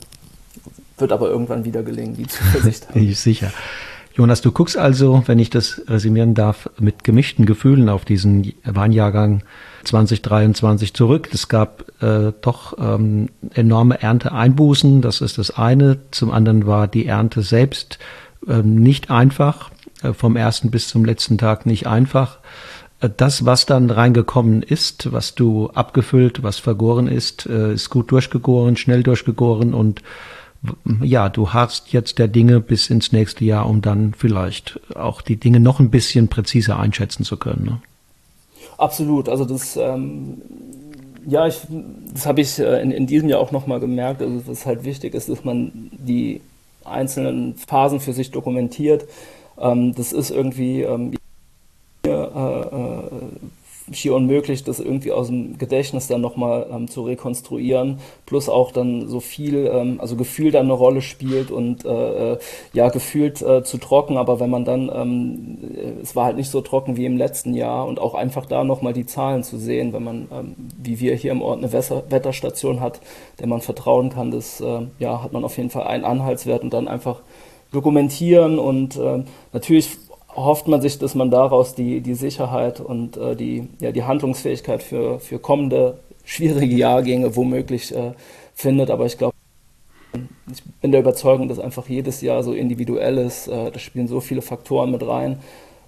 wird 0.97 1.11
aber 1.11 1.29
irgendwann 1.29 1.65
wieder 1.65 1.84
gelingen, 1.84 2.15
die 2.15 2.27
Zuversicht 2.27 2.88
sicher. 3.15 3.51
Jonas, 4.20 4.41
du 4.41 4.51
guckst 4.51 4.76
also, 4.76 5.24
wenn 5.28 5.39
ich 5.39 5.49
das 5.49 5.82
resümieren 5.88 6.34
darf, 6.34 6.70
mit 6.78 7.05
gemischten 7.05 7.45
Gefühlen 7.45 7.88
auf 7.88 8.03
diesen 8.03 8.51
Weinjahrgang 8.65 9.43
2023 9.86 10.93
zurück. 10.93 11.30
Es 11.32 11.47
gab 11.47 11.86
äh, 12.03 12.34
doch 12.41 12.78
ähm, 12.78 13.30
enorme 13.53 14.01
Ernteeinbußen, 14.01 15.01
das 15.01 15.22
ist 15.22 15.38
das 15.38 15.51
eine. 15.51 15.99
Zum 16.11 16.32
anderen 16.32 16.67
war 16.67 16.89
die 16.89 17.05
Ernte 17.05 17.43
selbst 17.43 17.97
ähm, 18.45 18.76
nicht 18.76 19.09
einfach, 19.09 19.72
äh, 20.03 20.11
vom 20.11 20.36
ersten 20.36 20.70
bis 20.70 20.89
zum 20.89 21.05
letzten 21.05 21.38
Tag 21.38 21.65
nicht 21.65 21.88
einfach. 21.88 22.39
Äh, 22.99 23.09
das, 23.15 23.45
was 23.45 23.67
dann 23.67 23.89
reingekommen 23.89 24.63
ist, 24.63 25.13
was 25.13 25.34
du 25.34 25.70
abgefüllt, 25.70 26.43
was 26.43 26.59
vergoren 26.59 27.07
ist, 27.07 27.45
äh, 27.45 27.72
ist 27.72 27.89
gut 27.89 28.11
durchgegoren, 28.11 28.76
schnell 28.76 29.01
durchgegoren 29.01 29.74
und 29.74 30.01
ja, 31.01 31.30
du 31.30 31.53
harrst 31.53 31.93
jetzt 31.93 32.20
der 32.20 32.28
Dinge 32.28 32.60
bis 32.60 32.89
ins 32.89 33.12
nächste 33.12 33.45
Jahr, 33.45 33.68
um 33.68 33.82
dann 33.82 34.14
vielleicht 34.14 34.80
auch 34.95 35.22
die 35.22 35.38
Dinge 35.38 35.60
noch 35.60 35.80
ein 35.80 35.89
bisschen 35.89 36.28
präziser 36.28 36.80
einschätzen 36.80 37.24
zu 37.24 37.38
können. 37.38 37.66
Ne? 37.66 37.82
absolut. 38.80 39.30
Also 39.30 39.45
das, 39.45 39.78
ähm, 39.78 40.41
ja, 41.28 41.47
ich, 41.47 41.62
das 42.14 42.26
habe 42.26 42.41
ich 42.41 42.60
äh, 42.60 42.82
in, 42.82 42.91
in 42.91 43.07
diesem 43.07 43.30
Jahr 43.30 43.39
auch 43.39 43.51
nochmal 43.51 43.80
gemerkt, 43.80 44.22
also 44.22 44.47
was 44.47 44.66
halt 44.66 44.84
wichtig 44.84 45.14
ist, 45.14 45.30
dass 45.30 45.43
man 45.43 45.91
die 45.91 46.41
einzelnen 46.86 47.55
Phasen 47.55 47.99
für 47.99 48.14
sich 48.14 48.32
dokumentiert. 48.32 49.05
Ähm, 49.60 49.93
das 49.95 50.14
ist 50.14 50.32
irgendwie 50.32 50.82
ähm, 50.82 51.14
äh, 52.05 52.10
äh, 52.10 53.03
schier 53.93 54.15
unmöglich, 54.15 54.63
das 54.63 54.79
irgendwie 54.79 55.11
aus 55.11 55.27
dem 55.27 55.57
Gedächtnis 55.57 56.07
dann 56.07 56.21
nochmal 56.21 56.67
ähm, 56.71 56.87
zu 56.87 57.03
rekonstruieren, 57.03 57.99
plus 58.25 58.49
auch 58.49 58.71
dann 58.71 59.07
so 59.07 59.19
viel, 59.19 59.69
ähm, 59.71 59.99
also 59.99 60.15
Gefühl 60.15 60.51
dann 60.51 60.65
eine 60.65 60.73
Rolle 60.73 61.01
spielt 61.01 61.51
und 61.51 61.85
äh, 61.85 62.33
äh, 62.33 62.37
ja, 62.73 62.89
gefühlt 62.89 63.41
äh, 63.41 63.63
zu 63.63 63.77
trocken, 63.77 64.17
aber 64.17 64.39
wenn 64.39 64.49
man 64.49 64.65
dann, 64.65 64.91
ähm, 64.93 65.57
äh, 65.75 66.01
es 66.01 66.15
war 66.15 66.25
halt 66.25 66.37
nicht 66.37 66.49
so 66.49 66.61
trocken 66.61 66.97
wie 66.97 67.05
im 67.05 67.17
letzten 67.17 67.53
Jahr. 67.53 67.87
Und 67.87 67.99
auch 67.99 68.15
einfach 68.15 68.45
da 68.45 68.63
nochmal 68.63 68.93
die 68.93 69.05
Zahlen 69.05 69.43
zu 69.43 69.57
sehen, 69.57 69.93
wenn 69.93 70.03
man, 70.03 70.27
ähm, 70.31 70.55
wie 70.77 70.99
wir 70.99 71.15
hier 71.15 71.31
im 71.31 71.41
Ort 71.41 71.59
eine 71.59 71.71
Wesser 71.71 72.03
Wetterstation 72.09 72.79
hat, 72.79 72.99
der 73.39 73.47
man 73.47 73.61
vertrauen 73.61 74.09
kann, 74.09 74.31
das 74.31 74.61
äh, 74.61 74.81
ja, 74.99 75.23
hat 75.23 75.33
man 75.33 75.43
auf 75.43 75.57
jeden 75.57 75.69
Fall 75.69 75.83
einen 75.83 76.05
Anhaltswert. 76.05 76.63
Und 76.63 76.73
dann 76.73 76.87
einfach 76.87 77.21
dokumentieren 77.71 78.57
und 78.57 78.97
äh, 78.97 79.23
natürlich 79.53 79.97
hofft 80.36 80.67
man 80.67 80.82
sich, 80.82 80.99
dass 80.99 81.15
man 81.15 81.32
daraus 81.32 81.75
die, 81.75 82.01
die 82.01 82.13
Sicherheit 82.13 82.80
und 82.80 83.17
äh, 83.17 83.36
die, 83.36 83.67
ja, 83.80 83.91
die 83.91 84.03
Handlungsfähigkeit 84.03 84.84
für, 84.84 85.19
für 85.19 85.39
kommende 85.39 85.99
schwierige 86.23 86.75
Jahrgänge 86.75 87.36
womöglich 87.36 87.95
äh, 87.95 88.13
findet. 88.53 88.89
Aber 88.91 89.05
ich 89.05 89.17
glaube, 89.17 89.36
ich 90.51 90.63
bin 90.82 90.91
der 90.91 91.01
Überzeugung, 91.01 91.47
dass 91.47 91.59
einfach 91.59 91.88
jedes 91.88 92.21
Jahr 92.21 92.43
so 92.43 92.53
individuell 92.53 93.17
ist. 93.17 93.47
Äh, 93.47 93.71
da 93.71 93.80
spielen 93.80 94.07
so 94.07 94.21
viele 94.21 94.41
Faktoren 94.41 94.91
mit 94.91 95.05
rein. 95.05 95.39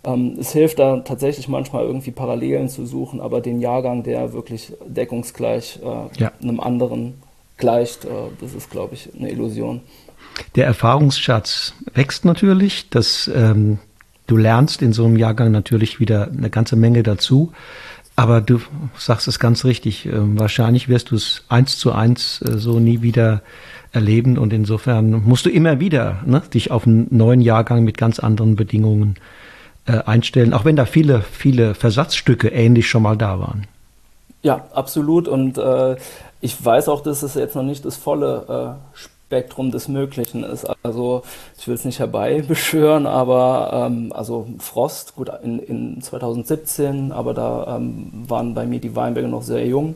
Ähm, 0.03 0.37
es 0.39 0.51
hilft 0.51 0.79
da 0.79 0.97
tatsächlich 0.97 1.47
manchmal 1.47 1.85
irgendwie 1.85 2.11
Parallelen 2.11 2.69
zu 2.69 2.85
suchen, 2.85 3.21
aber 3.21 3.41
den 3.41 3.61
Jahrgang, 3.61 4.03
der 4.03 4.33
wirklich 4.33 4.73
deckungsgleich 4.87 5.79
äh, 5.83 6.19
ja. 6.19 6.31
einem 6.41 6.59
anderen 6.59 7.21
gleicht, 7.57 8.05
äh, 8.05 8.09
das 8.39 8.53
ist, 8.53 8.71
glaube 8.71 8.95
ich, 8.95 9.09
eine 9.15 9.29
Illusion. 9.29 9.81
Der 10.55 10.65
Erfahrungsschatz 10.65 11.73
wächst 11.93 12.25
natürlich. 12.25 12.89
Das 12.89 13.29
ähm, 13.33 13.77
Du 14.31 14.37
lernst 14.37 14.81
in 14.81 14.93
so 14.93 15.03
einem 15.03 15.17
Jahrgang 15.17 15.51
natürlich 15.51 15.99
wieder 15.99 16.29
eine 16.29 16.49
ganze 16.49 16.77
Menge 16.77 17.03
dazu. 17.03 17.51
Aber 18.15 18.39
du 18.39 18.61
sagst 18.97 19.27
es 19.27 19.39
ganz 19.39 19.65
richtig. 19.65 20.05
Äh, 20.05 20.11
wahrscheinlich 20.39 20.87
wirst 20.87 21.11
du 21.11 21.15
es 21.15 21.43
eins 21.49 21.77
zu 21.77 21.91
eins 21.91 22.41
äh, 22.41 22.57
so 22.57 22.79
nie 22.79 23.01
wieder 23.01 23.41
erleben. 23.91 24.37
Und 24.37 24.53
insofern 24.53 25.11
musst 25.25 25.45
du 25.45 25.49
immer 25.49 25.81
wieder 25.81 26.21
ne, 26.25 26.41
dich 26.53 26.71
auf 26.71 26.87
einen 26.87 27.07
neuen 27.09 27.41
Jahrgang 27.41 27.83
mit 27.83 27.97
ganz 27.97 28.19
anderen 28.19 28.55
Bedingungen 28.55 29.15
äh, 29.85 29.97
einstellen. 29.97 30.53
Auch 30.53 30.63
wenn 30.63 30.77
da 30.77 30.85
viele, 30.85 31.23
viele 31.23 31.73
Versatzstücke 31.73 32.47
ähnlich 32.47 32.87
schon 32.87 33.03
mal 33.03 33.17
da 33.17 33.37
waren. 33.37 33.67
Ja, 34.43 34.65
absolut. 34.73 35.27
Und 35.27 35.57
äh, 35.57 35.97
ich 36.39 36.63
weiß 36.63 36.87
auch, 36.87 37.03
dass 37.03 37.21
es 37.21 37.35
jetzt 37.35 37.57
noch 37.57 37.63
nicht 37.63 37.83
das 37.83 37.97
volle 37.97 38.77
äh, 38.95 38.97
Spektrum 39.31 39.71
des 39.71 39.87
Möglichen 39.87 40.43
ist. 40.43 40.67
Also 40.83 41.23
ich 41.57 41.65
will 41.65 41.75
es 41.75 41.85
nicht 41.85 41.99
herbeibeschwören, 41.99 43.07
aber 43.07 43.87
ähm, 43.87 44.11
also 44.13 44.45
Frost, 44.59 45.15
gut, 45.15 45.31
in, 45.41 45.59
in 45.59 46.01
2017, 46.01 47.13
aber 47.13 47.33
da 47.33 47.77
ähm, 47.77 48.25
waren 48.27 48.53
bei 48.53 48.65
mir 48.65 48.79
die 48.79 48.93
Weinberge 48.93 49.29
noch 49.29 49.43
sehr 49.43 49.65
jung 49.65 49.95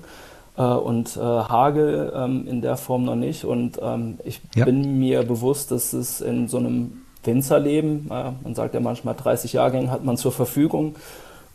äh, 0.58 0.62
und 0.62 1.18
äh, 1.18 1.20
Hagel 1.20 2.14
ähm, 2.16 2.48
in 2.48 2.62
der 2.62 2.78
Form 2.78 3.04
noch 3.04 3.16
nicht. 3.18 3.44
Und 3.44 3.78
ähm, 3.82 4.20
ich 4.24 4.40
ja. 4.56 4.64
bin 4.64 5.00
mir 5.00 5.24
bewusst, 5.24 5.70
dass 5.72 5.92
es 5.92 6.22
in 6.22 6.48
so 6.48 6.56
einem 6.56 7.02
Winzerleben, 7.26 8.06
äh, 8.10 8.32
man 8.42 8.56
sagt 8.56 8.74
ja 8.74 8.80
manchmal 8.80 9.16
30 9.16 9.52
Jahrgänge 9.52 9.92
hat 9.92 10.06
man 10.06 10.16
zur 10.16 10.32
Verfügung, 10.32 10.96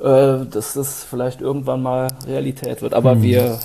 dass 0.00 0.72
das 0.72 1.04
vielleicht 1.04 1.42
irgendwann 1.42 1.82
mal 1.82 2.08
Realität 2.26 2.80
wird. 2.80 2.94
Aber 2.94 3.16
mhm. 3.16 3.22
wir, 3.22 3.58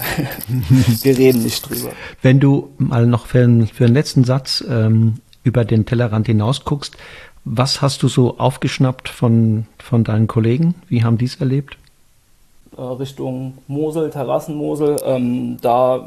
wir 1.02 1.18
reden 1.18 1.44
nicht 1.44 1.70
drüber. 1.70 1.92
Wenn 2.22 2.40
du 2.40 2.72
mal 2.78 3.06
noch 3.06 3.28
für, 3.28 3.44
einen, 3.44 3.68
für 3.68 3.86
den 3.86 3.94
letzten 3.94 4.26
Satz 4.26 4.64
ähm, 4.70 5.16
über 5.44 5.64
den 5.64 5.86
Tellerrand 5.86 6.28
hinaus 6.28 6.66
guckst, 6.66 6.98
was 7.46 7.82
hast 7.82 8.04
du 8.04 8.08
so 8.08 8.38
aufgeschnappt 8.40 9.08
von, 9.08 9.68
von 9.78 10.04
deinen 10.04 10.28
Kollegen? 10.28 10.76
Wie 10.90 11.04
haben 11.04 11.18
die 11.18 11.26
es 11.26 11.36
erlebt? 11.36 11.78
Äh, 12.76 12.82
Richtung 12.82 13.60
Mosel, 13.68 14.10
Terrassenmosel, 14.10 14.98
ähm, 15.06 15.58
da 15.62 16.04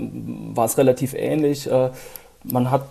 war 0.55 0.67
es 0.67 0.77
relativ 0.77 1.15
ähnlich. 1.15 1.71
Äh, 1.71 1.91
man 2.45 2.71
hat 2.71 2.83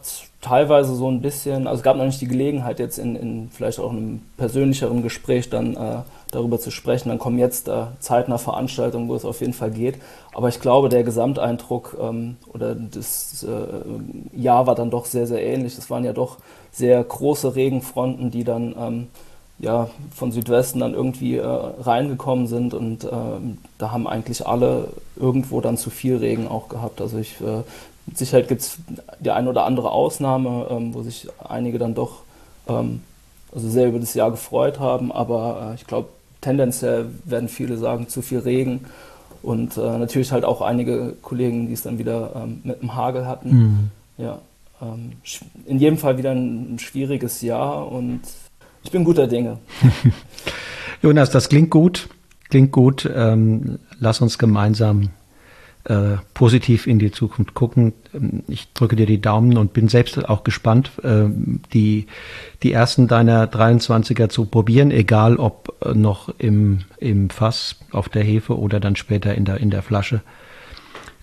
teilweise 0.42 0.96
so 0.96 1.10
ein 1.10 1.22
bisschen, 1.22 1.68
also 1.68 1.80
es 1.80 1.84
gab 1.84 1.98
noch 1.98 2.06
nicht 2.06 2.22
die 2.22 2.28
Gelegenheit, 2.28 2.80
jetzt 2.80 2.98
in, 2.98 3.16
in 3.16 3.50
vielleicht 3.52 3.80
auch 3.80 3.92
einem 3.92 4.22
persönlicheren 4.38 5.04
Gespräch 5.04 5.50
dann 5.50 5.76
äh, 5.76 6.02
darüber 6.32 6.60
zu 6.60 6.72
sprechen. 6.72 7.10
Dann 7.10 7.20
kommen 7.20 7.38
jetzt 7.38 7.68
äh, 7.68 7.86
zeitnah 8.00 8.38
Veranstaltungen, 8.38 9.08
wo 9.08 9.16
es 9.16 9.26
auf 9.26 9.42
jeden 9.42 9.54
Fall 9.54 9.72
geht. 9.72 9.96
Aber 10.34 10.50
ich 10.50 10.60
glaube, 10.60 10.90
der 10.90 11.04
Gesamteindruck 11.04 11.98
ähm, 12.02 12.38
oder 12.54 12.76
das 12.76 13.44
äh, 13.44 14.38
Jahr 14.40 14.68
war 14.68 14.76
dann 14.76 14.90
doch 14.90 15.06
sehr, 15.06 15.28
sehr 15.28 15.44
ähnlich. 15.44 15.78
Es 15.78 15.90
waren 15.90 16.04
ja 16.04 16.14
doch 16.14 16.38
sehr 16.72 17.04
große 17.04 17.56
Regenfronten, 17.56 18.32
die 18.32 18.44
dann 18.44 18.76
ähm, 18.80 19.08
ja, 19.60 19.90
von 20.14 20.32
Südwesten 20.32 20.80
dann 20.80 20.94
irgendwie 20.94 21.38
äh, 21.38 21.46
reingekommen 21.46 22.46
sind 22.46 22.76
und 22.76 23.06
äh, 23.06 23.10
da 23.80 23.92
haben 23.92 24.08
eigentlich 24.08 24.46
alle 24.46 24.90
irgendwo 25.16 25.62
dann 25.62 25.78
zu 25.78 25.90
viel 25.90 26.18
Regen 26.18 26.48
auch 26.48 26.70
gehabt. 26.70 27.02
Also 27.02 27.18
ich 27.18 27.42
äh, 27.42 27.64
mit 28.06 28.18
Sicherheit 28.18 28.48
gibt 28.48 28.62
es 28.62 28.78
die 29.20 29.32
eine 29.32 29.50
oder 29.50 29.66
andere 29.66 29.92
Ausnahme, 29.92 30.68
ähm, 30.70 30.94
wo 30.94 31.02
sich 31.02 31.28
einige 31.48 31.80
dann 31.80 31.96
doch 31.96 32.22
ähm, 32.68 33.02
also 33.54 33.70
sehr 33.70 33.88
über 33.88 34.00
das 34.00 34.14
Jahr 34.14 34.32
gefreut 34.32 34.80
haben, 34.80 35.12
aber 35.12 35.72
äh, 35.72 35.76
ich 35.76 35.88
glaube, 35.88 36.10
tendenziell 36.42 37.08
werden 37.26 37.50
viele 37.50 37.78
sagen, 37.78 38.08
zu 38.08 38.22
viel 38.22 38.40
Regen. 38.40 38.86
Und 39.44 39.78
äh, 39.78 39.98
natürlich 39.98 40.32
halt 40.32 40.46
auch 40.46 40.62
einige 40.62 41.14
Kollegen, 41.22 41.68
die 41.68 41.74
es 41.74 41.84
dann 41.84 42.00
wieder 42.00 42.32
ähm, 42.36 42.62
mit 42.64 42.82
dem 42.82 42.96
Hagel 42.96 43.26
hatten. 43.26 43.50
Mhm. 43.50 43.90
Ja, 44.18 44.40
ähm, 44.82 45.14
in 45.66 45.80
jedem 45.80 45.98
Fall 45.98 46.18
wieder 46.18 46.32
ein, 46.32 46.78
schwieriges 46.80 47.42
Jahr 47.42 47.92
und 47.92 48.22
ich 48.84 48.92
bin 48.92 49.04
guter 49.04 49.28
Dinge. 49.28 49.58
Jonas, 51.02 51.30
das 51.30 51.50
klingt 51.50 51.70
gut. 51.70 52.10
Klingt 52.50 52.72
gut. 52.72 53.10
Ähm, 53.14 53.80
lass 54.00 54.22
uns 54.22 54.38
gemeinsam 54.38 55.10
äh, 55.88 56.18
positiv 56.34 56.86
in 56.86 57.00
die 57.00 57.12
Zukunft 57.12 57.54
gucken. 57.54 57.94
Ähm, 58.14 58.44
ich 58.48 58.74
drücke 58.74 58.96
dir 58.96 59.06
die 59.06 59.22
Daumen 59.22 59.58
und 59.58 59.72
bin 59.74 59.88
selbst 59.88 60.28
auch 60.28 60.44
gespannt, 60.44 60.92
äh, 61.04 61.26
die, 61.74 62.08
die 62.62 62.74
ersten 62.74 63.08
deiner 63.08 63.48
23er 63.48 64.28
zu 64.28 64.46
probieren, 64.46 64.92
egal 64.92 65.38
ob 65.38 65.74
äh, 65.86 65.94
noch 65.94 66.34
im, 66.40 66.80
im 66.98 67.30
Fass 67.30 67.78
auf 67.92 68.10
der 68.10 68.24
Hefe 68.24 68.58
oder 68.58 68.80
dann 68.80 68.96
später 68.98 69.34
in 69.36 69.46
der, 69.46 69.58
in 69.58 69.70
der 69.70 69.82
Flasche. 69.82 70.22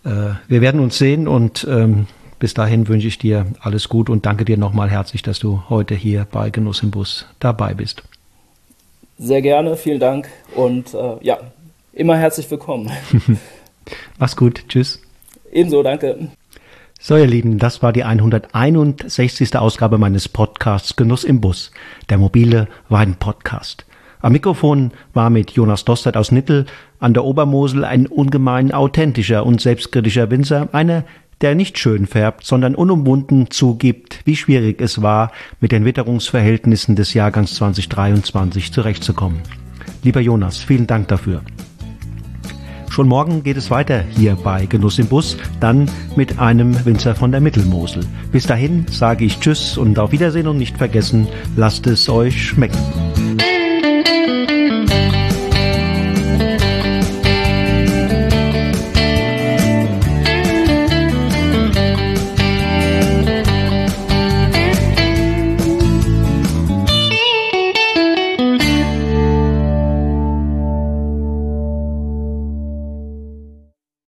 Äh, 0.04 0.34
wir 0.48 0.60
werden 0.60 0.80
uns 0.80 0.96
sehen 0.96 1.28
und 1.28 1.66
ähm, 1.68 2.06
bis 2.38 2.54
dahin 2.54 2.88
wünsche 2.88 3.08
ich 3.08 3.18
dir 3.18 3.46
alles 3.60 3.88
gut 3.88 4.08
und 4.08 4.24
danke 4.24 4.44
dir 4.44 4.56
nochmal 4.56 4.90
herzlich, 4.90 5.22
dass 5.22 5.38
du 5.38 5.62
heute 5.68 5.94
hier 5.94 6.26
bei 6.30 6.50
Genuss 6.50 6.82
im 6.82 6.90
Bus 6.90 7.26
dabei 7.38 7.74
bist. 7.74 8.02
Sehr 9.18 9.42
gerne, 9.42 9.76
vielen 9.76 10.00
Dank 10.00 10.28
und 10.54 10.94
äh, 10.94 11.16
ja, 11.20 11.38
immer 11.92 12.16
herzlich 12.16 12.50
willkommen. 12.50 12.90
Mach's 14.18 14.36
gut. 14.36 14.64
Tschüss. 14.68 15.00
Ebenso, 15.52 15.82
danke. 15.82 16.28
So, 17.00 17.16
ihr 17.16 17.26
Lieben, 17.26 17.58
das 17.58 17.82
war 17.82 17.92
die 17.92 18.04
161. 18.04 19.56
Ausgabe 19.56 19.98
meines 19.98 20.28
Podcasts 20.28 20.96
Genuss 20.96 21.22
im 21.22 21.40
Bus, 21.40 21.70
der 22.08 22.18
mobile 22.18 22.66
Wein-Podcast. 22.88 23.84
Am 24.22 24.32
Mikrofon 24.32 24.92
war 25.12 25.28
mit 25.28 25.50
Jonas 25.50 25.84
Dostert 25.84 26.16
aus 26.16 26.32
Nittel 26.32 26.64
an 27.00 27.12
der 27.12 27.24
Obermosel 27.24 27.84
ein 27.84 28.06
ungemein 28.06 28.72
authentischer 28.72 29.44
und 29.44 29.60
selbstkritischer 29.60 30.30
Winzer, 30.30 30.70
einer, 30.72 31.04
der 31.42 31.54
nicht 31.54 31.78
schön 31.78 32.06
färbt, 32.06 32.46
sondern 32.46 32.74
unumwunden 32.74 33.50
zugibt, 33.50 34.20
wie 34.24 34.36
schwierig 34.36 34.80
es 34.80 35.02
war, 35.02 35.30
mit 35.60 35.72
den 35.72 35.84
Witterungsverhältnissen 35.84 36.96
des 36.96 37.12
Jahrgangs 37.12 37.54
2023 37.56 38.72
zurechtzukommen. 38.72 39.42
Lieber 40.02 40.20
Jonas, 40.20 40.56
vielen 40.56 40.86
Dank 40.86 41.08
dafür. 41.08 41.42
Schon 42.94 43.08
morgen 43.08 43.42
geht 43.42 43.56
es 43.56 43.72
weiter 43.72 44.04
hier 44.16 44.36
bei 44.36 44.66
Genuss 44.66 45.00
im 45.00 45.08
Bus, 45.08 45.36
dann 45.58 45.90
mit 46.14 46.38
einem 46.38 46.86
Winzer 46.86 47.16
von 47.16 47.32
der 47.32 47.40
Mittelmosel. 47.40 48.06
Bis 48.30 48.46
dahin 48.46 48.86
sage 48.88 49.24
ich 49.24 49.40
Tschüss 49.40 49.76
und 49.76 49.98
auf 49.98 50.12
Wiedersehen 50.12 50.46
und 50.46 50.58
nicht 50.58 50.78
vergessen, 50.78 51.26
lasst 51.56 51.88
es 51.88 52.08
euch 52.08 52.40
schmecken. 52.40 52.78